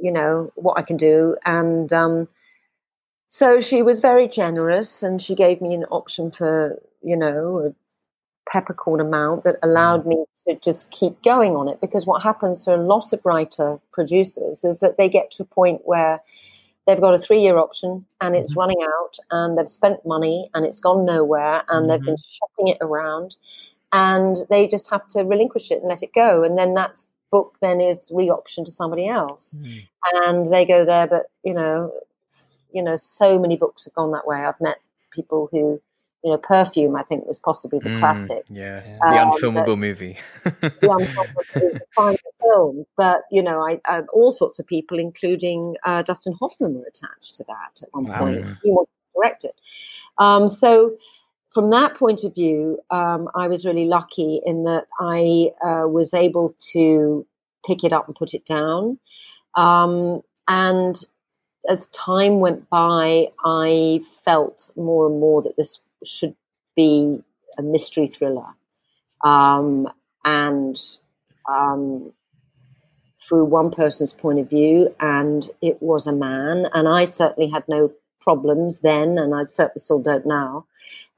you 0.00 0.12
know 0.12 0.52
what 0.56 0.78
I 0.78 0.82
can 0.82 0.96
do. 0.96 1.36
And 1.46 1.92
um, 1.92 2.28
so 3.28 3.60
she 3.60 3.82
was 3.82 4.00
very 4.00 4.28
generous, 4.28 5.02
and 5.02 5.20
she 5.20 5.34
gave 5.34 5.60
me 5.60 5.74
an 5.74 5.84
option 5.84 6.30
for 6.30 6.80
you 7.02 7.16
know 7.16 7.58
a 7.66 7.74
peppercorn 8.50 9.00
amount 9.00 9.44
that 9.44 9.56
allowed 9.62 10.06
me 10.06 10.24
to 10.46 10.54
just 10.56 10.90
keep 10.90 11.20
going 11.22 11.56
on 11.56 11.68
it. 11.68 11.80
Because 11.80 12.06
what 12.06 12.22
happens 12.22 12.64
to 12.64 12.74
a 12.74 12.76
lot 12.76 13.12
of 13.12 13.20
writer 13.24 13.80
producers 13.92 14.64
is 14.64 14.80
that 14.80 14.98
they 14.98 15.08
get 15.08 15.30
to 15.32 15.42
a 15.42 15.46
point 15.46 15.82
where 15.84 16.20
they've 16.86 17.00
got 17.00 17.14
a 17.14 17.18
three 17.18 17.40
year 17.40 17.58
option 17.58 18.04
and 18.20 18.34
it's 18.36 18.52
Mm-hmm. 18.52 18.60
running 18.60 18.82
out 18.82 19.16
and 19.30 19.58
they've 19.58 19.68
spent 19.68 20.06
money 20.06 20.50
and 20.54 20.64
it's 20.64 20.78
gone 20.80 21.04
nowhere 21.04 21.62
and 21.68 21.90
they've 21.90 22.04
been 22.04 22.16
shopping 22.16 22.68
it 22.68 22.78
around 22.80 23.36
and 24.00 24.36
they 24.50 24.62
just 24.74 24.90
have 24.90 25.06
to 25.14 25.20
relinquish 25.32 25.70
it 25.70 25.80
and 25.80 25.88
let 25.88 26.02
it 26.06 26.12
go 26.14 26.30
and 26.44 26.56
then 26.60 26.74
that 26.74 26.94
book 27.30 27.50
then 27.62 27.80
is 27.80 28.00
re-optioned 28.20 28.64
to 28.66 28.70
somebody 28.80 29.06
else 29.20 29.44
Mm. 29.58 29.88
and 30.22 30.52
they 30.52 30.64
go 30.74 30.84
there 30.84 31.06
but 31.14 31.24
you 31.48 31.54
know 31.54 31.92
you 32.76 32.82
know 32.86 32.96
so 32.96 33.28
many 33.44 33.56
books 33.64 33.84
have 33.86 33.94
gone 33.94 34.12
that 34.12 34.26
way 34.30 34.38
i've 34.44 34.60
met 34.68 34.78
people 35.18 35.48
who 35.52 35.62
you 36.24 36.30
know 36.32 36.38
perfume 36.54 36.94
i 36.96 37.02
think 37.08 37.26
was 37.26 37.38
possibly 37.50 37.78
the 37.80 37.90
Mm, 37.90 38.00
classic 38.02 38.44
Yeah, 38.62 38.78
Yeah. 38.86 38.98
the 39.10 39.18
Um, 39.18 39.28
unfilmable 39.30 39.78
movie. 39.86 40.14
the 40.82 40.90
unfortunate 40.98 41.88
final 41.94 42.18
film. 42.42 42.86
But 42.96 43.22
you 43.30 43.42
know, 43.42 43.58
I, 43.70 43.80
I 43.86 44.00
all 44.12 44.30
sorts 44.30 44.58
of 44.60 44.66
people, 44.66 44.98
including 44.98 45.76
uh, 45.84 46.02
Dustin 46.02 46.34
Hoffman, 46.40 46.74
were 46.74 46.86
attached 46.94 47.34
to 47.36 47.44
that 47.44 47.82
at 47.82 47.88
one 47.92 48.04
Wow. 48.06 48.18
point. 48.20 48.46
He 48.62 48.70
wanted 48.70 48.88
to 48.90 49.08
direct 49.20 49.44
it. 49.44 49.56
Um, 50.18 50.48
so, 50.48 50.96
from 51.56 51.70
that 51.70 51.94
point 51.94 52.22
of 52.22 52.34
view, 52.34 52.78
um, 52.90 53.30
I 53.34 53.48
was 53.48 53.64
really 53.64 53.86
lucky 53.86 54.42
in 54.44 54.64
that 54.64 54.84
I 55.00 55.52
uh, 55.66 55.88
was 55.88 56.12
able 56.12 56.54
to 56.72 57.26
pick 57.66 57.82
it 57.82 57.94
up 57.94 58.06
and 58.06 58.14
put 58.14 58.34
it 58.34 58.44
down. 58.44 58.98
Um, 59.54 60.20
and 60.46 61.02
as 61.66 61.86
time 61.86 62.40
went 62.40 62.68
by, 62.68 63.28
I 63.42 64.02
felt 64.22 64.70
more 64.76 65.06
and 65.06 65.18
more 65.18 65.40
that 65.40 65.56
this 65.56 65.82
should 66.04 66.36
be 66.76 67.24
a 67.56 67.62
mystery 67.62 68.06
thriller. 68.06 68.48
Um, 69.24 69.88
and 70.26 70.78
um, 71.48 72.12
through 73.18 73.46
one 73.46 73.70
person's 73.70 74.12
point 74.12 74.40
of 74.40 74.50
view, 74.50 74.94
and 75.00 75.48
it 75.62 75.80
was 75.80 76.06
a 76.06 76.12
man. 76.12 76.66
And 76.74 76.86
I 76.86 77.06
certainly 77.06 77.48
had 77.48 77.64
no 77.66 77.92
problems 78.20 78.80
then, 78.80 79.18
and 79.18 79.34
I 79.34 79.44
certainly 79.48 79.80
still 79.80 80.00
don't 80.00 80.26
now, 80.26 80.66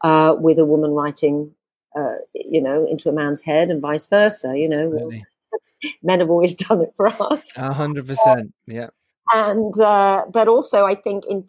uh, 0.03 0.37
with 0.39 0.59
a 0.59 0.65
woman 0.67 0.93
writing, 0.93 1.55
uh, 1.97 2.17
you 2.35 2.61
know, 2.61 2.87
into 2.87 3.09
a 3.09 3.13
man's 3.13 3.41
head 3.41 3.71
and 3.71 3.81
vice 3.81 4.07
versa. 4.07 4.57
You 4.59 4.69
know, 4.69 4.85
Absolutely. 4.93 5.25
men 6.03 6.21
have 6.21 6.31
always 6.31 6.55
done 6.69 6.83
it 6.83 6.93
for 6.97 7.09
us 7.09 7.57
A 7.57 7.73
hundred 7.73 8.07
percent. 8.07 8.53
Yeah. 8.67 8.89
and 9.33 9.79
uh, 9.81 10.25
but 10.33 10.49
also 10.49 10.85
I 10.85 10.95
think 10.95 11.25
in 11.29 11.47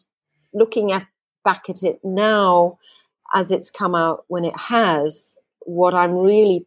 looking 0.53 0.91
at 0.91 1.07
back 1.43 1.69
at 1.69 1.83
it 1.83 1.99
now 2.03 2.77
as 3.33 3.51
it's 3.51 3.69
come 3.69 3.95
out 3.95 4.25
when 4.27 4.43
it 4.45 4.57
has, 4.57 5.37
what 5.61 5.93
I'm 5.93 6.15
really 6.15 6.65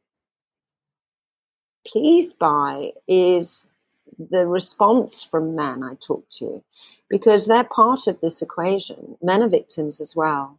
pleased 1.87 2.39
by 2.39 2.93
is 3.09 3.68
the 4.30 4.47
response 4.47 5.22
from 5.22 5.57
men 5.57 5.83
I 5.83 5.95
talk 5.95 6.28
to, 6.39 6.62
because 7.12 7.46
they're 7.46 7.62
part 7.64 8.06
of 8.06 8.20
this 8.22 8.40
equation. 8.40 9.16
Men 9.22 9.42
are 9.42 9.48
victims 9.48 10.00
as 10.00 10.16
well. 10.16 10.58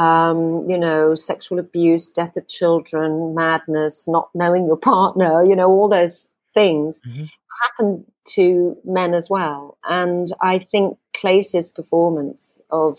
Um, 0.00 0.68
you 0.68 0.76
know, 0.76 1.14
sexual 1.14 1.60
abuse, 1.60 2.10
death 2.10 2.36
of 2.36 2.48
children, 2.48 3.32
madness, 3.32 4.08
not 4.08 4.28
knowing 4.34 4.66
your 4.66 4.76
partner, 4.92 5.44
you 5.44 5.54
know, 5.54 5.70
all 5.70 5.88
those 5.88 6.28
things 6.52 7.00
Mhm. 7.06 7.28
happen 7.62 8.04
to 8.34 8.76
men 8.84 9.14
as 9.14 9.30
well. 9.30 9.78
And 9.84 10.32
I 10.40 10.58
think 10.58 10.98
Claes's 11.14 11.70
performance 11.70 12.60
of, 12.70 12.98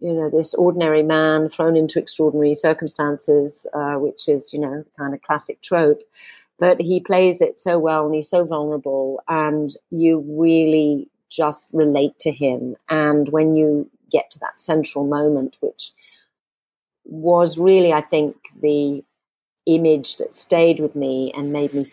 you 0.00 0.12
know, 0.12 0.28
this 0.28 0.52
ordinary 0.54 1.02
man 1.02 1.48
thrown 1.48 1.74
into 1.74 1.98
extraordinary 1.98 2.52
circumstances, 2.54 3.66
uh, 3.72 3.94
which 3.94 4.28
is, 4.28 4.52
you 4.52 4.60
know, 4.60 4.84
kind 4.98 5.14
of 5.14 5.22
classic 5.22 5.62
trope, 5.62 6.02
but 6.58 6.78
he 6.82 7.00
plays 7.00 7.40
it 7.40 7.58
so 7.58 7.78
well 7.78 8.04
and 8.04 8.14
he's 8.14 8.28
so 8.28 8.44
vulnerable 8.44 9.22
and 9.28 9.70
you 9.90 10.22
really 10.28 11.09
just 11.30 11.70
relate 11.72 12.18
to 12.20 12.32
him. 12.32 12.76
And 12.88 13.28
when 13.30 13.56
you 13.56 13.88
get 14.10 14.30
to 14.32 14.38
that 14.40 14.58
central 14.58 15.06
moment, 15.06 15.56
which 15.60 15.92
was 17.04 17.58
really, 17.58 17.92
I 17.92 18.00
think, 18.00 18.36
the 18.60 19.02
image 19.66 20.16
that 20.16 20.34
stayed 20.34 20.80
with 20.80 20.96
me 20.96 21.32
and 21.36 21.52
made 21.52 21.72
me 21.72 21.86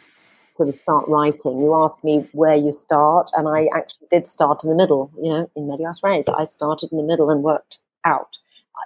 sort 0.55 0.69
of 0.69 0.75
start 0.75 1.07
writing. 1.07 1.59
You 1.61 1.75
asked 1.75 2.03
me 2.03 2.27
where 2.31 2.55
you 2.55 2.71
start, 2.71 3.29
and 3.33 3.47
I 3.47 3.67
actually 3.75 4.07
did 4.09 4.25
start 4.25 4.63
in 4.63 4.69
the 4.69 4.75
middle, 4.75 5.11
you 5.21 5.29
know, 5.29 5.49
in 5.55 5.67
medias 5.67 6.01
res. 6.03 6.27
I 6.27 6.43
started 6.43 6.91
in 6.91 6.97
the 6.97 7.03
middle 7.03 7.29
and 7.29 7.43
worked 7.43 7.79
out 8.05 8.37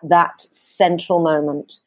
that 0.03 0.41
central 0.51 1.19
moment, 1.19 1.79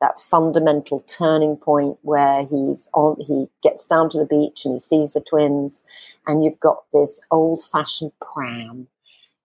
that 0.00 0.18
fundamental 0.18 1.00
turning 1.00 1.56
point 1.56 1.98
where 2.02 2.46
he's 2.46 2.88
on, 2.94 3.16
he 3.20 3.48
gets 3.62 3.84
down 3.84 4.08
to 4.10 4.18
the 4.18 4.26
beach 4.26 4.64
and 4.64 4.74
he 4.74 4.78
sees 4.80 5.12
the 5.12 5.20
twins, 5.20 5.84
and 6.26 6.42
you've 6.44 6.60
got 6.60 6.84
this 6.92 7.20
old 7.30 7.62
fashioned 7.62 8.12
pram 8.20 8.86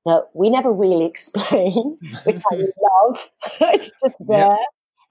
that 0.06 0.30
we 0.34 0.50
never 0.50 0.72
really 0.72 1.06
explain, 1.12 1.98
which 2.24 2.40
I 2.52 2.56
love. 2.56 3.32
it's 3.62 3.92
just 4.04 4.16
there. 4.28 4.40
Yeah. 4.40 4.56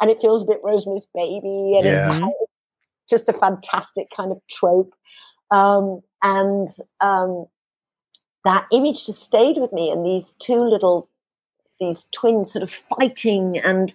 And 0.00 0.10
it 0.10 0.20
feels 0.20 0.42
a 0.42 0.46
bit 0.46 0.60
Rosemary's 0.62 1.06
Baby, 1.14 1.74
and 1.76 1.84
Yeah. 1.86 2.28
it's 2.28 2.50
just 3.08 3.28
a 3.28 3.32
fantastic 3.32 4.08
kind 4.16 4.32
of 4.32 4.40
trope. 4.50 4.92
Um, 5.50 6.00
and 6.22 6.68
um, 7.00 7.46
that 8.44 8.66
image 8.72 9.06
just 9.06 9.22
stayed 9.22 9.58
with 9.58 9.72
me, 9.72 9.90
and 9.90 10.04
these 10.06 10.32
two 10.32 10.60
little, 10.60 11.08
these 11.80 12.08
twins 12.12 12.52
sort 12.52 12.62
of 12.62 12.70
fighting, 12.70 13.58
and 13.58 13.92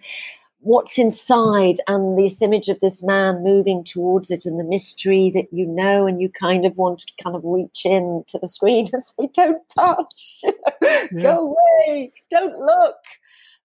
what's 0.62 1.00
inside, 1.00 1.78
and 1.88 2.18
this 2.18 2.42
image 2.42 2.70
of 2.70 2.80
this 2.80 3.04
man 3.04 3.44
moving 3.44 3.84
towards 3.84 4.32
it, 4.32 4.46
and 4.46 4.60
the 4.60 4.64
mystery 4.64 5.32
that 5.34 5.48
you 5.52 5.66
know, 5.66 6.06
and 6.06 6.22
you 6.22 6.30
kind 6.30 6.66
of 6.66 6.78
want 6.78 7.00
to 7.00 7.24
kind 7.24 7.36
of 7.36 7.42
reach 7.44 7.86
in 7.86 8.24
to 8.28 8.40
the 8.40 8.48
screen 8.48 8.88
and 8.94 9.02
say, 9.02 9.30
"Don't 9.34 9.62
touch, 9.70 10.44
go 11.22 11.56
away, 11.88 12.12
don't 12.30 12.60
look." 12.60 12.98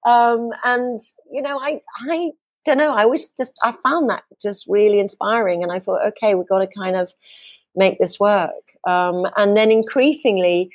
Um, 0.07 0.51
and 0.65 1.01
you 1.31 1.43
know, 1.43 1.59
I, 1.59 1.81
I 2.09 2.33
don't 2.65 2.79
know. 2.79 2.93
I 2.93 3.05
always 3.05 3.25
just 3.37 3.59
I 3.65 3.73
found 3.73 4.11
that 4.11 4.23
just 4.43 4.67
really 4.69 4.99
inspiring, 4.99 5.63
and 5.63 5.73
I 5.73 5.79
thought, 5.79 6.07
okay, 6.09 6.35
we've 6.35 6.49
got 6.49 6.59
to 6.59 6.67
kind 6.67 6.97
of 6.97 7.13
make 7.75 7.99
this 7.99 8.21
work. 8.21 8.53
Um, 8.87 9.27
and 9.37 9.57
then 9.57 9.71
increasingly, 9.71 10.71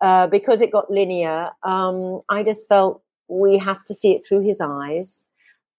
uh, 0.00 0.26
because 0.26 0.60
it 0.60 0.72
got 0.72 0.90
linear, 0.90 1.50
um, 1.62 2.20
I 2.28 2.42
just 2.42 2.68
felt 2.68 3.02
we 3.28 3.58
have 3.58 3.82
to 3.84 3.94
see 3.94 4.12
it 4.12 4.24
through 4.26 4.40
his 4.40 4.60
eyes. 4.60 5.24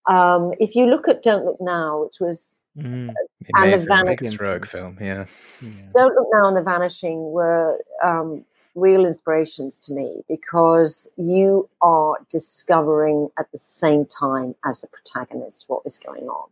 Um, 0.08 0.54
if 0.60 0.76
you 0.76 0.86
look 0.86 1.08
at 1.08 1.24
Don't 1.24 1.46
Look 1.46 1.60
Now, 1.60 2.04
which 2.04 2.20
was 2.20 2.62
Mm. 2.78 3.14
The 3.42 3.52
And 3.56 3.72
the 3.72 3.78
amazing 3.78 3.88
Vanity 3.88 4.26
Max 4.26 4.38
Roeg 4.38 4.68
Fair. 4.68 4.82
film, 4.82 4.98
yeah. 5.00 5.26
Yeah. 5.62 5.70
Don't 5.94 6.16
Look 6.16 6.28
Now 6.34 6.48
and 6.48 6.58
The 6.58 6.64
Vanishing 6.64 7.32
were 7.32 7.80
um, 8.04 8.44
real 8.76 9.06
inspirations 9.06 9.78
to 9.80 9.94
me 9.94 10.24
because 10.28 11.10
you 11.16 11.70
are 11.82 12.18
discovering 12.30 13.30
at 13.40 13.50
the 13.52 13.58
same 13.58 14.06
time 14.06 14.56
as 14.66 14.82
the 14.82 14.88
protagonist 14.88 15.66
what 15.68 15.84
is 15.86 15.98
going 15.98 16.28
on. 16.28 16.50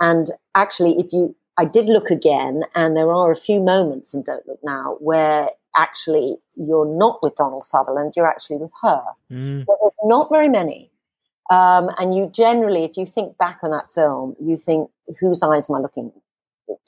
And 0.00 0.30
actually, 0.54 0.98
if 0.98 1.12
you, 1.12 1.34
I 1.58 1.66
did 1.66 1.86
look 1.86 2.10
again, 2.10 2.64
and 2.74 2.96
there 2.96 3.12
are 3.12 3.30
a 3.30 3.36
few 3.36 3.60
moments 3.60 4.14
in 4.14 4.22
Don't 4.22 4.46
Look 4.48 4.60
Now 4.64 4.96
where 5.00 5.50
actually 5.76 6.38
you're 6.54 6.86
not 6.86 7.22
with 7.22 7.36
Donald 7.36 7.64
Sutherland, 7.64 8.14
you're 8.16 8.26
actually 8.26 8.56
with 8.56 8.72
her. 8.80 9.04
Mm. 9.30 9.66
But 9.66 9.76
there's 9.82 9.92
not 10.04 10.30
very 10.30 10.48
many. 10.48 10.90
Um, 11.50 11.90
and 11.98 12.14
you 12.14 12.28
generally, 12.32 12.84
if 12.84 12.96
you 12.96 13.06
think 13.06 13.38
back 13.38 13.58
on 13.62 13.70
that 13.70 13.88
film, 13.88 14.34
you 14.40 14.56
think, 14.56 14.90
whose 15.20 15.42
eyes 15.42 15.70
am 15.70 15.76
I 15.76 15.80
looking 15.80 16.12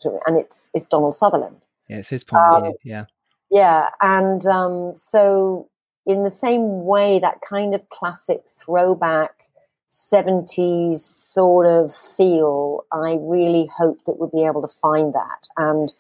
through? 0.02 0.18
And 0.26 0.36
it's 0.36 0.70
it's 0.74 0.86
Donald 0.86 1.14
Sutherland. 1.14 1.56
Yeah, 1.88 1.98
it's 1.98 2.09
his 2.09 2.24
point 2.24 2.42
of 2.44 2.54
Um, 2.54 2.62
view. 2.64 2.74
Yeah. 2.82 3.04
Yeah, 3.50 3.88
and 4.00 4.46
um, 4.46 4.94
so 4.94 5.68
in 6.04 6.22
the 6.24 6.30
same 6.30 6.84
way, 6.84 7.18
that 7.18 7.40
kind 7.40 7.74
of 7.74 7.88
classic 7.88 8.42
throwback 8.46 9.48
70s 9.90 10.98
sort 10.98 11.66
of 11.66 11.94
feel. 11.94 12.84
I 12.92 13.18
really 13.20 13.70
hope 13.74 14.04
that 14.04 14.18
we'll 14.18 14.28
be 14.28 14.44
able 14.44 14.62
to 14.62 14.68
find 14.68 15.14
that. 15.14 15.48
And 15.56 15.92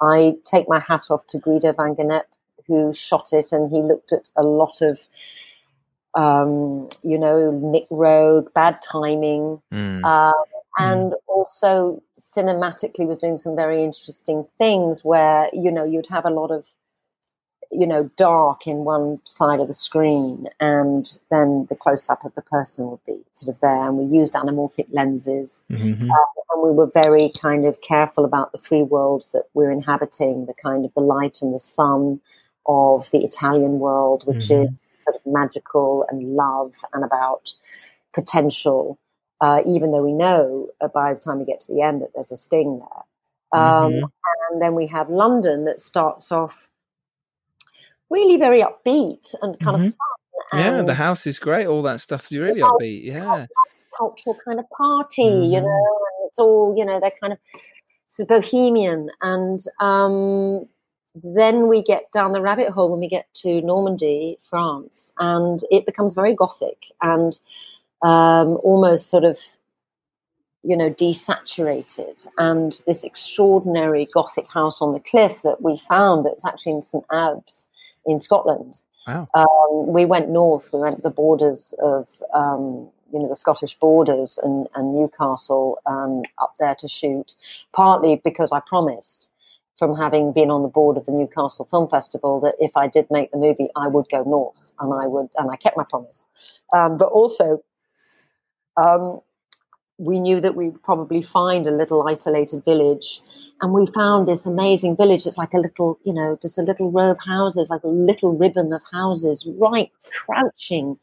I 0.00 0.34
take 0.44 0.68
my 0.68 0.80
hat 0.80 1.10
off 1.10 1.26
to 1.28 1.38
Guido 1.38 1.72
van 1.72 1.94
Gennep, 1.96 2.24
who 2.66 2.92
shot 2.94 3.32
it, 3.32 3.52
and 3.52 3.70
he 3.70 3.82
looked 3.82 4.12
at 4.12 4.30
a 4.36 4.42
lot 4.42 4.80
of, 4.80 5.06
um, 6.14 6.88
you 7.02 7.18
know, 7.18 7.50
Nic 7.50 7.88
Roeg, 7.90 8.52
bad 8.54 8.80
timing, 8.82 9.60
Mm. 9.72 10.04
um, 10.04 10.44
and 10.78 11.14
also 11.26 12.02
cinematically 12.18 13.06
was 13.06 13.18
doing 13.18 13.36
some 13.36 13.54
very 13.54 13.82
interesting 13.84 14.46
things 14.58 15.04
where, 15.04 15.48
you 15.52 15.70
know, 15.70 15.84
you'd 15.84 16.08
have 16.08 16.24
a 16.24 16.30
lot 16.30 16.50
of 16.50 16.72
you 17.74 17.86
know, 17.86 18.10
dark 18.16 18.66
in 18.66 18.84
one 18.84 19.18
side 19.24 19.58
of 19.58 19.66
the 19.66 19.72
screen, 19.72 20.46
and 20.60 21.18
then 21.30 21.66
the 21.70 21.74
close 21.74 22.10
up 22.10 22.22
of 22.22 22.34
the 22.34 22.42
person 22.42 22.90
would 22.90 23.02
be 23.06 23.24
sort 23.32 23.54
of 23.56 23.60
there. 23.62 23.88
And 23.88 23.96
we 23.96 24.18
used 24.18 24.34
anamorphic 24.34 24.88
lenses, 24.92 25.64
Mhm. 25.70 26.02
and 26.02 26.62
we 26.62 26.70
were 26.70 26.90
very 26.92 27.30
kind 27.30 27.64
of 27.64 27.80
careful 27.80 28.26
about 28.26 28.52
the 28.52 28.58
three 28.58 28.82
worlds 28.82 29.32
that 29.32 29.44
we're 29.54 29.70
inhabiting 29.70 30.44
the 30.44 30.52
kind 30.52 30.84
of 30.84 30.92
the 30.92 31.00
light 31.00 31.40
and 31.40 31.54
the 31.54 31.58
sun 31.58 32.20
of 32.66 33.10
the 33.10 33.24
Italian 33.24 33.78
world, 33.78 34.26
which 34.26 34.48
Mhm. 34.50 34.68
is 34.68 34.91
sort 35.02 35.16
of 35.16 35.22
magical 35.26 36.04
and 36.08 36.34
love 36.34 36.74
and 36.92 37.04
about 37.04 37.52
potential, 38.14 38.98
uh, 39.40 39.60
even 39.66 39.90
though 39.90 40.02
we 40.02 40.12
know 40.12 40.68
uh, 40.80 40.88
by 40.88 41.12
the 41.14 41.20
time 41.20 41.38
we 41.38 41.44
get 41.44 41.60
to 41.60 41.72
the 41.72 41.82
end 41.82 42.02
that 42.02 42.10
there's 42.14 42.32
a 42.32 42.36
sting 42.36 42.78
there. 42.78 43.60
Um, 43.60 43.92
Mhm. 43.92 44.02
And 44.50 44.62
then 44.62 44.74
we 44.74 44.86
have 44.88 45.08
London 45.10 45.64
that 45.66 45.80
starts 45.80 46.30
off 46.32 46.68
really 48.10 48.36
very 48.36 48.62
upbeat 48.62 49.34
and 49.42 49.58
kind 49.60 49.76
Mhm. 49.76 49.86
of 49.88 49.94
fun. 49.94 50.58
Yeah, 50.60 50.82
the 50.82 50.94
house 50.94 51.26
is 51.26 51.38
great. 51.38 51.66
All 51.66 51.82
that 51.82 52.00
stuff's 52.00 52.32
really 52.32 52.60
house- 52.60 52.70
upbeat. 52.80 53.04
Yeah. 53.04 53.46
cultural 53.98 54.34
kind 54.42 54.58
of 54.58 54.64
party, 54.70 55.22
you 55.22 55.60
Mhm. 55.60 55.64
know, 55.64 55.98
and 56.08 56.26
it's 56.28 56.38
all, 56.38 56.74
you 56.76 56.82
know, 56.84 56.98
they're 56.98 57.12
kind 57.20 57.34
of 57.34 57.38
so 58.08 58.24
bohemian. 58.24 59.10
And 59.20 59.58
um, 59.80 60.66
then 61.14 61.68
we 61.68 61.82
get 61.82 62.10
down 62.12 62.32
the 62.32 62.40
rabbit 62.40 62.70
hole 62.70 62.90
when 62.90 63.00
we 63.00 63.08
get 63.08 63.32
to 63.34 63.60
Normandy, 63.62 64.38
France, 64.40 65.12
and 65.18 65.60
it 65.70 65.86
becomes 65.86 66.14
very 66.14 66.34
gothic 66.34 66.86
and 67.02 67.38
um, 68.02 68.58
almost 68.62 69.10
sort 69.10 69.24
of, 69.24 69.38
you 70.62 70.76
know, 70.76 70.90
desaturated. 70.90 72.26
And 72.38 72.80
this 72.86 73.04
extraordinary 73.04 74.08
gothic 74.12 74.50
house 74.50 74.80
on 74.80 74.92
the 74.92 75.00
cliff 75.00 75.42
that 75.42 75.60
we 75.62 75.76
found 75.76 76.24
that 76.24 76.34
was 76.34 76.44
actually 76.44 76.72
in 76.72 76.82
St. 76.82 77.04
Abbs 77.10 77.66
in 78.06 78.18
Scotland 78.18 78.76
Wow. 79.06 79.28
um, 79.34 79.92
we 79.92 80.04
went 80.04 80.30
north. 80.30 80.70
We 80.72 80.80
went 80.80 80.96
to 80.96 81.02
the 81.02 81.10
borders 81.10 81.74
of 81.80 82.08
um, 82.34 82.88
you 83.12 83.18
know 83.18 83.28
the 83.28 83.36
Scottish 83.36 83.74
borders 83.78 84.38
and, 84.42 84.68
and 84.74 84.94
Newcastle 84.94 85.78
um, 85.86 86.22
up 86.38 86.54
there 86.58 86.74
to 86.76 86.88
shoot. 86.88 87.34
Partly 87.72 88.20
because 88.22 88.52
I 88.52 88.60
promised, 88.60 89.30
from 89.82 89.96
having 89.96 90.32
been 90.32 90.48
on 90.48 90.62
the 90.62 90.68
board 90.68 90.96
of 90.96 91.06
the 91.06 91.10
Newcastle 91.10 91.64
Film 91.64 91.88
Festival, 91.88 92.38
that 92.38 92.54
if 92.60 92.76
I 92.76 92.86
did 92.86 93.04
make 93.10 93.32
the 93.32 93.38
movie, 93.38 93.68
I 93.74 93.88
would 93.88 94.06
go 94.12 94.22
north, 94.22 94.72
and 94.78 94.94
I 94.94 95.08
would, 95.08 95.28
and 95.36 95.50
I 95.50 95.56
kept 95.56 95.76
my 95.76 95.82
promise. 95.82 96.24
Um, 96.72 96.96
but 96.96 97.08
also, 97.08 97.64
um, 98.76 99.18
we 99.98 100.20
knew 100.20 100.40
that 100.40 100.54
we'd 100.54 100.80
probably 100.84 101.20
find 101.20 101.66
a 101.66 101.72
little 101.72 102.06
isolated 102.08 102.64
village 102.64 103.22
and 103.60 103.72
we 103.72 103.86
found 103.86 104.28
this 104.28 104.46
amazing 104.46 104.96
village 104.96 105.26
it's 105.26 105.38
like 105.38 105.52
a 105.52 105.58
little 105.58 105.98
you 106.02 106.14
know 106.14 106.36
just 106.40 106.58
a 106.58 106.62
little 106.62 106.90
row 106.90 107.10
of 107.10 107.18
houses 107.24 107.68
like 107.70 107.84
a 107.84 107.88
little 107.88 108.36
ribbon 108.36 108.72
of 108.72 108.82
houses 108.90 109.46
right 109.58 109.92
crouching 110.10 110.98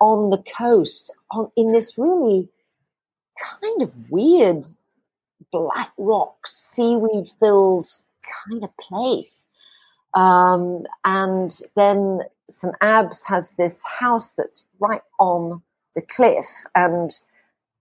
on 0.00 0.30
the 0.30 0.42
coast 0.58 1.16
on, 1.30 1.48
in 1.54 1.70
this 1.70 1.96
really 1.96 2.48
kind 3.62 3.82
of 3.82 3.94
weird 4.10 4.66
black 5.50 5.92
rock 5.98 6.46
seaweed 6.46 7.26
filled 7.40 7.88
kind 8.50 8.64
of 8.64 8.76
place. 8.76 9.46
Um, 10.14 10.84
and 11.04 11.56
then 11.76 12.20
St. 12.48 12.74
Abbs 12.80 13.26
has 13.26 13.52
this 13.52 13.82
house 13.84 14.32
that's 14.32 14.64
right 14.80 15.02
on 15.18 15.62
the 15.94 16.02
cliff 16.02 16.46
and 16.74 17.10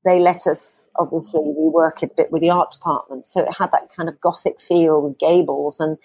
they 0.05 0.19
let 0.19 0.47
us 0.47 0.87
obviously 0.97 1.41
we 1.41 1.67
work 1.67 2.01
it 2.01 2.11
a 2.11 2.15
bit 2.15 2.31
with 2.31 2.41
the 2.41 2.49
art 2.49 2.71
department. 2.71 3.25
So 3.25 3.43
it 3.43 3.53
had 3.57 3.71
that 3.71 3.89
kind 3.95 4.07
of 4.07 4.19
gothic 4.21 4.59
feel 4.59 5.09
gables 5.19 5.79
and 5.79 5.97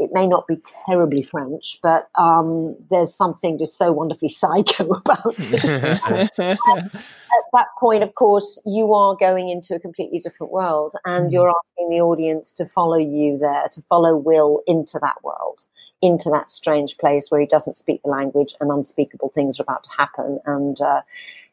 it 0.00 0.10
may 0.12 0.26
not 0.26 0.46
be 0.48 0.56
terribly 0.86 1.22
french 1.22 1.78
but 1.82 2.08
um, 2.16 2.74
there's 2.90 3.14
something 3.14 3.58
just 3.58 3.76
so 3.76 3.92
wonderfully 3.92 4.28
psycho 4.42 4.84
about 4.84 5.36
it 5.38 5.64
at 7.38 7.44
that 7.52 7.66
point 7.78 8.02
of 8.02 8.14
course 8.14 8.60
you 8.64 8.92
are 8.92 9.14
going 9.16 9.48
into 9.48 9.74
a 9.74 9.78
completely 9.78 10.18
different 10.18 10.52
world 10.52 10.94
and 11.04 11.28
Mhm. 11.28 11.32
you're 11.32 11.50
asking 11.50 11.90
the 11.90 12.00
audience 12.00 12.50
to 12.52 12.64
follow 12.64 12.96
you 12.96 13.38
there 13.38 13.68
to 13.70 13.80
follow 13.82 14.16
will 14.16 14.62
into 14.66 14.98
that 14.98 15.22
world 15.22 15.66
into 16.02 16.30
that 16.30 16.48
strange 16.48 16.96
place 16.98 17.30
where 17.30 17.40
he 17.40 17.46
doesn't 17.46 17.74
speak 17.74 18.02
the 18.02 18.10
language 18.10 18.54
and 18.60 18.70
unspeakable 18.70 19.28
things 19.28 19.60
are 19.60 19.62
about 19.64 19.84
to 19.84 19.90
happen 19.96 20.40
and 20.46 20.80
uh, 20.80 21.02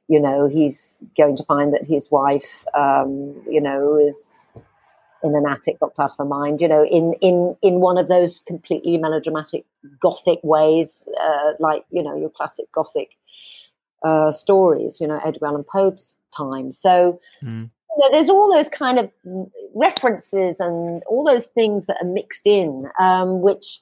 you 0.08 0.20
know 0.20 0.48
he's 0.48 1.00
going 1.18 1.36
to 1.36 1.43
find 1.43 1.74
that 1.74 1.86
his 1.86 2.10
wife 2.10 2.64
um, 2.74 3.36
you 3.50 3.62
know 3.62 3.98
is 3.98 4.48
in 5.24 5.36
an 5.36 5.45
attic 5.47 5.78
locked 5.82 5.99
out 5.99 6.11
of 6.11 6.18
her 6.18 6.26
mind 6.26 6.61
you 6.61 6.68
know 6.68 6.84
in 6.86 7.13
in 7.22 7.55
in 7.61 7.80
one 7.80 7.97
of 7.97 8.07
those 8.07 8.39
completely 8.39 8.97
melodramatic 8.97 9.65
gothic 9.99 10.39
ways 10.43 11.07
uh, 11.22 11.53
like 11.59 11.84
you 11.89 12.03
know 12.03 12.15
your 12.15 12.30
classic 12.30 12.72
gothic 12.72 13.18
uh, 14.03 14.32
stories 14.32 14.99
you 15.01 15.07
know 15.07 15.20
edgar 15.24 15.47
allan 15.47 15.63
poe's 15.63 16.18
time 16.36 16.72
so 16.72 17.20
Mm. 17.43 17.70
you 17.95 17.97
know, 17.99 18.09
there's 18.11 18.30
all 18.30 18.51
those 18.51 18.68
kind 18.68 18.97
of 18.97 19.11
references 19.76 20.59
and 20.59 21.03
all 21.07 21.24
those 21.24 21.47
things 21.47 21.86
that 21.86 22.01
are 22.01 22.07
mixed 22.07 22.47
in 22.47 22.89
um, 22.99 23.41
which 23.41 23.80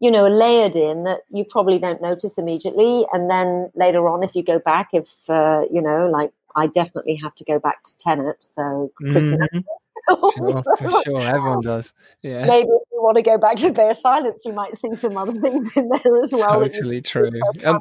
you 0.00 0.10
know, 0.10 0.24
are 0.24 0.30
layered 0.30 0.76
in 0.76 1.04
that 1.04 1.20
you 1.30 1.46
probably 1.48 1.78
don't 1.78 2.02
notice 2.02 2.36
immediately. 2.36 3.06
And 3.12 3.30
then 3.30 3.70
later 3.74 4.06
on, 4.06 4.22
if 4.22 4.34
you 4.36 4.42
go 4.42 4.58
back, 4.58 4.88
if, 4.92 5.08
uh, 5.30 5.64
you 5.70 5.80
know, 5.80 6.08
like 6.10 6.30
I 6.56 6.66
definitely 6.66 7.16
have 7.22 7.34
to 7.36 7.44
go 7.44 7.58
back 7.58 7.82
to 7.84 7.98
Tenet. 7.98 8.36
So, 8.40 8.92
Chris 8.96 9.32
and 9.32 9.40
Mhm. 9.50 9.64
Sure, 10.36 10.62
for 10.78 11.02
sure. 11.04 11.20
Everyone 11.20 11.60
does. 11.60 11.92
Yeah. 12.22 12.46
maybe 12.46 12.68
if 12.68 12.88
you 12.92 13.02
want 13.02 13.16
to 13.16 13.22
go 13.22 13.38
back 13.38 13.56
to 13.56 13.72
Bear 13.72 13.94
Silence, 13.94 14.42
you 14.44 14.52
might 14.52 14.76
see 14.76 14.94
some 14.94 15.16
other 15.16 15.32
things 15.40 15.76
in 15.76 15.88
there 15.88 16.20
as 16.22 16.32
well. 16.32 16.60
Totally 16.60 17.00
true. 17.00 17.30
see 17.30 17.38
the 17.38 17.52
first 17.54 17.66
Um. 17.66 17.80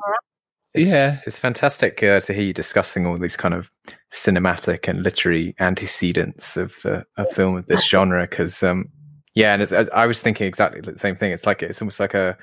It's, 0.75 0.89
Yeah. 0.89 1.19
it's 1.27 1.37
fantastic 1.39 2.01
uh, 2.01 2.19
to 2.21 2.33
hear 2.33 2.43
you 2.43 2.53
discussing 2.53 3.05
all 3.05 3.17
these 3.19 3.37
kind 3.37 3.53
of 3.53 3.71
cinematic 4.11 4.87
and 4.87 5.03
literary 5.03 5.55
antecedents 5.59 6.57
of 6.57 6.75
the 6.83 7.05
a 7.17 7.25
film 7.25 7.57
of 7.57 7.65
this 7.67 7.85
genre. 7.89 8.25
Because 8.27 8.63
um, 8.63 8.89
yeah, 9.35 9.53
and 9.53 9.61
it's, 9.61 9.71
as- 9.71 9.89
I 9.93 10.05
was 10.07 10.19
thinking 10.19 10.47
exactly 10.47 10.81
the 10.81 10.97
same 10.97 11.15
thing. 11.15 11.31
It's 11.31 11.45
like 11.45 11.61
it's 11.63 11.81
almost 11.81 11.99
like 11.99 12.13
a 12.13 12.37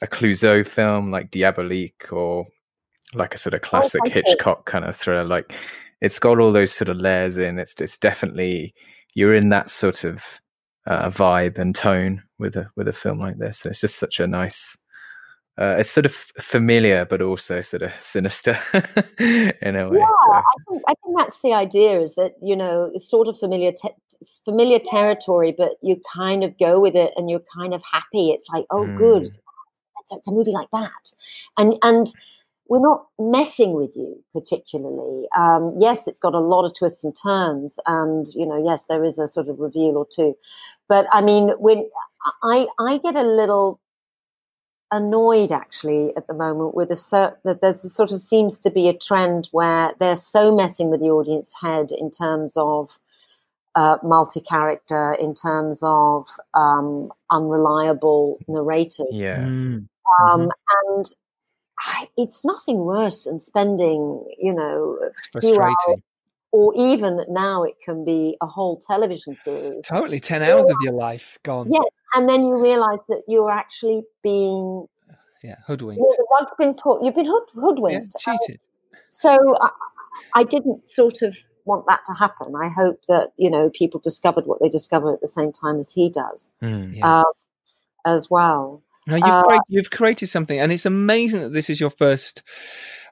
a 0.00 0.06
Clouzot 0.06 0.66
film, 0.66 1.10
like 1.12 1.30
Diabolique, 1.30 2.12
or 2.12 2.46
like 3.14 3.34
a 3.34 3.38
sort 3.38 3.54
of 3.54 3.60
classic 3.60 4.00
thank. 4.04 4.14
Hitchcock 4.14 4.66
kind 4.66 4.84
of 4.84 4.96
thriller. 4.96 5.24
Like 5.24 5.54
it's 6.00 6.18
got 6.18 6.40
all 6.40 6.50
those 6.52 6.72
sort 6.72 6.88
of 6.88 6.96
layers 6.96 7.38
in. 7.38 7.58
It's 7.60 7.80
it's 7.80 7.96
definitely 7.98 8.74
you're 9.14 9.34
in 9.34 9.50
that 9.50 9.70
sort 9.70 10.04
of 10.04 10.40
uh, 10.86 11.08
vibe 11.10 11.58
and 11.58 11.74
tone 11.74 12.22
with 12.38 12.56
a 12.56 12.70
with 12.76 12.88
a 12.88 12.92
film 12.92 13.18
like 13.18 13.38
this. 13.38 13.64
It's 13.66 13.80
just 13.80 13.96
such 13.96 14.20
a 14.20 14.26
nice. 14.26 14.76
Uh, 15.58 15.76
it's 15.78 15.90
sort 15.90 16.06
of 16.06 16.14
familiar, 16.14 17.04
but 17.04 17.20
also 17.20 17.60
sort 17.60 17.82
of 17.82 17.92
sinister 18.00 18.58
in 19.18 19.76
a 19.76 19.88
way. 19.88 19.98
Yeah, 19.98 20.06
so- 20.06 20.32
I 20.32 20.42
think 20.68 20.82
I 20.88 20.94
think 21.04 21.18
that's 21.18 21.40
the 21.42 21.52
idea. 21.52 22.00
Is 22.00 22.14
that 22.14 22.32
you 22.42 22.56
know 22.56 22.90
it's 22.94 23.08
sort 23.08 23.28
of 23.28 23.38
familiar 23.38 23.72
te- 23.72 23.94
familiar 24.44 24.78
territory, 24.78 25.54
but 25.56 25.72
you 25.82 26.00
kind 26.14 26.42
of 26.42 26.58
go 26.58 26.80
with 26.80 26.94
it, 26.96 27.12
and 27.16 27.28
you're 27.30 27.42
kind 27.56 27.74
of 27.74 27.82
happy. 27.90 28.30
It's 28.30 28.48
like, 28.52 28.64
oh, 28.70 28.86
good, 28.96 29.22
Mm. 29.22 29.26
it's, 29.26 29.38
it's 30.12 30.28
a 30.28 30.32
movie 30.32 30.52
like 30.52 30.68
that, 30.72 31.12
and 31.58 31.74
and 31.82 32.12
we're 32.72 32.80
not 32.80 33.06
messing 33.18 33.74
with 33.74 33.94
you 33.94 34.24
particularly. 34.32 35.28
Um, 35.36 35.74
yes, 35.78 36.08
it's 36.08 36.18
got 36.18 36.32
a 36.32 36.38
lot 36.38 36.64
of 36.64 36.72
twists 36.74 37.04
and 37.04 37.14
turns, 37.22 37.78
and 37.84 38.24
you 38.34 38.46
know, 38.46 38.56
yes, 38.64 38.86
there 38.86 39.04
is 39.04 39.18
a 39.18 39.28
sort 39.28 39.48
of 39.48 39.60
reveal 39.60 39.98
or 39.98 40.06
two, 40.10 40.34
but 40.88 41.04
I 41.12 41.20
mean, 41.20 41.50
when 41.58 41.86
I 42.42 42.66
I 42.80 42.96
get 42.96 43.14
a 43.14 43.24
little 43.24 43.78
annoyed 44.90 45.52
actually 45.52 46.14
at 46.16 46.26
the 46.28 46.34
moment 46.34 46.74
with 46.74 46.90
a 46.90 46.96
cer- 46.96 47.38
that 47.44 47.60
there's 47.60 47.84
a 47.84 47.90
sort 47.90 48.10
of 48.10 48.22
seems 48.22 48.58
to 48.60 48.70
be 48.70 48.88
a 48.88 48.96
trend 48.96 49.50
where 49.52 49.92
they're 49.98 50.16
so 50.16 50.54
messing 50.54 50.88
with 50.88 51.00
the 51.00 51.10
audience 51.10 51.52
head 51.60 51.90
in 51.92 52.10
terms 52.10 52.54
of 52.56 52.98
uh, 53.74 53.98
multi-character 54.02 55.14
in 55.20 55.34
terms 55.34 55.82
of 55.82 56.26
um, 56.54 57.10
unreliable 57.30 58.38
narrators 58.48 59.06
yeah. 59.10 59.40
Mm. 59.40 59.88
um, 60.22 60.50
and 60.86 61.14
I, 61.78 62.08
it's 62.16 62.44
nothing 62.44 62.84
worse 62.84 63.22
than 63.22 63.38
spending 63.38 64.24
you 64.38 64.52
know 64.54 64.98
few 65.40 65.50
hours 65.58 65.74
frustrating. 65.76 66.02
or 66.52 66.72
even 66.76 67.24
now 67.28 67.62
it 67.64 67.74
can 67.84 68.04
be 68.04 68.36
a 68.40 68.46
whole 68.46 68.76
television 68.78 69.34
series 69.34 69.86
Totally. 69.86 70.20
10 70.20 70.42
hours 70.42 70.68
of 70.70 70.76
your 70.82 70.92
life 70.92 71.38
gone. 71.42 71.70
yes 71.72 71.84
and 72.14 72.28
then 72.28 72.42
you 72.46 72.54
realize 72.56 73.00
that 73.08 73.22
you're 73.28 73.50
actually 73.50 74.02
being 74.22 74.86
Yeah. 75.42 75.56
Hoodwinked. 75.66 75.98
you 75.98 76.04
know, 76.04 76.14
the 76.16 76.26
rug's 76.40 76.54
been 76.58 76.74
pulled 76.74 77.04
you've 77.04 77.14
been 77.16 77.26
hood, 77.26 77.42
Yeah. 77.54 77.60
hoodwinked 77.62 78.16
Cheated. 78.20 78.60
So 79.08 79.56
I, 79.60 79.70
I 80.36 80.44
didn't 80.44 80.84
sort 80.84 81.22
of 81.22 81.36
want 81.64 81.86
that 81.88 82.00
to 82.06 82.12
happen. 82.14 82.54
I 82.56 82.68
hope 82.68 83.00
that 83.08 83.32
you 83.36 83.50
know 83.50 83.70
people 83.70 83.98
discovered 84.00 84.46
what 84.46 84.60
they 84.60 84.68
discovered 84.68 85.14
at 85.14 85.20
the 85.20 85.26
same 85.26 85.50
time 85.52 85.78
as 85.80 85.90
he 85.92 86.10
does, 86.10 86.50
Mm. 86.62 86.94
Yeah. 86.96 87.18
um, 87.20 87.32
as 88.06 88.30
well. 88.30 88.82
Now 89.06 89.16
you've, 89.16 89.24
Uh, 89.24 89.42
created, 89.42 89.64
you've 89.68 89.90
created 89.90 90.26
something, 90.28 90.58
and 90.58 90.72
it's 90.72 90.86
amazing 90.86 91.40
that 91.40 91.52
this 91.52 91.68
is 91.70 91.80
your 91.80 91.90
first, 91.90 92.42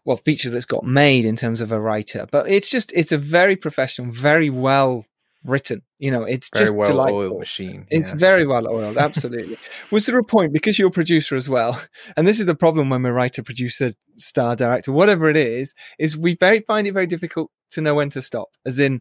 well, 0.05 0.16
feature 0.16 0.51
that's 0.51 0.64
got 0.66 0.84
made 0.84 1.24
in 1.24 1.36
terms 1.36 1.61
of 1.61 1.72
a 1.72 1.80
writer. 1.80 2.26
But 2.30 2.49
it's 2.49 2.70
just, 2.70 2.93
it's 2.95 3.12
a 3.12 3.18
very 3.18 3.57
professional, 3.57 4.12
very 4.12 4.51
well 4.51 5.05
written. 5.45 5.82
You 5.99 6.11
know, 6.11 6.22
it's 6.24 6.51
Very 6.53 6.66
just 6.66 6.76
well 6.76 6.86
delightful. 6.88 7.18
oiled 7.18 7.38
machine. 7.38 7.86
It's 7.91 8.11
yeah. 8.11 8.16
very 8.16 8.47
well 8.47 8.68
oiled, 8.68 8.97
absolutely. 8.99 9.57
Was 9.91 10.07
there 10.07 10.18
a 10.18 10.24
point 10.24 10.53
because 10.53 10.78
you're 10.78 10.88
a 10.88 10.93
producer 10.93 11.36
as 11.36 11.49
well, 11.49 11.80
and 12.16 12.26
this 12.26 12.41
is 12.41 12.47
the 12.47 12.55
problem 12.55 12.91
when 12.91 13.03
we're 13.03 13.12
writer, 13.12 13.43
producer, 13.43 13.93
star, 14.18 14.55
director, 14.57 14.93
whatever 14.93 15.28
it 15.28 15.36
is, 15.36 15.74
is 15.99 16.16
we 16.16 16.36
very 16.36 16.61
find 16.61 16.86
it 16.86 16.93
very 16.93 17.07
difficult 17.07 17.51
to 17.72 17.80
know 17.80 17.95
when 17.95 18.11
to 18.11 18.22
stop. 18.22 18.49
As 18.66 18.78
in, 18.78 19.01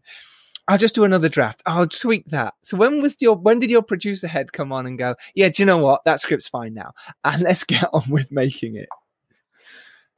I'll 0.70 0.78
just 0.78 0.94
do 0.94 1.02
another 1.02 1.28
draft. 1.28 1.64
I'll 1.66 1.88
tweak 1.88 2.26
that. 2.26 2.54
So 2.62 2.76
when 2.76 3.02
was 3.02 3.16
your 3.18 3.34
when 3.34 3.58
did 3.58 3.70
your 3.70 3.82
producer 3.82 4.28
head 4.28 4.52
come 4.52 4.70
on 4.70 4.86
and 4.86 4.96
go, 4.96 5.16
yeah, 5.34 5.48
do 5.48 5.60
you 5.62 5.66
know 5.66 5.78
what? 5.78 6.02
That 6.04 6.20
script's 6.20 6.46
fine 6.46 6.74
now, 6.74 6.92
and 7.24 7.42
let's 7.42 7.64
get 7.74 7.88
on 7.92 8.04
with 8.08 8.30
making 8.30 8.76
it. 8.76 8.88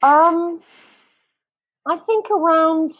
Um, 0.02 0.62
I 1.86 1.96
think 1.96 2.30
around 2.30 2.92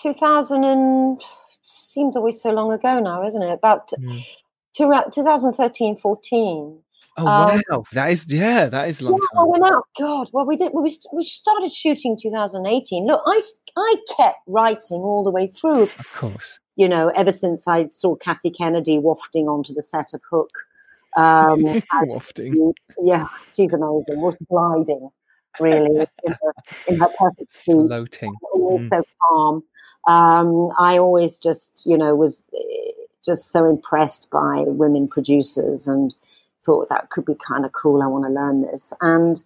2000 0.00 0.64
and 0.64 1.20
seems 1.62 2.16
always 2.16 2.40
so 2.40 2.52
long 2.52 2.72
ago 2.72 3.00
now, 3.00 3.22
isn't 3.22 3.42
it? 3.42 3.52
About 3.52 3.88
Mm. 3.88 4.24
to, 4.76 5.10
2013, 5.12 5.94
14. 5.96 6.82
Oh 7.18 7.24
Um, 7.24 7.60
wow, 7.68 7.84
that 7.92 8.12
is 8.12 8.24
yeah, 8.32 8.66
that 8.70 8.88
is 8.88 9.02
long 9.02 9.18
Yeah, 9.20 9.40
time. 9.40 9.48
well, 9.48 9.60
now, 9.60 9.82
God, 9.98 10.28
well, 10.32 10.46
we 10.46 10.56
did. 10.56 10.72
We 10.72 10.88
we 11.12 11.24
started 11.24 11.70
shooting 11.70 12.16
2018. 12.18 13.06
Look, 13.06 13.20
I 13.26 13.40
I 13.76 13.96
kept 14.16 14.38
writing 14.46 15.02
all 15.02 15.22
the 15.22 15.30
way 15.30 15.48
through. 15.48 15.82
Of 15.82 16.12
course, 16.12 16.60
You 16.78 16.88
know, 16.88 17.08
ever 17.16 17.32
since 17.32 17.68
I 17.68 17.88
saw 17.88 18.14
Kathy 18.16 18.50
Kennedy 18.50 18.98
wafting 18.98 19.48
onto 19.48 19.74
the 19.74 19.82
set 19.82 20.14
of 20.14 20.22
Hook. 20.30 20.50
Um, 21.16 21.62
wafting. 22.06 22.72
yeah, 23.02 23.26
she's 23.54 23.74
amazing. 23.74 24.20
Was 24.20 24.36
gliding, 24.48 25.10
really, 25.58 26.06
in 26.24 26.32
her, 26.32 26.52
in 26.86 27.00
her 27.00 27.08
perfect 27.18 27.52
suit 27.64 27.88
Floating. 27.88 28.34
always 28.52 28.86
Mm. 28.86 28.88
so 28.90 29.02
calm. 29.28 29.64
Um, 30.06 30.68
I 30.78 30.98
always 30.98 31.38
just, 31.38 31.84
you 31.84 31.98
know, 31.98 32.14
was 32.14 32.44
eh, 32.54 32.92
just 33.24 33.50
so 33.50 33.66
impressed 33.66 34.30
by 34.30 34.64
women 34.68 35.08
producers 35.08 35.88
and 35.88 36.14
thought 36.64 36.88
that 36.90 37.10
could 37.10 37.24
be 37.24 37.34
kind 37.46 37.64
of 37.64 37.72
cool. 37.72 38.02
I 38.02 38.06
want 38.06 38.24
to 38.24 38.30
learn 38.30 38.62
this. 38.62 38.92
And 39.00 39.42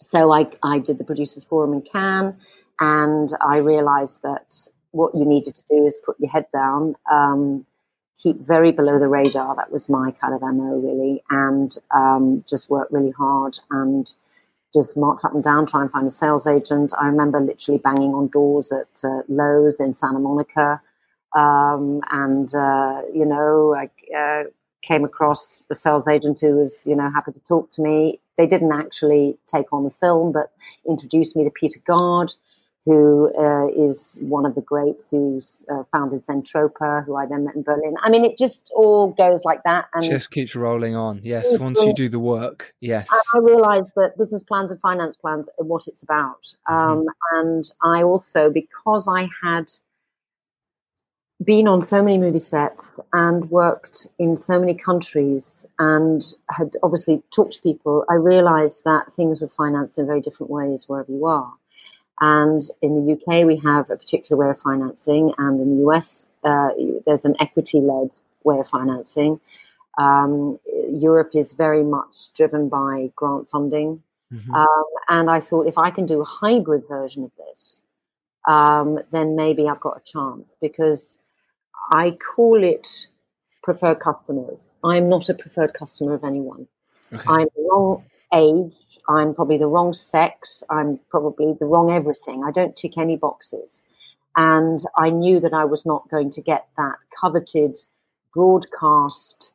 so 0.00 0.32
I, 0.32 0.50
I 0.64 0.80
did 0.80 0.98
the 0.98 1.04
Producers 1.04 1.44
Forum 1.44 1.72
in 1.74 1.82
Cannes 1.82 2.34
and 2.80 3.30
I 3.46 3.58
realized 3.58 4.22
that 4.22 4.66
what 4.92 5.14
you 5.14 5.24
needed 5.24 5.54
to 5.54 5.64
do 5.68 5.84
is 5.84 5.98
put 6.04 6.18
your 6.20 6.30
head 6.30 6.46
down, 6.52 6.96
um, 7.10 7.66
keep 8.20 8.38
very 8.40 8.72
below 8.72 8.98
the 8.98 9.08
radar. 9.08 9.56
That 9.56 9.72
was 9.72 9.88
my 9.88 10.10
kind 10.12 10.34
of 10.34 10.42
MO, 10.42 10.78
really, 10.78 11.22
and 11.30 11.76
um, 11.94 12.44
just 12.48 12.70
work 12.70 12.88
really 12.90 13.12
hard 13.12 13.58
and 13.70 14.12
just 14.74 14.96
march 14.96 15.20
up 15.24 15.34
and 15.34 15.42
down, 15.42 15.66
try 15.66 15.82
and 15.82 15.90
find 15.90 16.06
a 16.06 16.10
sales 16.10 16.46
agent. 16.46 16.92
I 16.98 17.06
remember 17.06 17.40
literally 17.40 17.78
banging 17.78 18.14
on 18.14 18.28
doors 18.28 18.72
at 18.72 19.00
uh, 19.04 19.22
Loews 19.28 19.80
in 19.80 19.92
Santa 19.92 20.20
Monica. 20.20 20.80
Um, 21.36 22.00
and, 22.10 22.52
uh, 22.54 23.02
you 23.12 23.24
know, 23.24 23.74
I 23.74 23.90
uh, 24.16 24.44
came 24.82 25.04
across 25.04 25.62
a 25.70 25.74
sales 25.74 26.08
agent 26.08 26.40
who 26.40 26.56
was, 26.56 26.86
you 26.86 26.96
know, 26.96 27.10
happy 27.10 27.32
to 27.32 27.40
talk 27.40 27.70
to 27.72 27.82
me. 27.82 28.20
They 28.36 28.46
didn't 28.46 28.72
actually 28.72 29.38
take 29.46 29.72
on 29.72 29.84
the 29.84 29.90
film, 29.90 30.32
but 30.32 30.52
introduced 30.88 31.36
me 31.36 31.44
to 31.44 31.50
Peter 31.50 31.80
Garde, 31.84 32.32
who 32.86 33.30
uh, 33.38 33.68
is 33.68 34.18
one 34.22 34.46
of 34.46 34.54
the 34.54 34.62
greats 34.62 35.10
who 35.10 35.40
uh, 35.70 35.82
founded 35.92 36.22
Zentropa, 36.22 37.04
who 37.04 37.14
I 37.14 37.26
then 37.26 37.44
met 37.44 37.54
in 37.54 37.62
Berlin. 37.62 37.94
I 38.00 38.08
mean, 38.08 38.24
it 38.24 38.38
just 38.38 38.72
all 38.74 39.08
goes 39.08 39.44
like 39.44 39.62
that. 39.64 39.88
And 39.92 40.04
Just 40.04 40.30
keeps 40.30 40.54
rolling 40.54 40.96
on. 40.96 41.20
Yes, 41.22 41.58
once 41.58 41.78
you 41.80 41.92
do 41.92 42.08
the 42.08 42.18
work. 42.18 42.74
Yes. 42.80 43.06
I 43.10 43.38
realized 43.38 43.92
that 43.96 44.16
business 44.16 44.42
plans 44.42 44.70
and 44.70 44.80
finance 44.80 45.16
plans 45.16 45.48
are 45.58 45.64
what 45.64 45.86
it's 45.86 46.02
about. 46.02 46.46
Um, 46.68 47.04
and 47.32 47.70
I 47.82 48.02
also, 48.02 48.50
because 48.50 49.06
I 49.06 49.28
had 49.42 49.70
been 51.44 51.66
on 51.68 51.80
so 51.80 52.02
many 52.02 52.18
movie 52.18 52.38
sets 52.38 52.98
and 53.12 53.50
worked 53.50 54.08
in 54.18 54.36
so 54.36 54.58
many 54.58 54.74
countries 54.74 55.66
and 55.78 56.34
had 56.50 56.76
obviously 56.82 57.22
talked 57.34 57.52
to 57.52 57.62
people, 57.62 58.04
I 58.10 58.14
realized 58.14 58.84
that 58.84 59.12
things 59.12 59.40
were 59.40 59.48
financed 59.48 59.98
in 59.98 60.06
very 60.06 60.20
different 60.20 60.50
ways 60.50 60.88
wherever 60.88 61.10
you 61.10 61.26
are. 61.26 61.52
And 62.20 62.62
in 62.82 63.06
the 63.06 63.12
UK, 63.14 63.46
we 63.46 63.56
have 63.56 63.88
a 63.88 63.96
particular 63.96 64.36
way 64.36 64.50
of 64.50 64.60
financing, 64.60 65.32
and 65.38 65.60
in 65.60 65.76
the 65.76 65.88
US, 65.88 66.28
uh, 66.44 66.70
there's 67.06 67.24
an 67.24 67.34
equity 67.40 67.80
led 67.80 68.10
way 68.44 68.58
of 68.58 68.68
financing. 68.68 69.40
Um, 69.98 70.58
Europe 70.88 71.30
is 71.34 71.52
very 71.52 71.82
much 71.82 72.32
driven 72.34 72.68
by 72.68 73.10
grant 73.16 73.50
funding. 73.50 74.02
Mhm. 74.32 74.54
Um, 74.54 74.84
and 75.08 75.30
I 75.30 75.40
thought 75.40 75.66
if 75.66 75.76
I 75.76 75.90
can 75.90 76.06
do 76.06 76.20
a 76.20 76.24
hybrid 76.24 76.86
version 76.88 77.24
of 77.24 77.32
this, 77.36 77.82
um, 78.46 78.98
then 79.10 79.34
maybe 79.34 79.68
I've 79.68 79.80
got 79.80 79.96
a 79.96 80.00
chance 80.00 80.56
because 80.60 81.20
I 81.92 82.12
call 82.12 82.62
it 82.62 83.08
preferred 83.62 84.00
customers. 84.00 84.72
I'm 84.84 85.08
not 85.08 85.28
a 85.28 85.34
preferred 85.34 85.74
customer 85.74 86.14
of 86.14 86.24
anyone. 86.24 86.68
Okay. 87.12 87.24
I'm 87.26 87.48
the 87.56 87.68
wrong 87.70 88.04
age. 88.32 88.72
I'm 89.08 89.34
probably 89.34 89.58
the 89.58 89.66
wrong 89.66 89.92
sex. 89.92 90.62
I'm 90.70 90.98
probably 91.10 91.54
the 91.58 91.66
wrong 91.66 91.90
everything. 91.90 92.44
I 92.44 92.50
don't 92.50 92.76
tick 92.76 92.98
any 92.98 93.16
boxes. 93.16 93.82
And 94.36 94.78
I 94.96 95.10
knew 95.10 95.40
that 95.40 95.52
I 95.52 95.64
was 95.64 95.84
not 95.84 96.08
going 96.08 96.30
to 96.30 96.40
get 96.40 96.68
that 96.76 96.96
coveted 97.20 97.78
broadcast 98.32 99.52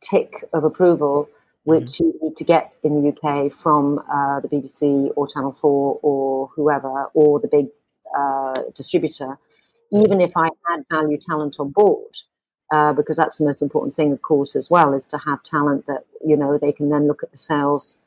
tick 0.00 0.44
of 0.52 0.64
approval, 0.64 1.28
which 1.64 2.00
you 2.00 2.14
need 2.20 2.36
to 2.36 2.44
get 2.44 2.72
in 2.82 3.02
the 3.02 3.08
UK 3.08 3.52
from 3.52 3.98
uh, 4.10 4.40
the 4.40 4.48
BBC 4.48 5.10
or 5.16 5.26
Channel 5.26 5.52
4 5.52 6.00
or 6.02 6.50
whoever, 6.54 7.06
or 7.14 7.40
the 7.40 7.48
big 7.48 7.68
uh, 8.16 8.62
distributor, 8.74 9.38
even 9.92 10.20
if 10.20 10.36
I 10.36 10.48
had 10.68 10.84
value 10.90 11.18
talent 11.18 11.56
on 11.58 11.70
board. 11.70 12.16
Uh, 12.70 12.92
because 12.92 13.16
that's 13.16 13.36
the 13.36 13.44
most 13.44 13.62
important 13.62 13.92
thing, 13.94 14.12
of 14.12 14.22
course, 14.22 14.54
as 14.54 14.70
well, 14.70 14.94
is 14.94 15.08
to 15.08 15.18
have 15.18 15.42
talent 15.42 15.86
that, 15.86 16.04
you 16.20 16.36
know, 16.36 16.56
they 16.56 16.72
can 16.72 16.88
then 16.88 17.08
look 17.08 17.22
at 17.22 17.30
the 17.32 17.36
sales 17.36 17.98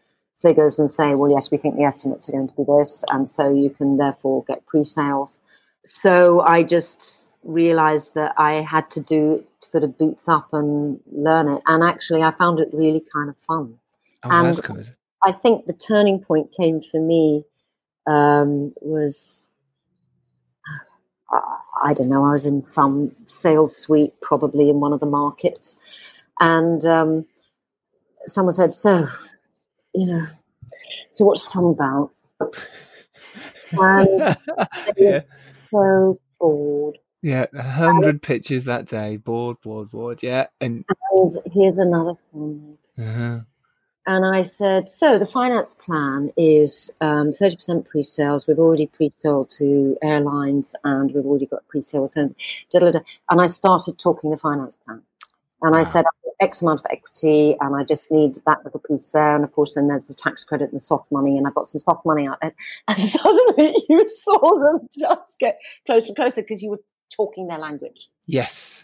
figures 0.42 0.80
and 0.80 0.90
say, 0.90 1.16
well, 1.16 1.30
yes, 1.30 1.52
we 1.52 1.58
think 1.58 1.76
the 1.76 1.84
estimates 1.84 2.30
are 2.30 2.32
going 2.32 2.48
to 2.48 2.56
be 2.56 2.64
this. 2.64 3.04
And 3.12 3.30
so 3.30 3.54
you 3.54 3.70
can 3.70 3.98
therefore 3.98 4.44
get 4.46 4.66
pre 4.66 4.84
sales. 4.86 5.42
So 5.84 6.42
I 6.42 6.64
just 6.64 7.30
realized 7.44 8.16
that 8.16 8.34
I 8.38 8.62
had 8.62 8.90
to 8.92 9.02
do 9.02 9.46
sort 9.60 9.84
of 9.84 9.98
boots 9.98 10.30
up 10.30 10.48
and 10.54 11.00
learn 11.12 11.50
it. 11.50 11.62
And 11.68 11.84
actually, 11.84 12.24
I 12.24 12.32
found 12.32 12.60
it 12.60 12.70
really 12.72 13.04
kind 13.14 13.30
of 13.30 13.36
fun. 13.46 13.80
oh, 14.24 14.30
and- 14.32 14.48
that's 14.48 14.62
good. 14.62 14.96
I 15.26 15.32
think 15.32 15.66
the 15.66 15.74
turning 15.74 16.20
point 16.20 16.52
came 16.52 16.82
for 16.82 17.00
me 17.00 17.46
um, 18.06 18.74
was 18.82 19.50
I 21.84 21.94
don't 21.94 22.10
know. 22.10 22.26
I 22.26 22.32
was 22.32 22.46
in 22.46 22.62
some 22.62 23.12
sales 23.26 23.76
suite, 23.76 24.14
probably 24.22 24.70
in 24.70 24.80
one 24.80 24.94
of 24.94 25.00
the 25.00 25.06
markets, 25.06 25.78
and 26.40 26.86
um, 26.86 27.26
someone 28.26 28.54
said, 28.54 28.74
"So, 28.74 29.08
you 29.94 30.06
know, 30.08 30.28
so 31.12 31.26
what's 31.26 31.46
the 31.46 31.52
film 31.52 31.66
about?" 31.66 32.12
And 33.80 34.38
yeah. 34.98 35.22
so 35.70 36.20
bored. 36.40 36.98
Yeah, 37.22 37.46
a 37.54 37.62
hundred 37.62 38.22
pitches 38.22 38.66
that 38.66 38.86
day. 38.86 39.18
Bored, 39.18 39.58
bored, 39.62 39.90
bored. 39.92 40.22
Yeah, 40.22 40.48
and 40.60 40.84
And 41.12 41.32
here's 41.54 41.78
another 41.78 42.16
film. 42.32 42.78
uh 43.00 43.40
And 44.06 44.26
I 44.26 44.42
said, 44.42 44.90
so 44.90 45.18
the 45.18 45.26
finance 45.26 45.74
plan 45.74 46.32
is 46.36 46.92
um, 47.00 47.32
30% 47.32 47.88
pre-sales. 47.90 48.48
We've 48.48 48.60
already 48.60 48.88
pre-sold 48.88 49.50
to 49.52 49.98
airlines 50.02 50.76
and 50.84 51.14
we've 51.14 51.26
already 51.26 51.46
got 51.46 51.66
pre-sales. 51.70 52.18
And, 52.18 52.36
da, 52.70 52.80
da, 52.80 52.92
da. 52.92 53.00
and 53.30 53.40
I 53.40 53.48
started 53.48 53.98
talking 53.98 54.30
the 54.30 54.38
finance 54.38 54.76
plan. 54.76 55.02
And 55.62 55.76
I 55.76 55.84
said, 55.84 56.04
X 56.42 56.62
amount 56.62 56.82
of 56.82 56.88
equity 56.92 57.56
and 57.62 57.76
I 57.76 57.84
just 57.86 58.12
need 58.12 58.38
that 58.46 58.64
little 58.66 58.82
piece 58.82 59.12
there. 59.12 59.36
And 59.36 59.46
of 59.46 59.54
course, 59.54 59.76
then 59.76 59.88
there's 59.88 60.10
the 60.10 60.14
tax 60.14 60.44
credit 60.44 60.66
and 60.66 60.74
the 60.74 60.80
soft 60.80 61.10
money. 61.12 61.38
And 61.38 61.48
I've 61.48 61.56
got 61.56 61.70
some 61.70 61.80
soft 61.80 62.06
money 62.06 62.28
out 62.28 62.40
there. 62.42 62.54
And 62.90 63.06
suddenly 63.06 63.74
you 63.90 64.10
saw 64.10 64.60
them 64.60 64.88
just 64.98 65.40
get 65.40 65.60
closer 65.86 66.08
and 66.08 66.16
closer 66.18 66.42
because 66.42 66.62
you 66.62 66.72
were 66.72 66.82
talking 67.10 67.48
their 67.48 67.60
language. 67.60 68.10
yes, 68.26 68.84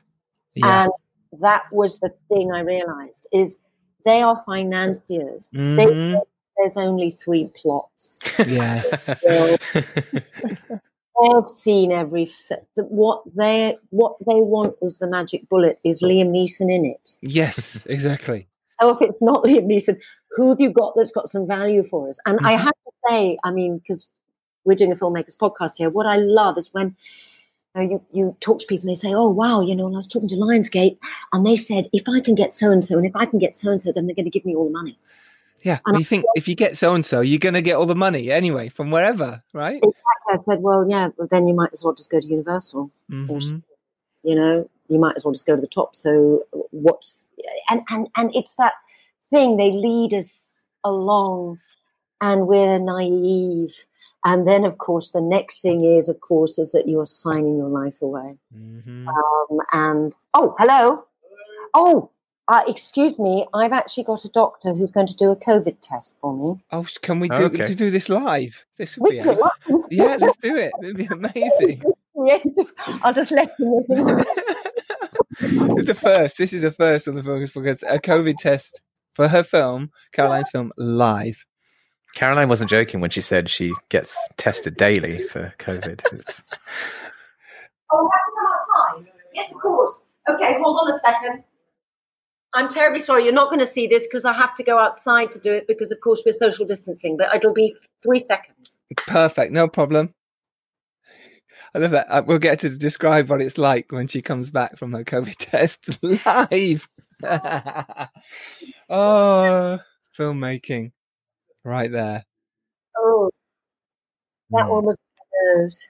yeah, 0.53 0.83
And 0.83 1.41
that 1.41 1.63
was 1.71 1.99
the 1.99 2.13
thing 2.29 2.51
I 2.51 2.61
realized 2.61 3.27
is 3.33 3.59
they 4.05 4.21
are 4.21 4.41
financiers. 4.45 5.49
Mhm. 5.53 6.21
There's 6.57 6.77
only 6.77 7.09
three 7.09 7.49
plots. 7.61 8.21
yes, 8.45 9.21
So 9.21 9.55
they've 11.21 11.49
seen 11.49 11.91
every 11.91 12.25
fi- 12.25 12.57
what 12.75 13.23
they 13.35 13.77
what 13.89 14.17
they 14.27 14.41
want 14.41 14.75
is 14.81 14.97
the 14.99 15.07
magic 15.07 15.47
bullet. 15.49 15.79
Is 15.83 16.01
Liam 16.03 16.29
Neeson 16.31 16.71
in 16.71 16.85
it? 16.85 17.17
yes, 17.21 17.81
exactly. 17.85 18.47
Oh, 18.81 18.95
if 18.95 19.01
it's 19.09 19.21
not 19.21 19.43
Liam 19.43 19.65
Neeson, 19.65 19.99
who 20.31 20.49
have 20.49 20.59
you 20.61 20.71
got 20.71 20.93
that's 20.95 21.11
got 21.11 21.29
some 21.29 21.47
value 21.47 21.83
for 21.83 22.07
us? 22.09 22.19
And 22.25 22.39
I 22.43 22.55
Mhm. 22.55 22.59
have 22.59 22.73
to 22.73 22.91
say, 23.09 23.37
I 23.43 23.51
mean, 23.51 23.77
because 23.79 24.07
we're 24.65 24.75
doing 24.75 24.91
a 24.91 24.95
filmmakers 24.95 25.37
podcast 25.37 25.77
here. 25.77 25.89
What 25.89 26.05
I 26.05 26.17
love 26.17 26.57
is 26.57 26.73
when 26.73 26.87
you, 26.87 26.95
know, 27.75 27.81
you, 27.81 28.05
you 28.11 28.37
talk 28.39 28.59
to 28.59 28.67
people 28.67 28.87
and 28.87 28.95
they 28.95 28.99
say, 28.99 29.13
"Oh 29.13 29.29
wow," 29.29 29.61
you 29.61 29.75
know. 29.75 29.87
And 29.87 29.95
I 29.95 29.97
was 29.97 30.07
talking 30.07 30.29
to 30.29 30.35
Lionsgate, 30.35 30.97
and 31.33 31.45
they 31.45 31.55
said, 31.55 31.87
"If 31.93 32.03
I 32.07 32.19
can 32.19 32.35
get 32.35 32.51
so 32.53 32.71
and 32.71 32.83
so, 32.83 32.97
and 32.97 33.05
if 33.05 33.15
I 33.15 33.25
can 33.25 33.39
get 33.39 33.55
so 33.55 33.71
and 33.71 33.81
so, 33.81 33.91
then 33.91 34.07
they're 34.07 34.15
going 34.15 34.25
to 34.25 34.31
give 34.31 34.45
me 34.45 34.55
all 34.55 34.65
the 34.65 34.71
money." 34.71 34.97
Yeah, 35.61 35.79
and 35.85 35.99
you 35.99 36.05
think 36.05 36.25
if 36.35 36.47
you 36.47 36.55
get 36.55 36.77
so 36.77 36.93
and 36.93 37.05
so, 37.05 37.21
you're 37.21 37.39
going 37.39 37.53
to 37.53 37.61
get 37.61 37.75
all 37.75 37.85
the 37.85 37.95
money 37.95 38.31
anyway 38.31 38.69
from 38.69 38.91
wherever, 38.91 39.43
right? 39.53 39.75
Exactly. 39.75 39.93
I 40.31 40.37
said, 40.37 40.61
well, 40.61 40.87
yeah, 40.87 41.09
but 41.17 41.31
then 41.31 41.47
you 41.47 41.53
might 41.53 41.71
as 41.73 41.83
well 41.83 41.93
just 41.93 42.11
go 42.11 42.19
to 42.19 42.27
Universal. 42.27 42.91
Mm-hmm. 43.11 43.57
you 44.23 44.35
know, 44.35 44.69
you 44.87 44.99
might 44.99 45.15
as 45.15 45.25
well 45.25 45.33
just 45.33 45.47
go 45.47 45.55
to 45.55 45.61
the 45.61 45.67
top. 45.67 45.95
So 45.95 46.43
what's 46.71 47.27
and 47.69 47.81
and 47.89 48.07
and 48.15 48.31
it's 48.35 48.55
that 48.55 48.73
thing 49.29 49.57
they 49.57 49.71
lead 49.71 50.13
us 50.13 50.65
along, 50.83 51.59
and 52.21 52.47
we're 52.47 52.79
naive. 52.79 53.73
And 54.25 54.47
then, 54.47 54.65
of 54.65 54.77
course, 54.77 55.11
the 55.11 55.21
next 55.21 55.61
thing 55.61 55.85
is, 55.85 56.09
of 56.09 56.19
course, 56.19 56.59
is 56.59 56.71
that 56.73 56.87
you're 56.87 57.05
signing 57.05 57.57
your 57.57 57.69
life 57.69 58.01
away. 58.01 58.37
Mm-hmm. 58.55 59.07
Um, 59.07 59.59
and 59.71 60.13
oh, 60.33 60.55
hello. 60.59 61.05
Oh, 61.73 62.11
uh, 62.49 62.63
excuse 62.67 63.19
me, 63.19 63.45
I've 63.53 63.71
actually 63.71 64.03
got 64.03 64.25
a 64.25 64.29
doctor 64.29 64.73
who's 64.73 64.91
going 64.91 65.07
to 65.07 65.15
do 65.15 65.29
a 65.29 65.35
COVID 65.35 65.77
test 65.81 66.17
for 66.19 66.35
me. 66.35 66.59
Oh, 66.71 66.85
can 67.01 67.19
we 67.19 67.29
do 67.29 67.43
okay. 67.43 67.65
to 67.65 67.75
do 67.75 67.91
this 67.91 68.09
live? 68.09 68.65
This 68.77 68.97
would 68.97 69.11
we 69.11 69.21
be 69.21 69.37
yeah, 69.91 70.17
let's 70.19 70.37
do 70.37 70.57
it. 70.57 70.73
It'd 70.81 70.97
be 70.97 71.05
amazing. 71.05 71.83
I'll 73.03 73.13
just 73.13 73.31
let 73.31 73.53
you 73.59 73.85
know. 73.87 74.15
the 75.39 75.97
first. 75.99 76.37
This 76.39 76.53
is 76.53 76.63
a 76.63 76.71
first 76.71 77.07
on 77.07 77.15
the 77.15 77.23
focus 77.23 77.51
because 77.51 77.83
a 77.83 77.99
COVID 77.99 78.35
test 78.37 78.81
for 79.13 79.27
her 79.27 79.43
film, 79.43 79.91
Caroline's 80.11 80.49
film, 80.49 80.71
live. 80.75 81.45
Caroline 82.15 82.49
wasn't 82.49 82.69
joking 82.69 83.01
when 83.01 83.09
she 83.09 83.21
said 83.21 83.49
she 83.49 83.73
gets 83.89 84.17
tested 84.37 84.75
daily 84.77 85.19
for 85.19 85.53
COVID. 85.59 86.01
It's... 86.13 86.43
Oh, 87.91 88.09
have 88.13 88.21
to 88.25 88.31
come 88.35 89.03
outside? 89.03 89.11
Yes, 89.33 89.53
of 89.53 89.61
course. 89.61 90.05
Okay, 90.29 90.57
hold 90.61 90.79
on 90.81 90.93
a 90.93 90.99
second. 90.99 91.43
I'm 92.53 92.67
terribly 92.67 92.99
sorry. 92.99 93.23
You're 93.23 93.33
not 93.33 93.49
going 93.49 93.59
to 93.59 93.65
see 93.65 93.87
this 93.87 94.07
because 94.07 94.25
I 94.25 94.33
have 94.33 94.53
to 94.55 94.63
go 94.63 94.77
outside 94.77 95.31
to 95.33 95.39
do 95.39 95.53
it 95.53 95.67
because, 95.67 95.91
of 95.91 95.99
course, 96.01 96.23
we're 96.25 96.31
social 96.31 96.65
distancing. 96.65 97.17
But 97.17 97.35
it'll 97.35 97.53
be 97.53 97.75
three 98.03 98.19
seconds. 98.19 98.79
Perfect. 99.07 99.51
No 99.51 99.67
problem. 99.67 100.13
I 101.73 101.79
love 101.79 101.91
that. 101.91 102.07
Uh, 102.09 102.23
we'll 102.25 102.39
get 102.39 102.59
to 102.61 102.69
describe 102.69 103.29
what 103.29 103.41
it's 103.41 103.57
like 103.57 103.91
when 103.91 104.07
she 104.07 104.21
comes 104.21 104.49
back 104.49 104.77
from 104.77 104.93
her 104.93 105.03
COVID 105.03 105.35
test 105.37 105.99
live. 106.01 106.87
oh, 108.89 109.79
filmmaking, 110.17 110.91
right 111.63 111.91
there. 111.91 112.25
Oh, 112.97 113.29
that 114.51 114.65
mm. 114.65 114.69
one 114.69 114.85
was 114.85 114.97
nose. 115.55 115.87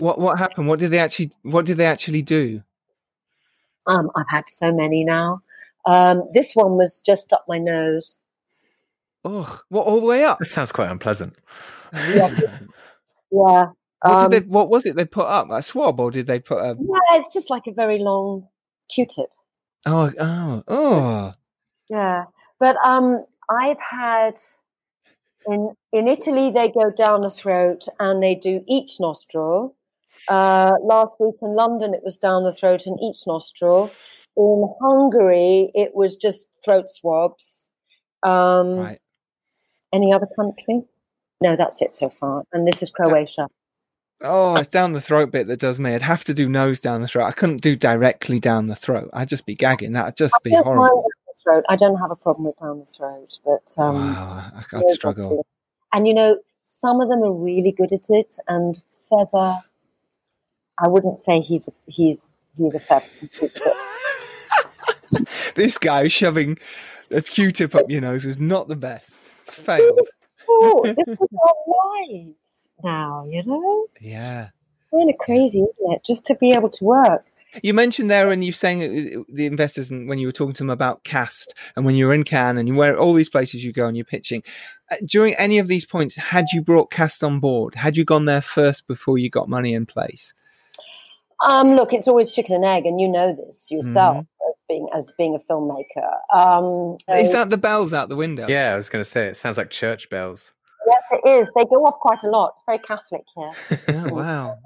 what 0.00 0.18
what 0.18 0.38
happened? 0.38 0.68
What 0.68 0.80
did 0.80 0.90
they 0.90 0.98
actually? 0.98 1.30
What 1.42 1.66
did 1.66 1.76
they 1.76 1.86
actually 1.86 2.22
do? 2.22 2.62
Um, 3.86 4.10
I've 4.14 4.28
had 4.28 4.44
so 4.48 4.72
many 4.72 5.04
now. 5.04 5.42
Um, 5.86 6.22
this 6.34 6.54
one 6.54 6.76
was 6.76 7.00
just 7.00 7.32
up 7.32 7.44
my 7.48 7.58
nose. 7.58 8.18
Oh, 9.24 9.60
what 9.68 9.86
all 9.86 10.00
the 10.00 10.06
way 10.06 10.24
up? 10.24 10.38
This 10.38 10.52
sounds 10.52 10.72
quite 10.72 10.90
unpleasant. 10.90 11.34
Yeah. 11.92 12.38
yeah. 13.30 13.66
What, 14.00 14.24
um, 14.24 14.30
they, 14.30 14.40
what 14.40 14.68
was 14.68 14.86
it 14.86 14.94
they 14.94 15.04
put 15.04 15.26
up? 15.26 15.48
A 15.50 15.62
swab, 15.62 15.98
or 15.98 16.10
did 16.10 16.26
they 16.26 16.38
put 16.38 16.58
a? 16.58 16.76
Yeah, 16.78 17.18
it's 17.18 17.32
just 17.32 17.50
like 17.50 17.66
a 17.66 17.72
very 17.72 17.98
long 17.98 18.46
Q-tip. 18.90 19.26
Oh, 19.86 20.12
oh, 20.20 20.62
oh. 20.68 21.34
Yeah, 21.88 22.24
but 22.60 22.76
um, 22.84 23.24
I've 23.50 23.80
had 23.80 24.40
in 25.46 25.74
in 25.92 26.08
Italy 26.08 26.50
they 26.50 26.70
go 26.70 26.90
down 26.90 27.22
the 27.22 27.30
throat 27.30 27.86
and 27.98 28.22
they 28.22 28.34
do 28.34 28.62
each 28.66 29.00
nostril, 29.00 29.74
uh, 30.28 30.76
last 30.82 31.12
week 31.20 31.36
in 31.40 31.54
London, 31.54 31.94
it 31.94 32.02
was 32.02 32.16
down 32.16 32.44
the 32.44 32.52
throat 32.52 32.86
and 32.86 32.98
each 33.00 33.26
nostril. 33.26 33.90
In 34.36 34.74
Hungary, 34.80 35.70
it 35.74 35.94
was 35.94 36.16
just 36.16 36.50
throat 36.64 36.88
swabs. 36.88 37.70
Um, 38.22 38.76
right. 38.76 38.98
Any 39.92 40.12
other 40.12 40.28
country? 40.36 40.82
No, 41.42 41.56
that's 41.56 41.80
it 41.82 41.94
so 41.94 42.10
far. 42.10 42.44
And 42.52 42.66
this 42.66 42.82
is 42.82 42.90
Croatia. 42.90 43.48
Oh, 44.20 44.56
it's 44.56 44.68
down 44.68 44.92
the 44.92 45.00
throat 45.00 45.30
bit 45.30 45.46
that 45.46 45.60
does 45.60 45.78
me. 45.78 45.94
I'd 45.94 46.02
have 46.02 46.24
to 46.24 46.34
do 46.34 46.48
nose 46.48 46.80
down 46.80 47.02
the 47.02 47.08
throat. 47.08 47.26
I 47.26 47.32
couldn't 47.32 47.62
do 47.62 47.76
directly 47.76 48.40
down 48.40 48.66
the 48.66 48.74
throat. 48.74 49.10
I'd 49.12 49.28
just 49.28 49.46
be 49.46 49.54
gagging. 49.54 49.92
That'd 49.92 50.16
just 50.16 50.34
be 50.42 50.50
horrible. 50.50 51.06
Throat. 51.48 51.64
I 51.68 51.76
don't 51.76 51.98
have 51.98 52.10
a 52.10 52.16
problem 52.16 52.46
with 52.46 52.58
down 52.58 52.80
the 52.80 52.84
throat, 52.84 53.38
but 53.44 53.74
um, 53.82 53.94
wow, 53.94 54.50
I'd 54.72 54.90
struggle. 54.90 55.46
And 55.92 56.06
you 56.06 56.14
know, 56.14 56.38
some 56.64 57.00
of 57.00 57.08
them 57.08 57.22
are 57.22 57.32
really 57.32 57.72
good 57.72 57.92
at 57.92 58.10
it, 58.10 58.36
and 58.46 58.80
feather 59.08 59.58
I 60.78 60.88
wouldn't 60.88 61.18
say 61.18 61.40
he's 61.40 61.68
a, 61.68 61.72
he's 61.86 62.38
he's 62.56 62.74
a 62.74 62.80
feather. 62.80 63.06
this 65.54 65.78
guy 65.78 66.08
shoving 66.08 66.58
a 67.10 67.20
Q-tip 67.22 67.74
up 67.74 67.90
your 67.90 68.00
nose 68.00 68.24
was 68.24 68.38
not 68.38 68.68
the 68.68 68.76
best. 68.76 69.30
Failed. 69.46 70.08
Oh, 70.48 70.82
this 70.84 70.96
is 71.08 71.18
our 71.18 71.54
lives 72.08 72.68
now, 72.82 73.26
you 73.28 73.42
know. 73.44 73.86
Yeah. 74.00 74.50
Kind 74.92 75.10
of 75.10 75.18
crazy, 75.18 75.60
isn't 75.60 75.92
it? 75.92 76.04
Just 76.04 76.24
to 76.26 76.34
be 76.36 76.52
able 76.52 76.70
to 76.70 76.84
work. 76.84 77.24
You 77.62 77.72
mentioned 77.72 78.10
there, 78.10 78.30
and 78.30 78.44
you 78.44 78.52
saying 78.52 78.82
uh, 78.82 79.22
the 79.28 79.46
investors, 79.46 79.90
and 79.90 80.08
when 80.08 80.18
you 80.18 80.26
were 80.26 80.32
talking 80.32 80.54
to 80.54 80.62
them 80.62 80.70
about 80.70 81.04
Cast, 81.04 81.54
and 81.76 81.84
when 81.84 81.94
you 81.94 82.06
were 82.06 82.14
in 82.14 82.24
Cannes, 82.24 82.58
and 82.58 82.68
you 82.68 82.74
were 82.74 82.96
all 82.96 83.14
these 83.14 83.30
places 83.30 83.64
you 83.64 83.72
go 83.72 83.86
and 83.86 83.96
you're 83.96 84.04
pitching. 84.04 84.42
Uh, 84.90 84.96
during 85.06 85.34
any 85.34 85.58
of 85.58 85.66
these 85.66 85.86
points, 85.86 86.16
had 86.16 86.46
you 86.52 86.62
brought 86.62 86.90
Cast 86.90 87.24
on 87.24 87.40
board? 87.40 87.74
Had 87.74 87.96
you 87.96 88.04
gone 88.04 88.26
there 88.26 88.42
first 88.42 88.86
before 88.86 89.18
you 89.18 89.30
got 89.30 89.48
money 89.48 89.72
in 89.72 89.86
place? 89.86 90.34
Um, 91.46 91.76
look, 91.76 91.92
it's 91.92 92.08
always 92.08 92.30
chicken 92.30 92.56
and 92.56 92.64
egg, 92.64 92.84
and 92.84 93.00
you 93.00 93.08
know 93.08 93.34
this 93.34 93.70
yourself 93.70 94.16
mm-hmm. 94.16 94.50
as 94.50 94.60
being 94.68 94.88
as 94.94 95.12
being 95.16 95.34
a 95.36 95.52
filmmaker. 95.52 96.16
Um, 96.34 96.98
is 97.08 97.32
that 97.32 97.50
the 97.50 97.56
bells 97.56 97.94
out 97.94 98.08
the 98.08 98.16
window? 98.16 98.46
Yeah, 98.48 98.72
I 98.72 98.76
was 98.76 98.88
going 98.88 99.02
to 99.02 99.08
say 99.08 99.28
it 99.28 99.36
sounds 99.36 99.56
like 99.56 99.70
church 99.70 100.10
bells. 100.10 100.52
Yes, 100.86 101.02
it 101.10 101.28
is. 101.28 101.50
They 101.54 101.64
go 101.64 101.84
off 101.84 101.98
quite 102.00 102.22
a 102.22 102.28
lot. 102.28 102.54
It's 102.54 102.62
very 102.64 102.78
Catholic 102.78 103.24
here. 103.34 104.04
oh, 104.06 104.14
wow. 104.14 104.58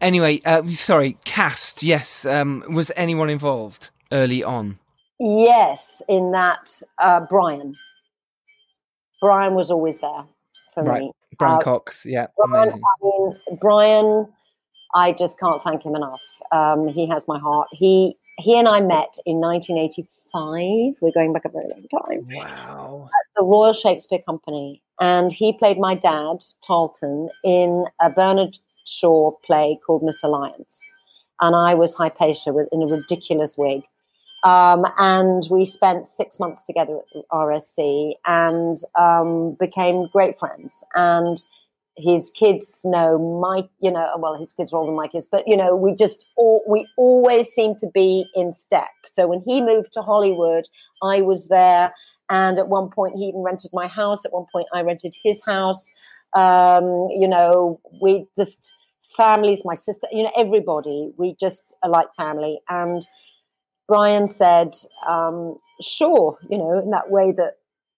anyway, 0.00 0.40
uh, 0.44 0.66
sorry, 0.68 1.18
cast. 1.24 1.82
Yes, 1.82 2.24
um, 2.26 2.64
was 2.68 2.90
anyone 2.96 3.30
involved 3.30 3.90
early 4.12 4.42
on? 4.42 4.78
Yes, 5.20 6.02
in 6.08 6.32
that 6.32 6.82
uh, 6.98 7.20
Brian. 7.28 7.74
Brian 9.20 9.54
was 9.54 9.70
always 9.70 9.98
there 9.98 10.24
for 10.74 10.82
right. 10.82 11.02
me. 11.02 11.12
Brian 11.38 11.56
uh, 11.56 11.60
Cox, 11.60 12.04
yeah, 12.04 12.26
Brian, 12.36 12.72
I 12.72 13.04
mean, 13.04 13.36
Brian 13.60 14.26
I 14.96 15.12
just 15.12 15.38
can't 15.38 15.62
thank 15.62 15.84
him 15.84 15.94
enough. 15.94 16.22
Um, 16.52 16.88
he 16.88 17.06
has 17.08 17.28
my 17.28 17.38
heart. 17.38 17.68
He 17.70 18.16
he 18.38 18.58
and 18.58 18.68
I 18.68 18.80
met 18.80 19.18
in 19.24 19.40
1985. 19.40 20.98
We're 21.00 21.12
going 21.12 21.32
back 21.32 21.44
a 21.44 21.48
very 21.48 21.68
long 21.68 21.86
time. 22.06 22.26
Wow. 22.30 23.08
At 23.08 23.36
the 23.36 23.44
Royal 23.44 23.72
Shakespeare 23.72 24.20
Company, 24.26 24.82
and 25.00 25.32
he 25.32 25.52
played 25.52 25.78
my 25.78 25.94
dad, 25.94 26.44
Tarleton, 26.66 27.28
in 27.44 27.86
a 28.00 28.10
Bernard 28.10 28.58
Shaw 28.86 29.32
play 29.44 29.78
called 29.84 30.02
Misalliance, 30.02 30.90
and 31.40 31.56
I 31.56 31.74
was 31.74 31.94
Hypatia 31.94 32.52
with 32.52 32.68
in 32.72 32.82
a 32.82 32.86
ridiculous 32.86 33.56
wig. 33.56 33.82
Um, 34.44 34.84
and 34.98 35.42
we 35.50 35.64
spent 35.64 36.06
six 36.06 36.38
months 36.38 36.62
together 36.62 37.00
at 37.16 37.22
RSC 37.32 38.12
and 38.26 38.76
um, 38.94 39.56
became 39.58 40.06
great 40.12 40.38
friends. 40.38 40.84
And 40.94 41.42
his 41.96 42.30
kids 42.30 42.80
know 42.84 43.18
my, 43.40 43.62
you 43.80 43.90
know, 43.90 44.06
well, 44.18 44.38
his 44.38 44.52
kids 44.52 44.72
are 44.72 44.78
older 44.78 44.90
than 44.90 44.96
my 44.96 45.08
kids, 45.08 45.28
but 45.30 45.44
you 45.46 45.56
know, 45.56 45.74
we 45.74 45.94
just 45.94 46.26
all, 46.36 46.62
we 46.68 46.86
always 46.96 47.48
seem 47.48 47.74
to 47.76 47.88
be 47.92 48.26
in 48.34 48.52
step. 48.52 48.88
So 49.06 49.26
when 49.26 49.40
he 49.40 49.60
moved 49.60 49.92
to 49.92 50.02
Hollywood, 50.02 50.66
I 51.02 51.22
was 51.22 51.48
there, 51.48 51.92
and 52.28 52.58
at 52.58 52.68
one 52.68 52.90
point 52.90 53.14
he 53.14 53.24
even 53.26 53.40
rented 53.42 53.70
my 53.72 53.86
house. 53.86 54.24
At 54.24 54.32
one 54.32 54.46
point, 54.52 54.68
I 54.72 54.82
rented 54.82 55.14
his 55.22 55.42
house. 55.44 55.90
Um, 56.34 56.84
you 57.10 57.28
know, 57.28 57.80
we 58.02 58.26
just 58.36 58.72
families, 59.16 59.62
my 59.64 59.74
sister, 59.74 60.06
you 60.12 60.22
know, 60.22 60.32
everybody. 60.36 61.12
We 61.16 61.34
just 61.40 61.74
are 61.82 61.90
like 61.90 62.12
family. 62.14 62.60
And 62.68 63.06
Brian 63.88 64.28
said, 64.28 64.76
um, 65.06 65.58
"Sure," 65.80 66.38
you 66.50 66.58
know, 66.58 66.78
in 66.78 66.90
that 66.90 67.10
way 67.10 67.32
that 67.32 67.54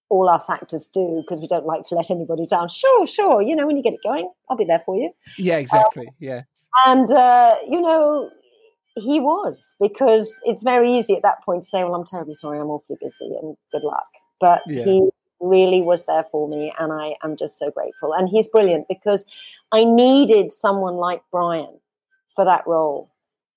all 0.09 0.27
us 0.27 0.49
actors 0.49 0.87
do 0.87 1.21
because 1.21 1.39
we 1.39 1.47
don't 1.47 1.65
like 1.65 1.83
to 1.83 1.95
let 1.95 2.09
anybody 2.11 2.45
down. 2.45 2.67
Sure, 2.67 3.05
sure. 3.05 3.41
You 3.41 3.55
know, 3.55 3.65
when 3.65 3.77
you 3.77 3.83
get 3.83 3.93
it 3.93 4.03
going, 4.03 4.29
I'll 4.49 4.57
be 4.57 4.65
there 4.65 4.81
for 4.85 4.95
you. 4.95 5.11
Yeah, 5.37 5.57
exactly. 5.57 6.07
Um, 6.07 6.13
yeah. 6.19 6.41
And, 6.85 7.11
uh, 7.11 7.55
you 7.67 7.79
know, 7.79 8.29
he 8.95 9.19
was 9.19 9.75
because 9.79 10.39
it's 10.43 10.63
very 10.63 10.91
easy 10.91 11.15
at 11.15 11.21
that 11.21 11.43
point 11.43 11.63
to 11.63 11.69
say, 11.69 11.83
well, 11.83 11.95
I'm 11.95 12.05
terribly 12.05 12.33
sorry, 12.33 12.59
I'm 12.59 12.69
awfully 12.69 12.97
busy 13.01 13.35
and 13.41 13.55
good 13.71 13.83
luck. 13.83 14.07
But 14.41 14.61
yeah. 14.67 14.83
he 14.83 15.09
really 15.39 15.81
was 15.81 16.05
there 16.05 16.25
for 16.31 16.47
me 16.47 16.73
and 16.79 16.91
I 16.91 17.15
am 17.23 17.37
just 17.37 17.57
so 17.57 17.71
grateful. 17.71 18.13
And 18.13 18.27
he's 18.27 18.47
brilliant 18.47 18.87
because 18.87 19.25
I 19.71 19.83
needed 19.83 20.51
someone 20.51 20.95
like 20.95 21.21
Brian 21.31 21.79
for 22.35 22.45
that 22.45 22.65
role 22.65 23.11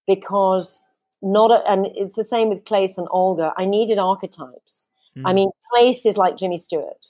because 0.07 0.83
not, 1.23 1.51
a, 1.51 1.71
and 1.71 1.87
it's 1.95 2.15
the 2.15 2.25
same 2.25 2.49
with 2.49 2.65
Claes 2.65 2.99
and 2.99 3.09
Olga. 3.11 3.53
I 3.57 3.65
needed 3.65 3.99
archetypes. 3.99 4.89
Mm. 5.17 5.23
I 5.25 5.33
mean, 5.33 5.51
places 5.73 6.17
like 6.17 6.37
Jimmy 6.37 6.59
Stewart. 6.59 7.07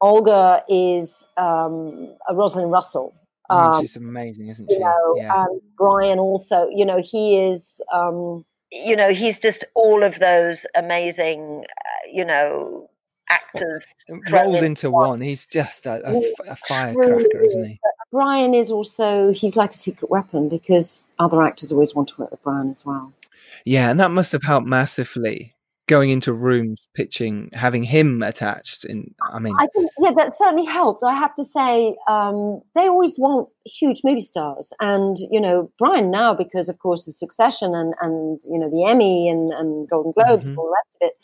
Olga 0.00 0.62
is 0.68 1.26
um, 1.36 2.14
a 2.28 2.34
Rosalind 2.34 2.70
Russell. 2.70 3.14
I 3.48 3.62
mean, 3.62 3.74
Um, 3.74 3.80
she's 3.80 3.96
amazing, 3.96 4.48
isn't 4.48 4.68
she? 4.68 4.74
you 4.74 4.80
know, 4.80 5.14
yeah. 5.16 5.44
Brian 5.78 6.18
also, 6.18 6.68
you 6.68 6.84
know, 6.84 7.00
he 7.02 7.38
is, 7.38 7.80
um, 7.92 8.44
you 8.72 8.96
know, 8.96 9.12
he's 9.12 9.38
just 9.38 9.64
all 9.74 10.02
of 10.02 10.18
those 10.18 10.66
amazing, 10.74 11.64
uh, 11.64 12.08
you 12.12 12.24
know, 12.24 12.90
actors. 13.30 13.86
rolled 14.30 14.62
into 14.62 14.90
one. 14.90 15.20
He's 15.20 15.46
just 15.46 15.86
a, 15.86 16.06
a, 16.06 16.22
a 16.48 16.56
firecracker, 16.56 17.42
isn't 17.42 17.64
he? 17.64 17.80
Brian 18.12 18.54
is 18.54 18.70
also, 18.70 19.32
he's 19.32 19.56
like 19.56 19.70
a 19.72 19.74
secret 19.74 20.10
weapon 20.10 20.48
because 20.48 21.08
other 21.18 21.42
actors 21.42 21.72
always 21.72 21.94
want 21.94 22.08
to 22.10 22.20
work 22.20 22.30
with 22.30 22.42
Brian 22.42 22.70
as 22.70 22.84
well. 22.84 23.12
Yeah, 23.64 23.90
and 23.90 23.98
that 24.00 24.10
must 24.10 24.32
have 24.32 24.42
helped 24.42 24.66
massively. 24.66 25.54
Going 25.88 26.10
into 26.10 26.32
rooms, 26.32 26.86
pitching, 26.94 27.48
having 27.52 27.84
him 27.84 28.22
attached. 28.22 28.84
In, 28.84 29.14
I 29.32 29.38
mean, 29.38 29.54
I 29.56 29.68
think, 29.68 29.88
yeah, 30.00 30.10
that 30.16 30.34
certainly 30.34 30.64
helped. 30.64 31.04
I 31.04 31.14
have 31.14 31.32
to 31.36 31.44
say, 31.44 31.94
um, 32.08 32.60
they 32.74 32.88
always 32.88 33.16
want 33.18 33.48
huge 33.64 34.00
movie 34.02 34.20
stars. 34.20 34.72
And, 34.80 35.16
you 35.30 35.40
know, 35.40 35.70
Brian 35.78 36.10
now, 36.10 36.34
because 36.34 36.68
of 36.68 36.78
course 36.80 37.06
of 37.06 37.14
Succession 37.14 37.72
and, 37.74 37.94
and 38.00 38.40
you 38.50 38.58
know, 38.58 38.68
the 38.68 38.84
Emmy 38.84 39.28
and, 39.28 39.52
and 39.52 39.88
Golden 39.88 40.10
Globes 40.10 40.46
Mhm. 40.46 40.50
and 40.50 40.58
all 40.58 40.66
the 40.66 40.76
rest 40.76 40.96
of 41.00 41.06
it. 41.06 41.14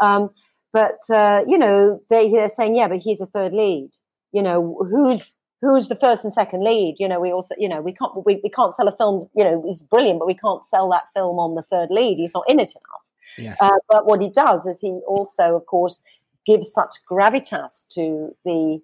Um, 0.00 0.30
but, 0.72 1.14
uh, 1.14 1.44
you 1.46 1.58
know, 1.58 2.00
they, 2.08 2.30
they're 2.30 2.48
saying, 2.48 2.74
yeah, 2.74 2.88
but 2.88 2.98
he's 2.98 3.20
a 3.20 3.26
third 3.26 3.52
lead. 3.52 3.90
You 4.32 4.42
know, 4.42 4.76
who's, 4.90 5.34
who's 5.60 5.88
the 5.88 5.94
first 5.96 6.24
and 6.24 6.32
second 6.32 6.64
lead? 6.64 6.96
You 6.98 7.08
know, 7.08 7.20
we 7.20 7.32
also, 7.32 7.54
you 7.58 7.68
know, 7.68 7.82
we 7.82 7.92
can't, 7.92 8.12
we, 8.24 8.40
we 8.42 8.50
can't 8.50 8.74
sell 8.74 8.88
a 8.88 8.96
film, 8.96 9.28
you 9.34 9.44
know, 9.44 9.62
he's 9.66 9.82
brilliant, 9.82 10.20
but 10.20 10.26
we 10.26 10.34
can't 10.34 10.64
sell 10.64 10.88
that 10.90 11.04
film 11.14 11.38
on 11.38 11.54
the 11.54 11.62
third 11.62 11.90
lead. 11.90 12.16
He's 12.16 12.34
not 12.34 12.44
in 12.48 12.58
it 12.60 12.70
enough. 12.70 13.02
Yes. 13.38 13.58
Uh, 13.60 13.78
but 13.88 14.06
what 14.06 14.20
he 14.20 14.28
does 14.30 14.66
is 14.66 14.80
he 14.80 14.90
also, 15.06 15.56
of 15.56 15.66
course, 15.66 16.02
gives 16.44 16.72
such 16.72 16.94
gravitas 17.10 17.86
to 17.88 18.34
the 18.44 18.80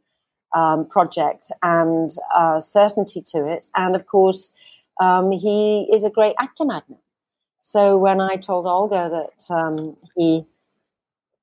um, 0.55 0.87
project 0.87 1.51
and 1.63 2.11
uh, 2.35 2.61
certainty 2.61 3.23
to 3.33 3.47
it. 3.47 3.69
And 3.75 3.97
of 3.97 4.07
course, 4.07 4.53
um, 5.01 5.31
he 5.31 5.89
is 5.93 6.05
a 6.05 6.11
great 6.11 6.35
actor 6.39 6.65
magnet. 6.65 6.99
So 7.63 7.97
when 7.97 8.21
I 8.21 8.37
told 8.37 8.67
Olga 8.67 9.09
that 9.09 9.55
um, 9.55 9.97
he 10.17 10.45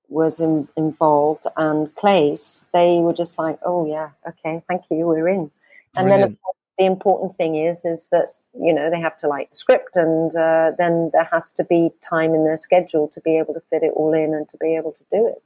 was 0.09 0.41
in, 0.41 0.67
involved 0.75 1.45
and 1.55 1.93
Claes, 1.95 2.67
they 2.73 2.99
were 2.99 3.13
just 3.13 3.37
like, 3.37 3.57
"Oh 3.63 3.85
yeah, 3.85 4.09
okay, 4.27 4.61
thank 4.67 4.83
you, 4.91 5.07
we're 5.07 5.29
in." 5.29 5.49
And 5.95 6.11
then 6.11 6.23
of 6.23 6.29
Brilliant. 6.29 6.41
course, 6.41 6.57
the 6.77 6.85
important 6.85 7.37
thing 7.37 7.55
is 7.55 7.85
is 7.85 8.07
that 8.11 8.33
you 8.53 8.73
know 8.73 8.89
they 8.89 8.99
have 8.99 9.15
to 9.17 9.27
like 9.27 9.49
the 9.49 9.55
script 9.55 9.95
and 9.95 10.35
uh, 10.35 10.71
then 10.77 11.09
there 11.13 11.27
has 11.31 11.51
to 11.51 11.63
be 11.63 11.89
time 12.01 12.33
in 12.33 12.45
their 12.45 12.57
schedule 12.57 13.07
to 13.07 13.21
be 13.21 13.37
able 13.37 13.53
to 13.53 13.61
fit 13.69 13.83
it 13.83 13.91
all 13.95 14.13
in 14.13 14.33
and 14.33 14.49
to 14.49 14.57
be 14.57 14.75
able 14.75 14.91
to 14.91 15.03
do 15.11 15.27
it 15.27 15.43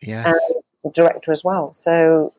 yes. 0.00 0.38
and 0.84 0.94
director 0.94 1.32
as 1.32 1.42
well 1.42 1.74
so 1.74 2.32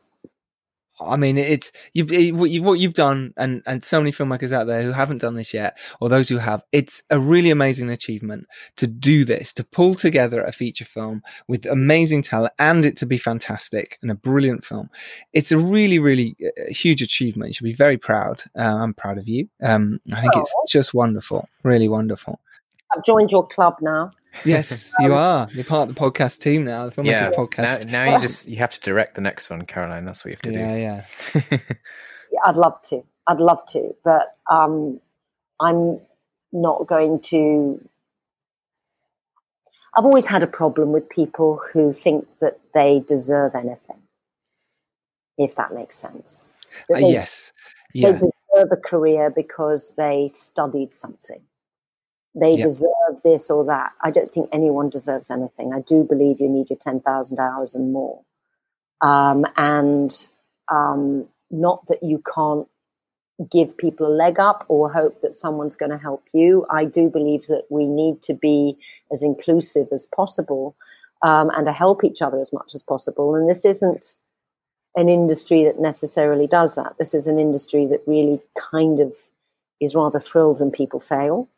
I 1.00 1.16
mean, 1.16 1.36
it's 1.36 1.70
you've 1.92 2.10
it- 2.12 2.32
what 2.34 2.78
you've 2.80 2.94
done, 2.94 3.34
and 3.36 3.62
and 3.66 3.84
so 3.84 4.00
many 4.00 4.12
filmmakers 4.12 4.52
out 4.52 4.66
there 4.66 4.82
who 4.82 4.92
haven't 4.92 5.18
done 5.18 5.34
this 5.34 5.52
yet, 5.52 5.76
or 6.00 6.08
those 6.08 6.28
who 6.28 6.38
have. 6.38 6.62
It's 6.72 7.02
a 7.10 7.18
really 7.18 7.50
amazing 7.50 7.90
achievement 7.90 8.46
to 8.76 8.86
do 8.86 9.24
this, 9.24 9.52
to 9.54 9.64
pull 9.64 9.94
together 9.94 10.42
a 10.42 10.52
feature 10.52 10.84
film 10.84 11.22
with 11.48 11.66
amazing 11.66 12.22
talent, 12.22 12.52
and 12.58 12.84
it 12.86 12.96
to 12.98 13.06
be 13.06 13.18
fantastic 13.18 13.98
and 14.02 14.10
a 14.10 14.14
brilliant 14.14 14.64
film. 14.64 14.88
It's 15.32 15.52
a 15.52 15.58
really, 15.58 15.98
really 15.98 16.36
uh, 16.42 16.72
huge 16.72 17.02
achievement. 17.02 17.50
You 17.50 17.54
should 17.54 17.64
be 17.64 17.72
very 17.74 17.98
proud. 17.98 18.42
Uh, 18.58 18.62
I'm 18.62 18.94
proud 18.94 19.18
of 19.18 19.28
you. 19.28 19.48
Um, 19.62 20.00
I 20.12 20.20
think 20.22 20.32
it's 20.36 20.54
just 20.68 20.94
wonderful, 20.94 21.48
really 21.62 21.88
wonderful. 21.88 22.40
i've 22.96 23.04
joined 23.04 23.30
your 23.32 23.46
club 23.48 23.74
now 23.82 24.10
Yes, 24.44 24.92
you 25.00 25.14
are. 25.14 25.48
You're 25.52 25.64
part 25.64 25.88
of 25.88 25.94
the 25.94 26.00
podcast 26.00 26.40
team 26.40 26.64
now, 26.64 26.86
the 26.86 26.92
filmmaker 26.92 27.06
yeah. 27.06 27.28
Now, 27.30 27.36
podcast. 27.36 27.90
now 27.90 28.14
you 28.14 28.20
just 28.20 28.48
you 28.48 28.56
have 28.56 28.70
to 28.70 28.80
direct 28.80 29.14
the 29.14 29.20
next 29.20 29.50
one, 29.50 29.62
Caroline. 29.62 30.04
That's 30.04 30.24
what 30.24 30.30
you 30.30 30.36
have 30.36 30.42
to 30.42 30.52
yeah, 30.52 30.76
yeah. 30.76 31.50
do. 31.50 31.58
Yeah, 32.32 32.40
i'd 32.46 32.56
love 32.56 32.82
to 32.82 33.02
i'd 33.28 33.38
love 33.38 33.64
to 33.66 33.94
but 34.04 34.36
um, 34.50 35.00
i'm 35.60 36.00
not 36.52 36.86
going 36.88 37.20
to 37.20 37.80
i've 39.96 40.04
always 40.04 40.26
had 40.26 40.42
a 40.42 40.46
problem 40.48 40.90
with 40.92 41.08
people 41.08 41.60
who 41.72 41.92
think 41.92 42.26
that 42.40 42.58
they 42.74 43.00
deserve 43.06 43.54
anything 43.54 44.02
if 45.38 45.54
that 45.54 45.72
makes 45.72 45.96
sense 45.96 46.46
That 46.88 46.96
Uh, 46.96 47.00
they 47.00 47.12
yes, 47.12 47.52
they 47.94 48.12
deserve 48.12 48.72
a 48.72 48.76
career 48.76 49.30
because 49.30 49.94
they 49.96 50.28
studied 50.28 50.94
something. 50.94 51.40
They 52.36 52.56
Yeah. 52.56 52.64
deserve 52.64 53.22
this 53.24 53.50
or 53.50 53.64
that. 53.64 53.92
I 54.02 54.10
don't 54.10 54.30
think 54.30 54.50
anyone 54.52 54.90
deserves 54.90 55.30
anything. 55.30 55.72
I 55.72 55.80
do 55.80 56.04
believe 56.04 56.40
you 56.40 56.48
need 56.48 56.70
your 56.70 56.78
10,000 56.78 57.40
hours 57.40 57.74
and 57.74 57.92
more. 57.92 58.20
Um, 59.00 59.44
and 59.56 60.14
um, 60.68 61.28
not 61.50 61.86
that 61.88 62.02
you 62.02 62.22
can't 62.34 62.68
give 63.50 63.76
people 63.76 64.06
a 64.06 64.08
leg 64.08 64.38
up 64.38 64.64
or 64.68 64.90
hope 64.92 65.20
that 65.20 65.34
someone's 65.34 65.76
going 65.76 65.90
to 65.90 65.98
help 65.98 66.24
you. 66.32 66.66
I 66.70 66.84
do 66.84 67.08
believe 67.08 67.46
that 67.46 67.64
we 67.70 67.86
need 67.86 68.22
to 68.22 68.34
be 68.34 68.78
as 69.10 69.22
inclusive 69.22 69.88
as 69.92 70.06
possible 70.06 70.74
um, 71.22 71.50
and 71.50 71.66
to 71.66 71.72
help 71.72 72.04
each 72.04 72.22
other 72.22 72.40
as 72.40 72.52
much 72.52 72.74
as 72.74 72.82
possible. 72.82 73.34
And 73.34 73.48
this 73.48 73.64
isn't 73.64 74.14
an 74.94 75.08
industry 75.08 75.64
that 75.64 75.78
necessarily 75.78 76.46
does 76.46 76.74
that. 76.74 76.96
This 76.98 77.14
is 77.14 77.26
an 77.26 77.38
industry 77.38 77.86
that 77.86 78.02
really 78.06 78.40
kind 78.58 79.00
of 79.00 79.14
is 79.80 79.94
rather 79.94 80.18
thrilled 80.18 80.60
when 80.60 80.70
people 80.70 81.00
fail. 81.00 81.48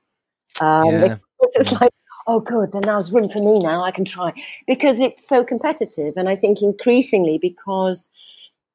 Um, 0.61 1.00
Yeah. 1.00 1.16
it's 1.40 1.72
like, 1.72 1.92
oh, 2.26 2.40
good, 2.40 2.72
then 2.72 2.82
there's 2.82 3.12
room 3.12 3.28
for 3.28 3.38
me 3.38 3.59
now. 3.59 3.82
I 3.82 3.90
can 3.90 4.04
try 4.04 4.32
because 4.66 5.00
it's 5.00 5.26
so 5.26 5.44
competitive. 5.44 6.14
And 6.16 6.28
I 6.28 6.36
think 6.36 6.62
increasingly 6.62 7.38
because 7.38 8.11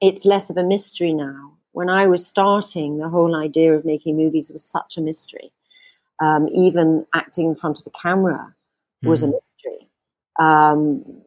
it's 0.02 0.26
less 0.26 0.50
of 0.50 0.58
a 0.58 0.64
mystery 0.64 1.14
now. 1.14 1.52
When 1.72 1.90
I 1.90 2.08
was 2.08 2.26
starting, 2.26 2.98
the 2.98 3.10
whole 3.10 3.36
idea 3.36 3.74
of 3.74 3.86
making 3.86 4.18
movies 4.18 4.52
was 4.52 4.64
such 4.64 4.98
a 4.98 5.02
mystery. 5.02 5.52
Um, 6.20 6.48
even 6.50 7.06
acting 7.14 7.48
in 7.48 7.56
front 7.56 7.80
of 7.80 7.88
a 7.88 7.90
camera 7.90 8.54
was 9.02 9.24
a 9.24 9.28
mystery. 9.28 9.90
Um, 10.40 11.24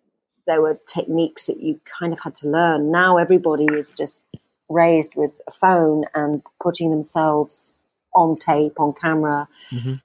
there 0.46 0.62
were 0.62 0.78
techniques 0.86 1.46
that 1.46 1.61
you 1.61 1.80
kind 1.84 2.12
of 2.12 2.20
had 2.20 2.34
to 2.36 2.48
learn. 2.48 2.90
Now 2.90 3.18
everybody 3.18 3.66
is 3.66 3.90
just 3.90 4.26
raised 4.68 5.14
with 5.16 5.32
a 5.46 5.50
phone 5.50 6.04
and 6.14 6.42
putting 6.62 6.90
themselves 6.90 7.74
on 8.14 8.36
tape, 8.36 8.78
on 8.78 8.92
camera. 8.94 9.48
Mhm. 9.70 10.00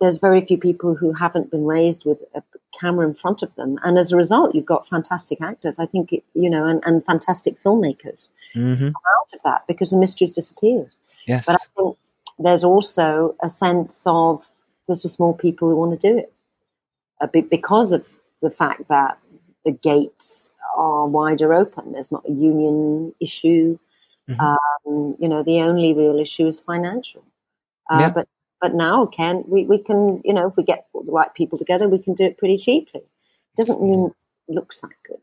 There's 0.00 0.18
very 0.18 0.44
few 0.44 0.58
people 0.58 0.94
who 0.94 1.12
haven't 1.12 1.50
been 1.50 1.64
raised 1.64 2.04
with 2.04 2.18
a 2.34 2.42
camera 2.78 3.06
in 3.06 3.14
front 3.14 3.42
of 3.42 3.54
them. 3.54 3.78
And 3.84 3.98
as 3.98 4.12
a 4.12 4.16
result, 4.16 4.54
you've 4.54 4.66
got 4.66 4.88
fantastic 4.88 5.40
actors, 5.40 5.78
I 5.78 5.86
think, 5.86 6.12
it, 6.12 6.24
you 6.34 6.50
know, 6.50 6.66
and, 6.66 6.82
and 6.84 7.04
fantastic 7.04 7.60
filmmakers 7.62 8.28
hmm 8.52 8.88
out 8.88 9.34
of 9.34 9.42
that 9.42 9.66
because 9.66 9.90
the 9.90 9.96
mystery's 9.96 10.32
disappeared. 10.32 10.94
yes, 11.26 11.46
But 11.46 11.56
I 11.56 11.64
think 11.76 11.96
there's 12.38 12.64
also 12.64 13.34
a 13.42 13.48
sense 13.48 14.04
of 14.06 14.44
there's 14.86 15.02
just 15.02 15.18
more 15.20 15.36
people 15.36 15.68
who 15.68 15.76
want 15.76 15.98
to 15.98 16.08
do 16.12 16.18
it 16.18 16.32
a 17.20 17.28
bit 17.28 17.48
because 17.50 17.92
of 17.92 18.06
the 18.42 18.50
fact 18.50 18.88
that 18.88 19.18
the 19.64 19.72
gates 19.72 20.50
are 20.76 21.06
wider 21.06 21.54
open. 21.54 21.92
There's 21.92 22.12
not 22.12 22.28
a 22.28 22.32
union 22.32 23.14
issue. 23.20 23.78
Mhm. 24.28 24.40
Um, 24.40 25.16
you 25.18 25.28
know, 25.28 25.42
the 25.42 25.60
only 25.60 25.94
real 25.94 26.18
issue 26.18 26.46
is 26.46 26.60
financial. 26.60 27.24
Uh, 27.90 28.00
Yeah. 28.00 28.10
But 28.10 28.28
but 28.60 28.74
now, 28.74 29.06
Ken, 29.06 29.44
we, 29.46 29.64
we 29.64 29.78
can, 29.78 30.22
you 30.24 30.32
know, 30.32 30.48
if 30.48 30.56
we 30.56 30.62
get 30.62 30.86
the 30.94 31.12
right 31.12 31.32
people 31.34 31.58
together, 31.58 31.88
we 31.88 31.98
can 31.98 32.14
do 32.14 32.24
it 32.24 32.38
pretty 32.38 32.56
cheaply. 32.56 33.02
Doesn't 33.56 33.82
mean 33.82 34.10
it 34.48 34.52
looks 34.52 34.80
that 34.80 34.90
good. 35.06 35.18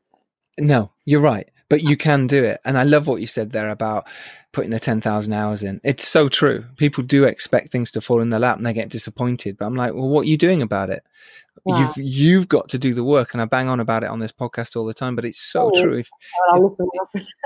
No, 0.59 0.91
you're 1.05 1.21
right. 1.21 1.49
But 1.69 1.81
you 1.81 1.95
can 1.95 2.27
do 2.27 2.43
it. 2.43 2.59
And 2.65 2.77
I 2.77 2.83
love 2.83 3.07
what 3.07 3.21
you 3.21 3.27
said 3.27 3.51
there 3.51 3.69
about 3.69 4.07
putting 4.51 4.71
the 4.71 4.79
10,000 4.79 5.31
hours 5.31 5.63
in. 5.63 5.79
It's 5.83 6.05
so 6.05 6.27
true. 6.27 6.65
People 6.75 7.03
do 7.03 7.23
expect 7.23 7.71
things 7.71 7.91
to 7.91 8.01
fall 8.01 8.19
in 8.19 8.29
their 8.29 8.41
lap 8.41 8.57
and 8.57 8.65
they 8.65 8.73
get 8.73 8.89
disappointed. 8.89 9.57
But 9.57 9.65
I'm 9.65 9.75
like, 9.75 9.93
well, 9.93 10.09
what 10.09 10.25
are 10.25 10.29
you 10.29 10.37
doing 10.37 10.61
about 10.61 10.89
it? 10.89 11.03
You've 11.65 11.97
you've 11.97 12.47
got 12.47 12.69
to 12.69 12.77
do 12.79 12.93
the 12.93 13.03
work, 13.03 13.33
and 13.33 13.41
I 13.41 13.45
bang 13.45 13.67
on 13.67 13.79
about 13.79 14.03
it 14.03 14.09
on 14.09 14.19
this 14.19 14.31
podcast 14.31 14.75
all 14.75 14.85
the 14.85 14.93
time. 14.93 15.15
But 15.15 15.25
it's 15.25 15.39
so 15.39 15.71
Oh, 15.73 15.81
true. 15.81 15.97
If, 15.99 16.09
Well, 16.53 16.75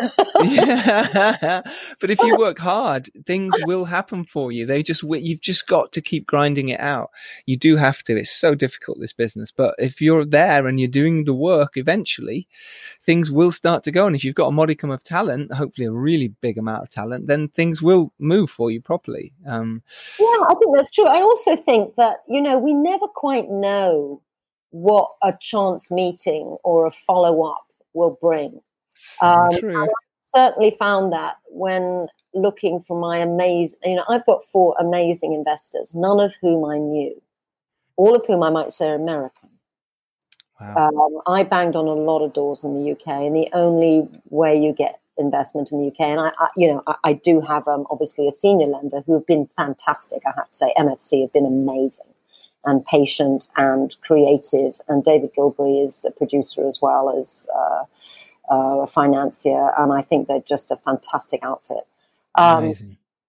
I'll 0.01 0.43
yeah. 0.43 1.61
but 1.99 2.09
if 2.09 2.19
you 2.21 2.37
work 2.37 2.59
hard, 2.59 3.09
things 3.25 3.53
will 3.65 3.85
happen 3.85 4.25
for 4.25 4.51
you. 4.51 4.65
They 4.65 4.83
just 4.83 5.03
you've 5.03 5.41
just 5.41 5.67
got 5.67 5.91
to 5.93 6.01
keep 6.01 6.25
grinding 6.25 6.69
it 6.69 6.79
out. 6.79 7.09
You 7.45 7.57
do 7.57 7.75
have 7.75 8.03
to. 8.03 8.15
It's 8.17 8.31
so 8.31 8.55
difficult 8.55 8.99
this 8.99 9.13
business, 9.13 9.51
but 9.51 9.75
if 9.77 10.01
you're 10.01 10.25
there 10.25 10.67
and 10.67 10.79
you're 10.79 10.87
doing 10.87 11.25
the 11.25 11.33
work, 11.33 11.73
eventually 11.75 12.47
things 13.03 13.31
will 13.31 13.51
start 13.51 13.83
to 13.83 13.91
go. 13.91 14.07
And 14.07 14.15
if 14.15 14.23
you've 14.23 14.35
got 14.35 14.47
a 14.47 14.51
modicum 14.51 14.91
of 14.91 15.03
talent, 15.03 15.53
hopefully 15.53 15.87
a 15.87 15.91
really 15.91 16.29
big 16.41 16.57
amount 16.57 16.83
of 16.83 16.89
talent, 16.89 17.27
then 17.27 17.47
things 17.49 17.81
will 17.81 18.13
move 18.19 18.49
for 18.49 18.71
you 18.71 18.81
properly. 18.81 19.33
Um, 19.45 19.83
Yeah, 20.19 20.25
I 20.49 20.55
think 20.59 20.75
that's 20.75 20.91
true. 20.91 21.05
I 21.05 21.21
also 21.21 21.55
think 21.55 21.95
that, 21.95 22.17
you 22.27 22.41
know, 22.41 22.57
we 22.57 22.73
never 22.73 23.07
quite 23.07 23.49
know 23.49 24.04
what 24.71 25.11
a 25.23 25.33
chance 25.39 25.89
meeting 25.89 26.57
or 26.63 26.85
a 26.85 26.91
follow 26.91 27.43
up 27.43 27.65
will 27.93 28.17
bring. 28.21 28.61
so 28.95 29.27
Um, 29.27 29.59
true. 29.59 29.87
Certainly 30.27 30.75
found 30.79 31.13
that 31.13 31.37
when 31.47 32.07
looking 32.33 32.81
for 32.81 32.99
my 32.99 33.19
amazing, 33.19 33.79
you 33.85 33.95
know, 33.95 34.03
I've 34.09 34.25
got 34.25 34.43
four 34.43 34.75
amazing 34.79 35.33
investors, 35.33 35.95
none 35.95 36.19
of 36.19 36.35
whom 36.41 36.65
I 36.65 36.77
knew, 36.77 37.21
all 37.95 38.15
of 38.15 38.25
whom 38.25 38.43
I 38.43 38.49
might 38.49 38.73
say 38.73 38.89
are 38.89 38.95
American. 38.95 39.49
Wow. 40.59 40.75
Um, 40.75 41.21
I 41.27 41.43
banged 41.43 41.75
on 41.75 41.87
a 41.87 41.93
lot 41.93 42.23
of 42.23 42.33
doors 42.33 42.63
in 42.63 42.73
the 42.73 42.91
UK, 42.91 43.07
and 43.07 43.35
the 43.35 43.49
only 43.53 44.09
way 44.29 44.57
you 44.57 44.73
get 44.73 44.99
investment 45.17 45.71
in 45.71 45.79
the 45.79 45.87
UK, 45.87 46.01
and 46.01 46.19
I, 46.19 46.31
I 46.37 46.49
you 46.57 46.67
know, 46.67 46.83
I, 46.87 46.95
I 47.03 47.13
do 47.13 47.39
have 47.41 47.67
um, 47.67 47.85
obviously 47.89 48.27
a 48.27 48.31
senior 48.31 48.67
lender 48.67 49.01
who 49.05 49.13
have 49.13 49.25
been 49.25 49.47
fantastic. 49.55 50.21
I 50.25 50.31
have 50.35 50.49
to 50.49 50.55
say, 50.55 50.73
MFC 50.77 51.21
have 51.21 51.33
been 51.33 51.45
amazing 51.45 52.14
and 52.65 52.85
patient 52.85 53.47
and 53.57 53.95
creative, 54.01 54.79
and 54.87 55.03
David 55.03 55.31
Gilbery 55.37 55.83
is 55.83 56.05
a 56.05 56.11
producer 56.11 56.67
as 56.67 56.81
well 56.81 57.17
as 57.17 57.47
uh, 57.55 57.83
uh, 58.51 58.79
a 58.81 58.87
financier, 58.87 59.71
and 59.77 59.91
I 59.91 60.01
think 60.01 60.27
they're 60.27 60.39
just 60.39 60.71
a 60.71 60.77
fantastic 60.77 61.41
outfit. 61.43 61.85
Um. 62.35 62.73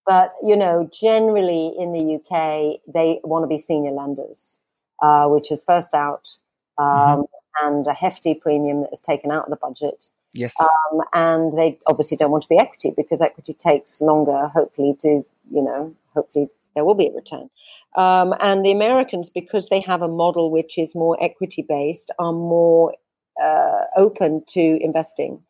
But 0.06 0.34
you 0.40 0.54
know, 0.54 0.88
generally 0.92 1.72
in 1.76 1.92
the 1.92 2.14
UK, 2.14 2.80
they 2.86 3.20
want 3.24 3.42
to 3.42 3.48
be 3.48 3.58
senior 3.58 3.90
lenders, 3.90 4.58
uh, 5.02 5.26
which 5.28 5.50
is 5.50 5.64
first 5.64 5.94
out 5.94 6.36
um, 6.78 6.86
mm-hmm. 6.86 7.66
and 7.66 7.86
a 7.88 7.92
hefty 7.92 8.32
premium 8.34 8.82
that 8.82 8.92
is 8.92 9.00
taken 9.00 9.32
out 9.32 9.44
of 9.44 9.50
the 9.50 9.56
budget. 9.56 10.06
Yes. 10.32 10.54
Um, 10.60 11.00
and 11.12 11.58
they 11.58 11.78
obviously 11.86 12.16
don't 12.16 12.30
want 12.30 12.42
to 12.42 12.48
be 12.48 12.58
equity 12.58 12.92
because 12.96 13.20
equity 13.20 13.54
takes 13.54 14.00
longer, 14.00 14.48
hopefully, 14.48 14.94
to, 15.00 15.08
you 15.50 15.62
know, 15.62 15.94
hopefully 16.14 16.48
there 16.76 16.84
will 16.84 16.94
be 16.94 17.08
a 17.08 17.12
return. 17.12 17.50
Um, 17.96 18.32
and 18.38 18.64
the 18.64 18.70
Americans, 18.70 19.30
because 19.30 19.68
they 19.68 19.80
have 19.80 20.02
a 20.02 20.08
model 20.08 20.52
which 20.52 20.78
is 20.78 20.94
more 20.94 21.16
equity 21.20 21.64
based, 21.68 22.12
are 22.20 22.32
more 22.32 22.94
uh, 23.42 23.82
open 23.96 24.44
to 24.50 24.78
investing 24.80 25.42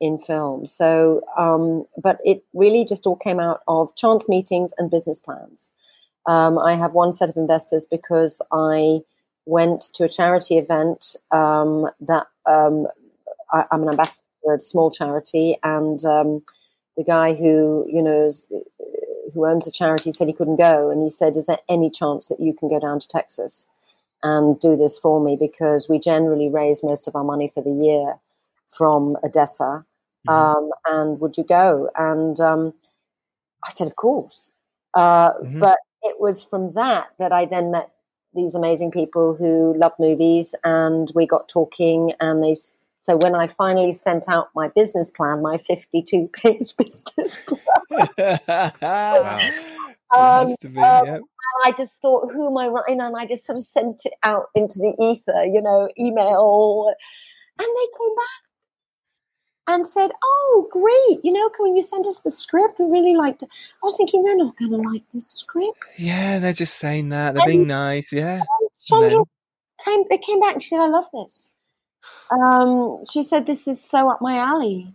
in 0.00 0.18
film. 0.18 0.66
So, 0.66 1.22
um, 1.36 1.84
but 2.00 2.18
it 2.24 2.44
really 2.52 2.84
just 2.84 3.06
all 3.06 3.16
came 3.16 3.40
out 3.40 3.60
of 3.66 3.96
chance 3.96 4.28
meetings 4.28 4.72
and 4.78 4.90
business 4.90 5.18
plans. 5.18 5.70
Um, 6.26 6.58
I 6.58 6.76
have 6.76 6.92
one 6.92 7.12
set 7.12 7.28
of 7.28 7.36
investors 7.36 7.86
because 7.90 8.40
I 8.52 9.00
went 9.46 9.82
to 9.94 10.04
a 10.04 10.08
charity 10.08 10.58
event 10.58 11.16
um, 11.30 11.88
that 12.00 12.26
um, 12.46 12.86
I, 13.52 13.64
am 13.72 13.82
an 13.82 13.90
ambassador 13.90 14.22
for 14.42 14.54
a 14.54 14.60
small 14.60 14.90
charity, 14.90 15.58
and 15.62 16.02
um, 16.04 16.42
the 16.96 17.04
guy 17.04 17.34
who 17.34 17.86
you 17.90 18.02
know 18.02 18.26
is, 18.26 18.50
who 19.34 19.46
owns 19.46 19.64
the 19.64 19.70
charity 19.70 20.12
said 20.12 20.28
he 20.28 20.32
couldn't 20.32 20.56
go, 20.56 20.90
and 20.90 21.02
he 21.02 21.10
said, 21.10 21.36
"Is 21.36 21.46
there 21.46 21.58
any 21.68 21.90
chance 21.90 22.28
that 22.28 22.40
you 22.40 22.54
can 22.54 22.68
go 22.68 22.80
down 22.80 23.00
to 23.00 23.08
Texas 23.08 23.66
and 24.22 24.58
do 24.60 24.76
this 24.76 24.98
for 24.98 25.20
me? 25.20 25.36
Because 25.36 25.88
we 25.88 25.98
generally 25.98 26.48
raise 26.48 26.82
most 26.82 27.06
of 27.08 27.16
our 27.16 27.24
money 27.24 27.50
for 27.54 27.62
the 27.62 27.70
year 27.70 28.16
from 28.68 29.16
Odessa, 29.24 29.84
mm-hmm. 30.26 30.30
Um, 30.30 30.70
and 30.86 31.20
would 31.20 31.36
you 31.36 31.44
go?" 31.44 31.90
And 31.96 32.40
um, 32.40 32.72
I 33.64 33.70
said, 33.70 33.88
"Of 33.88 33.96
course," 33.96 34.52
uh, 34.94 35.34
mm-hmm. 35.34 35.60
but 35.60 35.78
it 36.02 36.20
was 36.20 36.44
from 36.44 36.72
that 36.74 37.08
that 37.18 37.32
I 37.32 37.44
then 37.44 37.70
met 37.70 37.90
these 38.34 38.54
amazing 38.54 38.90
people 38.90 39.34
who 39.34 39.74
love 39.76 39.92
movies, 39.98 40.54
and 40.64 41.10
we 41.14 41.26
got 41.26 41.48
talking. 41.48 42.12
And 42.20 42.42
they 42.42 42.54
so 43.04 43.16
when 43.16 43.34
I 43.34 43.46
finally 43.46 43.92
sent 43.92 44.28
out 44.28 44.48
my 44.54 44.68
business 44.68 45.10
plan, 45.10 45.42
my 45.42 45.58
fifty-two 45.58 46.28
page 46.32 46.76
business 46.76 47.38
plan. 47.46 48.38
wow. 48.80 49.50
Um, 50.14 50.54
um, 50.76 51.24
I 51.64 51.72
just 51.76 52.00
thought, 52.00 52.30
who 52.30 52.46
am 52.46 52.56
I 52.56 52.68
writing? 52.68 53.00
And 53.00 53.16
I 53.16 53.26
just 53.26 53.44
sort 53.44 53.58
of 53.58 53.64
sent 53.64 54.06
it 54.06 54.12
out 54.22 54.46
into 54.54 54.78
the 54.78 54.94
ether, 55.00 55.44
you 55.44 55.60
know, 55.60 55.88
email. 55.98 56.94
And 57.58 57.66
they 57.66 57.86
came 57.98 58.14
back 58.14 58.44
and 59.66 59.86
said, 59.86 60.12
"Oh, 60.22 60.68
great! 60.70 61.24
You 61.24 61.32
know, 61.32 61.48
can 61.48 61.74
you 61.74 61.82
send 61.82 62.06
us 62.06 62.18
the 62.18 62.30
script? 62.30 62.78
We 62.78 62.86
really 62.86 63.16
liked 63.16 63.42
it." 63.42 63.48
I 63.82 63.86
was 63.86 63.96
thinking 63.96 64.22
they're 64.22 64.36
not 64.36 64.56
going 64.56 64.70
to 64.70 64.88
like 64.88 65.02
the 65.12 65.20
script. 65.20 65.84
Yeah, 65.96 66.38
they're 66.38 66.52
just 66.52 66.76
saying 66.76 67.08
that. 67.08 67.34
They're 67.34 67.42
and, 67.42 67.50
being 67.50 67.66
nice. 67.66 68.12
Yeah. 68.12 68.42
Sandra 68.76 69.24
came. 69.84 70.04
They 70.10 70.18
came 70.18 70.40
back 70.40 70.54
and 70.54 70.62
she 70.62 70.68
said, 70.68 70.80
"I 70.80 70.88
love 70.88 71.06
this." 71.12 71.50
Um, 72.30 73.04
she 73.10 73.22
said, 73.22 73.46
"This 73.46 73.68
is 73.68 73.82
so 73.82 74.10
up 74.10 74.20
my 74.20 74.38
alley," 74.38 74.94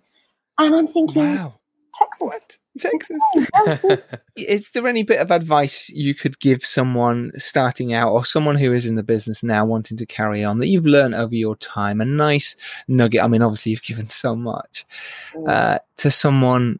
and 0.59 0.75
I'm 0.75 0.87
thinking, 0.87 1.35
wow. 1.35 1.53
Texas. 1.93 2.27
What? 2.27 2.57
Texas. 2.79 4.01
is 4.35 4.69
there 4.71 4.87
any 4.87 5.03
bit 5.03 5.19
of 5.19 5.31
advice 5.31 5.89
you 5.89 6.15
could 6.15 6.39
give 6.39 6.63
someone 6.63 7.31
starting 7.37 7.93
out 7.93 8.11
or 8.11 8.23
someone 8.23 8.55
who 8.55 8.71
is 8.71 8.85
in 8.85 8.95
the 8.95 9.03
business 9.03 9.43
now 9.43 9.65
wanting 9.65 9.97
to 9.97 10.05
carry 10.05 10.43
on 10.43 10.59
that 10.59 10.67
you've 10.67 10.85
learned 10.85 11.15
over 11.15 11.35
your 11.35 11.55
time? 11.57 11.99
A 12.01 12.05
nice 12.05 12.55
nugget. 12.87 13.21
I 13.21 13.27
mean, 13.27 13.41
obviously, 13.41 13.71
you've 13.71 13.83
given 13.83 14.07
so 14.07 14.35
much 14.35 14.85
mm. 15.33 15.49
uh, 15.49 15.79
to 15.97 16.11
someone 16.11 16.79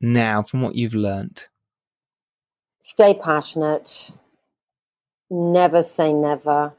now 0.00 0.42
from 0.42 0.62
what 0.62 0.74
you've 0.74 0.94
learned. 0.94 1.44
Stay 2.80 3.14
passionate, 3.14 4.12
never 5.30 5.82
say 5.82 6.12
never, 6.12 6.72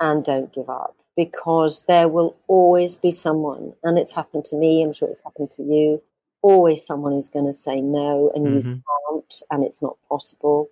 and 0.00 0.24
don't 0.24 0.52
give 0.52 0.68
up 0.68 0.94
because 1.24 1.82
there 1.86 2.08
will 2.08 2.36
always 2.46 2.96
be 2.96 3.10
someone, 3.10 3.72
and 3.82 3.98
it's 3.98 4.14
happened 4.14 4.44
to 4.46 4.56
me, 4.56 4.82
I'm 4.82 4.92
sure 4.92 5.08
it's 5.08 5.24
happened 5.28 5.50
to 5.52 5.62
you 5.62 6.02
always 6.42 6.84
someone 6.84 7.12
who's 7.12 7.28
going 7.28 7.46
to 7.46 7.52
say 7.52 7.80
no 7.80 8.30
and 8.34 8.46
mm-hmm. 8.46 8.56
you 8.56 8.82
can't 9.08 9.42
and 9.50 9.64
it's 9.64 9.80
not 9.80 9.96
possible. 10.08 10.68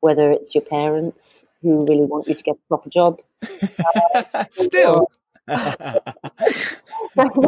Whether 0.00 0.30
it's 0.30 0.54
your 0.54 0.62
parents 0.62 1.44
who 1.62 1.86
really 1.86 2.04
want 2.04 2.28
you 2.28 2.34
to 2.34 2.42
get 2.42 2.56
a 2.56 2.68
proper 2.68 2.90
job. 2.90 3.20
Uh, 4.34 4.44
still 4.50 5.10
Mum, 5.46 7.38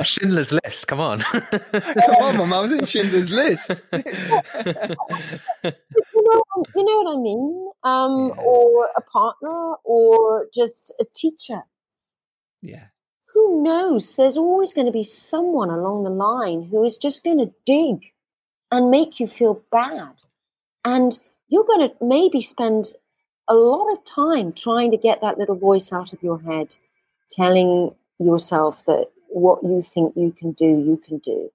Schindler's 0.02 0.52
List. 0.52 0.86
Come 0.88 1.00
on, 1.00 1.20
come 1.20 2.16
on, 2.20 2.36
Mum. 2.36 2.52
I 2.52 2.60
was 2.60 2.72
in 2.72 2.84
Schindler's 2.84 3.32
List. 3.32 3.70
you, 3.92 4.02
know, 5.64 6.42
you 6.74 6.84
know 6.84 7.02
what 7.02 7.12
I 7.12 7.16
mean? 7.20 7.70
Um, 7.84 8.28
yeah. 8.28 8.42
Or 8.42 8.88
a 8.96 9.02
partner, 9.02 9.74
or 9.84 10.46
just 10.54 10.94
a 11.00 11.04
teacher. 11.14 11.62
Yeah 12.60 12.86
who 13.32 13.62
knows? 13.62 14.16
There's 14.16 14.36
always 14.36 14.72
going 14.72 14.86
to 14.86 14.92
be 14.92 15.04
someone 15.04 15.70
along 15.70 16.04
the 16.04 16.10
line 16.10 16.64
who 16.64 16.84
is 16.84 16.96
just 16.96 17.24
going 17.24 17.38
to 17.38 17.52
dig 17.64 18.12
and 18.70 18.90
make 18.90 19.20
you 19.20 19.26
feel 19.26 19.62
bad. 19.70 20.14
And 20.84 21.18
you're 21.48 21.64
going 21.64 21.88
to 21.88 21.94
maybe 22.00 22.40
spend 22.40 22.86
a 23.52 23.54
lot 23.54 23.92
of 23.92 24.02
time 24.04 24.50
trying 24.52 24.90
to 24.90 24.96
get 24.96 25.20
that 25.20 25.36
little 25.36 25.54
voice 25.54 25.92
out 25.92 26.14
of 26.14 26.22
your 26.22 26.40
head, 26.40 26.74
telling 27.30 27.94
yourself 28.18 28.82
that 28.86 29.08
what 29.28 29.62
you 29.62 29.82
think 29.82 30.14
you 30.16 30.32
can 30.32 30.52
do, 30.52 30.64
you 30.64 31.02
can 31.06 31.18
do. 31.18 31.50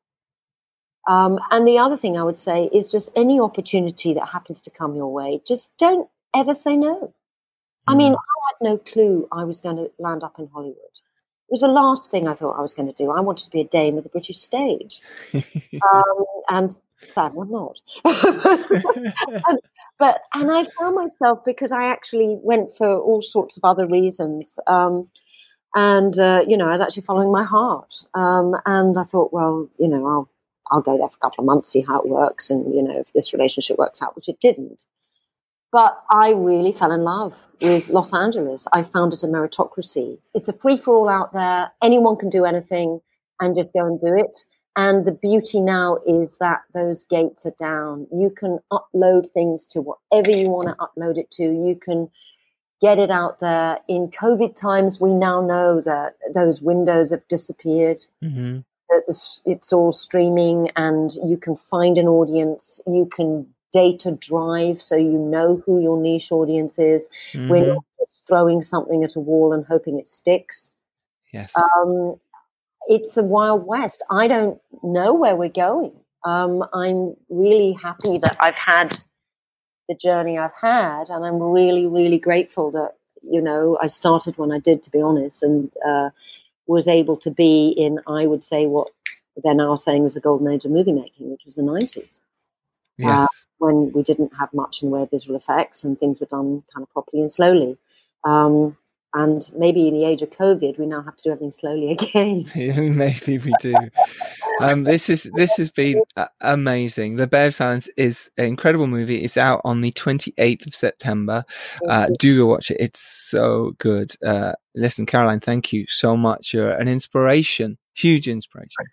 Um, 1.07 1.39
and 1.49 1.67
the 1.67 1.79
other 1.79 1.97
thing 1.97 2.15
I 2.15 2.23
would 2.23 2.37
say 2.37 2.65
is 2.71 2.91
just 2.91 3.11
any 3.15 3.39
opportunity 3.39 4.13
that 4.13 4.27
happens 4.27 4.61
to 4.61 4.69
come 4.69 4.95
your 4.95 5.11
way, 5.11 5.41
just 5.47 5.75
don't 5.77 6.07
ever 6.35 6.53
say 6.53 6.77
no. 6.77 7.13
I 7.87 7.95
mean, 7.95 8.13
mm. 8.13 8.17
I 8.17 8.47
had 8.47 8.69
no 8.69 8.77
clue 8.77 9.27
I 9.31 9.43
was 9.45 9.59
going 9.59 9.77
to 9.77 9.89
land 9.97 10.23
up 10.23 10.37
in 10.37 10.47
Hollywood. 10.53 10.75
It 10.75 11.51
was 11.51 11.61
the 11.61 11.67
last 11.67 12.11
thing 12.11 12.27
I 12.27 12.35
thought 12.35 12.59
I 12.59 12.61
was 12.61 12.75
going 12.75 12.93
to 12.93 13.03
do. 13.03 13.09
I 13.09 13.21
wanted 13.21 13.45
to 13.45 13.51
be 13.51 13.61
a 13.61 13.67
dame 13.67 13.97
of 13.97 14.03
the 14.03 14.09
British 14.09 14.37
stage. 14.37 15.01
um, 15.33 16.25
and 16.49 16.77
sadly, 17.01 17.41
I'm 17.41 17.51
not. 17.51 17.79
but, 18.03 19.59
but, 19.99 20.21
and 20.33 20.51
I 20.51 20.65
found 20.79 20.95
myself 20.95 21.39
because 21.45 21.71
I 21.71 21.85
actually 21.85 22.37
went 22.41 22.71
for 22.77 22.99
all 22.99 23.21
sorts 23.21 23.57
of 23.57 23.63
other 23.63 23.87
reasons. 23.87 24.59
Um, 24.67 25.09
and, 25.75 26.17
uh, 26.17 26.43
you 26.47 26.57
know, 26.57 26.67
I 26.67 26.71
was 26.71 26.81
actually 26.81 27.03
following 27.03 27.31
my 27.31 27.43
heart. 27.43 28.03
Um, 28.13 28.55
and 28.65 28.97
I 28.97 29.03
thought, 29.03 29.33
well, 29.33 29.69
you 29.77 29.87
know, 29.87 30.05
I'll, 30.07 30.29
I'll 30.71 30.81
go 30.81 30.97
there 30.97 31.07
for 31.07 31.17
a 31.17 31.25
couple 31.25 31.43
of 31.43 31.45
months, 31.45 31.69
see 31.69 31.81
how 31.81 31.99
it 32.01 32.09
works. 32.09 32.49
And, 32.49 32.73
you 32.73 32.81
know, 32.81 32.99
if 32.99 33.13
this 33.13 33.33
relationship 33.33 33.77
works 33.77 34.01
out, 34.01 34.15
which 34.15 34.29
it 34.29 34.39
didn't. 34.39 34.85
But 35.71 36.01
I 36.09 36.31
really 36.31 36.71
fell 36.71 36.91
in 36.91 37.03
love 37.03 37.47
with 37.61 37.89
Los 37.89 38.13
Angeles. 38.13 38.67
I 38.71 38.83
found 38.83 39.13
it 39.13 39.23
a 39.23 39.27
meritocracy. 39.27 40.17
It's 40.33 40.47
a 40.47 40.53
free 40.53 40.77
for 40.77 40.95
all 40.95 41.09
out 41.09 41.33
there. 41.33 41.71
Anyone 41.81 42.15
can 42.15 42.29
do 42.29 42.45
anything 42.45 43.01
and 43.41 43.55
just 43.55 43.73
go 43.73 43.85
and 43.85 43.99
do 43.99 44.15
it. 44.15 44.45
And 44.77 45.05
the 45.05 45.11
beauty 45.11 45.59
now 45.59 45.97
is 46.05 46.37
that 46.37 46.61
those 46.75 47.03
gates 47.03 47.47
are 47.47 47.55
down. 47.57 48.05
You 48.11 48.29
can 48.29 48.59
upload 48.71 49.27
things 49.31 49.65
to 49.67 49.81
whatever 49.81 50.29
you 50.29 50.49
want 50.49 50.67
to 50.67 50.75
upload 50.75 51.17
it 51.17 51.31
to. 51.31 51.43
You 51.43 51.79
can 51.83 52.11
get 52.79 52.99
it 52.99 53.09
out 53.09 53.39
there. 53.39 53.79
In 53.87 54.09
COVID 54.09 54.53
times, 54.53 55.01
we 55.01 55.15
now 55.15 55.41
know 55.41 55.81
that 55.81 56.17
those 56.31 56.61
windows 56.61 57.09
have 57.09 57.27
disappeared. 57.27 58.03
Mm-hmm. 58.23 58.59
It's 59.07 59.73
all 59.73 59.91
streaming, 59.91 60.69
and 60.75 61.11
you 61.25 61.37
can 61.37 61.55
find 61.55 61.97
an 61.97 62.07
audience. 62.07 62.79
You 62.85 63.09
can 63.11 63.47
data 63.73 64.11
drive 64.11 64.81
so 64.81 64.95
you 64.95 65.17
know 65.17 65.61
who 65.65 65.81
your 65.81 65.99
niche 65.99 66.31
audience 66.31 66.77
is. 66.77 67.09
Mm-hmm. 67.33 67.49
We're 67.49 67.73
not 67.73 67.85
just 67.99 68.27
throwing 68.27 68.61
something 68.61 69.03
at 69.03 69.15
a 69.15 69.19
wall 69.19 69.53
and 69.53 69.65
hoping 69.65 69.97
it 69.97 70.07
sticks. 70.07 70.71
Yes. 71.33 71.51
Um, 71.55 72.19
it's 72.87 73.17
a 73.17 73.23
wild 73.23 73.65
west. 73.65 74.03
I 74.09 74.27
don't 74.27 74.59
know 74.83 75.13
where 75.13 75.35
we're 75.35 75.49
going. 75.49 75.93
Um, 76.23 76.65
I'm 76.73 77.15
really 77.29 77.73
happy 77.73 78.17
that 78.19 78.37
I've 78.39 78.57
had 78.57 78.95
the 79.87 79.95
journey 79.95 80.37
I've 80.37 80.55
had, 80.59 81.09
and 81.09 81.25
I'm 81.25 81.41
really, 81.41 81.85
really 81.85 82.19
grateful 82.19 82.71
that 82.71 82.93
you 83.21 83.41
know 83.41 83.77
I 83.81 83.87
started 83.87 84.37
when 84.37 84.51
I 84.51 84.59
did, 84.59 84.83
to 84.83 84.91
be 84.91 85.01
honest, 85.01 85.43
and 85.43 85.71
uh, 85.85 86.09
was 86.67 86.87
able 86.87 87.17
to 87.17 87.31
be 87.31 87.69
in, 87.77 87.99
I 88.07 88.25
would 88.25 88.43
say, 88.43 88.65
what 88.67 88.89
they're 89.43 89.53
now 89.53 89.75
saying 89.75 90.03
was 90.03 90.13
the 90.13 90.21
golden 90.21 90.51
age 90.51 90.65
of 90.65 90.71
movie 90.71 90.91
making, 90.91 91.31
which 91.31 91.43
was 91.45 91.55
the 91.55 91.61
90s. 91.61 92.21
Uh, 92.99 93.07
yes. 93.07 93.11
Uh, 93.11 93.27
when 93.59 93.91
we 93.93 94.03
didn't 94.03 94.33
have 94.37 94.53
much 94.53 94.81
in 94.81 94.89
the 94.89 94.95
way 94.95 95.01
of 95.03 95.09
visual 95.09 95.35
effects 95.35 95.83
and 95.83 95.99
things 95.99 96.19
were 96.19 96.27
done 96.27 96.63
kind 96.73 96.83
of 96.83 96.89
properly 96.91 97.21
and 97.21 97.31
slowly. 97.31 97.77
Um, 98.23 98.77
and 99.17 99.49
maybe 99.57 99.87
in 99.87 99.95
the 99.95 100.05
age 100.05 100.21
of 100.21 100.29
COVID, 100.29 100.77
we 100.77 100.85
now 100.85 101.01
have 101.01 101.15
to 101.17 101.23
do 101.23 101.31
everything 101.31 101.49
slowly 101.49 101.91
again. 101.99 102.49
maybe 102.55 103.39
we 103.39 103.51
do. 103.59 103.75
Um, 104.61 104.83
this 104.83 105.09
is 105.09 105.29
this 105.33 105.57
has 105.57 105.71
been 105.71 106.01
amazing. 106.41 107.15
The 107.15 107.25
Bay 107.25 107.47
of 107.47 107.55
Silence 107.55 107.89
is 107.97 108.29
an 108.37 108.45
incredible 108.45 108.85
movie. 108.85 109.23
It's 109.23 109.37
out 109.37 109.61
on 109.63 109.81
the 109.81 109.91
twenty 109.91 110.33
eighth 110.37 110.67
of 110.67 110.75
September. 110.75 111.43
Uh, 111.87 112.07
do 112.19 112.37
go 112.37 112.45
watch 112.45 112.69
it. 112.69 112.77
It's 112.79 112.99
so 112.99 113.73
good. 113.79 114.11
Uh, 114.23 114.53
listen, 114.75 115.07
Caroline, 115.07 115.39
thank 115.39 115.73
you 115.73 115.85
so 115.87 116.15
much. 116.15 116.53
You're 116.53 116.71
an 116.71 116.87
inspiration, 116.87 117.77
huge 117.95 118.27
inspiration. 118.27 118.85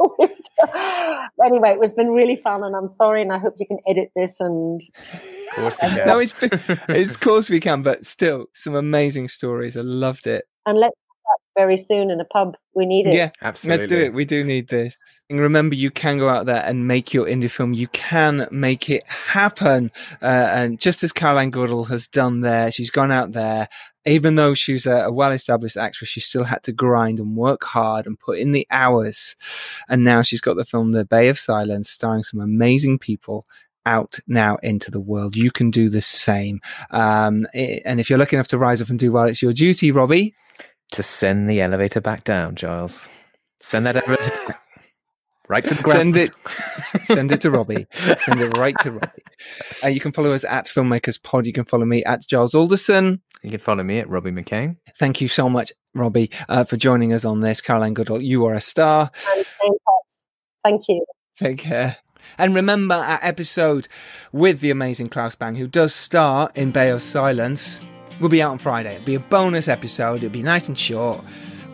anyway, 1.44 1.70
it 1.70 1.78
was 1.78 1.92
been 1.92 2.10
really 2.10 2.36
fun, 2.36 2.62
and 2.64 2.74
I'm 2.74 2.88
sorry, 2.88 3.22
and 3.22 3.32
I 3.32 3.38
hope 3.38 3.54
you 3.58 3.66
can 3.66 3.78
edit 3.88 4.10
this. 4.16 4.40
And 4.40 4.80
Of 5.12 5.56
course 5.56 5.82
you 5.82 5.88
can. 5.96 6.06
No, 6.06 6.18
it's 6.18 6.32
been, 6.32 6.50
it's 6.88 7.12
of 7.12 7.20
course 7.20 7.48
we 7.50 7.60
can, 7.60 7.82
but 7.82 8.04
still 8.06 8.46
some 8.54 8.74
amazing 8.74 9.28
stories. 9.28 9.76
I 9.76 9.82
loved 9.82 10.26
it. 10.26 10.44
and 10.66 10.78
let's 10.78 10.96
chat 10.96 11.03
very 11.56 11.76
soon 11.76 12.10
in 12.10 12.20
a 12.20 12.24
pub. 12.24 12.56
We 12.74 12.86
need 12.86 13.06
it. 13.06 13.14
Yeah, 13.14 13.30
Absolutely. 13.42 13.82
Let's 13.82 13.92
do 13.92 13.98
it. 13.98 14.14
We 14.14 14.24
do 14.24 14.42
need 14.44 14.68
this. 14.68 14.98
And 15.30 15.38
remember, 15.40 15.74
you 15.76 15.90
can 15.90 16.18
go 16.18 16.28
out 16.28 16.46
there 16.46 16.62
and 16.64 16.88
make 16.88 17.14
your 17.14 17.26
indie 17.26 17.50
film. 17.50 17.74
You 17.74 17.88
can 17.88 18.46
make 18.50 18.90
it 18.90 19.06
happen. 19.06 19.90
Uh, 20.20 20.26
and 20.52 20.80
just 20.80 21.02
as 21.04 21.12
Caroline 21.12 21.50
Goodall 21.50 21.84
has 21.84 22.08
done 22.08 22.40
there, 22.40 22.70
she's 22.72 22.90
gone 22.90 23.12
out 23.12 23.32
there. 23.32 23.68
Even 24.06 24.34
though 24.34 24.52
she's 24.54 24.84
a, 24.86 25.04
a 25.06 25.12
well-established 25.12 25.76
actress, 25.76 26.10
she 26.10 26.20
still 26.20 26.44
had 26.44 26.62
to 26.64 26.72
grind 26.72 27.20
and 27.20 27.36
work 27.36 27.64
hard 27.64 28.06
and 28.06 28.18
put 28.18 28.38
in 28.38 28.52
the 28.52 28.66
hours. 28.70 29.34
And 29.88 30.04
now 30.04 30.22
she's 30.22 30.40
got 30.42 30.56
the 30.56 30.64
film 30.64 30.92
The 30.92 31.04
Bay 31.06 31.28
of 31.28 31.38
Silence, 31.38 31.88
starring 31.90 32.22
some 32.22 32.40
amazing 32.40 32.98
people 32.98 33.46
out 33.86 34.18
now 34.26 34.56
into 34.62 34.90
the 34.90 35.00
world. 35.00 35.36
You 35.36 35.50
can 35.50 35.70
do 35.70 35.88
the 35.88 36.00
same. 36.00 36.60
Um, 36.90 37.46
i- 37.54 37.80
and 37.84 38.00
if 38.00 38.10
you're 38.10 38.18
lucky 38.18 38.36
enough 38.36 38.48
to 38.48 38.58
rise 38.58 38.82
up 38.82 38.88
and 38.90 38.98
do 38.98 39.12
well, 39.12 39.24
it's 39.24 39.42
your 39.42 39.52
duty, 39.52 39.90
Robbie. 39.92 40.34
To 40.94 41.02
send 41.02 41.50
the 41.50 41.60
elevator 41.60 42.00
back 42.00 42.24
down, 42.24 42.54
Giles. 42.54 43.08
Send 43.60 43.86
that 43.86 43.96
elevator 43.96 44.30
back. 44.46 44.60
right 45.48 45.64
to 45.64 45.74
the 45.74 45.82
ground. 45.82 45.98
Send 45.98 46.16
it, 46.16 46.34
send 47.04 47.32
it 47.32 47.40
to 47.42 47.50
Robbie. 47.50 47.86
Send 47.92 48.40
it 48.40 48.56
right 48.56 48.74
to 48.82 48.92
Robbie. 48.92 49.22
Uh, 49.82 49.88
you 49.88 50.00
can 50.00 50.12
follow 50.12 50.32
us 50.32 50.44
at 50.44 50.66
Filmmakers 50.66 51.20
Pod. 51.22 51.46
You 51.46 51.52
can 51.52 51.64
follow 51.64 51.84
me 51.84 52.04
at 52.04 52.26
Giles 52.26 52.54
Alderson. 52.54 53.20
You 53.42 53.50
can 53.50 53.58
follow 53.58 53.82
me 53.82 53.98
at 53.98 54.08
Robbie 54.08 54.30
McCain. 54.30 54.76
Thank 54.96 55.20
you 55.20 55.28
so 55.28 55.48
much, 55.48 55.72
Robbie, 55.94 56.30
uh, 56.48 56.64
for 56.64 56.76
joining 56.76 57.12
us 57.12 57.24
on 57.24 57.40
this. 57.40 57.60
Caroline 57.60 57.94
Goodall, 57.94 58.22
you 58.22 58.46
are 58.46 58.54
a 58.54 58.60
star. 58.60 59.10
And 59.36 59.44
stay. 59.44 59.68
Thank 60.62 60.82
you. 60.88 61.04
Take 61.36 61.58
care. 61.58 61.96
And 62.38 62.54
remember 62.54 62.94
our 62.94 63.18
episode 63.20 63.88
with 64.32 64.60
the 64.60 64.70
amazing 64.70 65.08
Claes 65.08 65.34
Bang, 65.34 65.56
who 65.56 65.66
does 65.66 65.94
star 65.94 66.50
in 66.54 66.70
Bay 66.70 66.90
of 66.90 67.02
Silence, 67.02 67.84
will 68.20 68.28
be 68.28 68.42
out 68.42 68.52
on 68.52 68.58
Friday. 68.58 68.94
It'll 68.94 69.06
be 69.06 69.14
a 69.14 69.20
bonus 69.20 69.68
episode. 69.68 70.16
It'll 70.16 70.30
be 70.30 70.42
nice 70.42 70.68
and 70.68 70.78
short, 70.78 71.24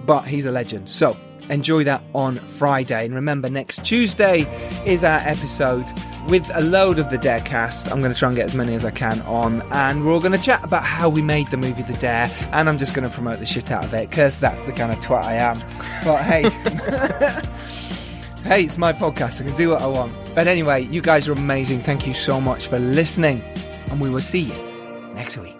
but 0.06 0.22
he's 0.26 0.46
a 0.46 0.50
legend. 0.50 0.88
So 0.88 1.16
enjoy 1.48 1.84
that 1.84 2.02
on 2.14 2.36
Friday. 2.36 3.04
And 3.04 3.14
remember, 3.14 3.50
next 3.50 3.84
Tuesday 3.84 4.42
is 4.86 5.04
our 5.04 5.20
episode 5.20 5.86
with 6.28 6.48
a 6.54 6.60
load 6.60 6.98
of 6.98 7.10
the 7.10 7.18
Dare 7.18 7.40
cast. 7.40 7.90
I'm 7.90 8.00
going 8.00 8.12
to 8.12 8.18
try 8.18 8.28
and 8.28 8.36
get 8.36 8.46
as 8.46 8.54
many 8.54 8.74
as 8.74 8.84
I 8.84 8.90
can 8.90 9.20
on, 9.22 9.62
and 9.72 10.04
we're 10.04 10.12
all 10.12 10.20
going 10.20 10.38
to 10.38 10.44
chat 10.44 10.64
about 10.64 10.84
how 10.84 11.08
we 11.08 11.22
made 11.22 11.48
the 11.48 11.56
movie 11.56 11.82
The 11.82 11.94
Dare. 11.94 12.30
And 12.52 12.68
I'm 12.68 12.78
just 12.78 12.94
going 12.94 13.08
to 13.08 13.14
promote 13.14 13.38
the 13.38 13.46
shit 13.46 13.70
out 13.70 13.84
of 13.84 13.94
it 13.94 14.10
because 14.10 14.38
that's 14.38 14.62
the 14.64 14.72
kind 14.72 14.92
of 14.92 14.98
twat 14.98 15.22
I 15.24 15.34
am. 15.34 15.58
But 16.04 16.22
hey. 16.22 17.40
Hey, 18.44 18.64
it's 18.64 18.78
my 18.78 18.92
podcast. 18.92 19.40
I 19.40 19.44
can 19.44 19.54
do 19.54 19.68
what 19.68 19.82
I 19.82 19.86
want. 19.86 20.14
But 20.34 20.46
anyway, 20.46 20.84
you 20.84 21.02
guys 21.02 21.28
are 21.28 21.32
amazing. 21.32 21.80
Thank 21.80 22.06
you 22.06 22.14
so 22.14 22.40
much 22.40 22.68
for 22.68 22.78
listening. 22.78 23.42
And 23.90 24.00
we 24.00 24.08
will 24.08 24.22
see 24.22 24.40
you 24.40 25.12
next 25.14 25.36
week. 25.36 25.59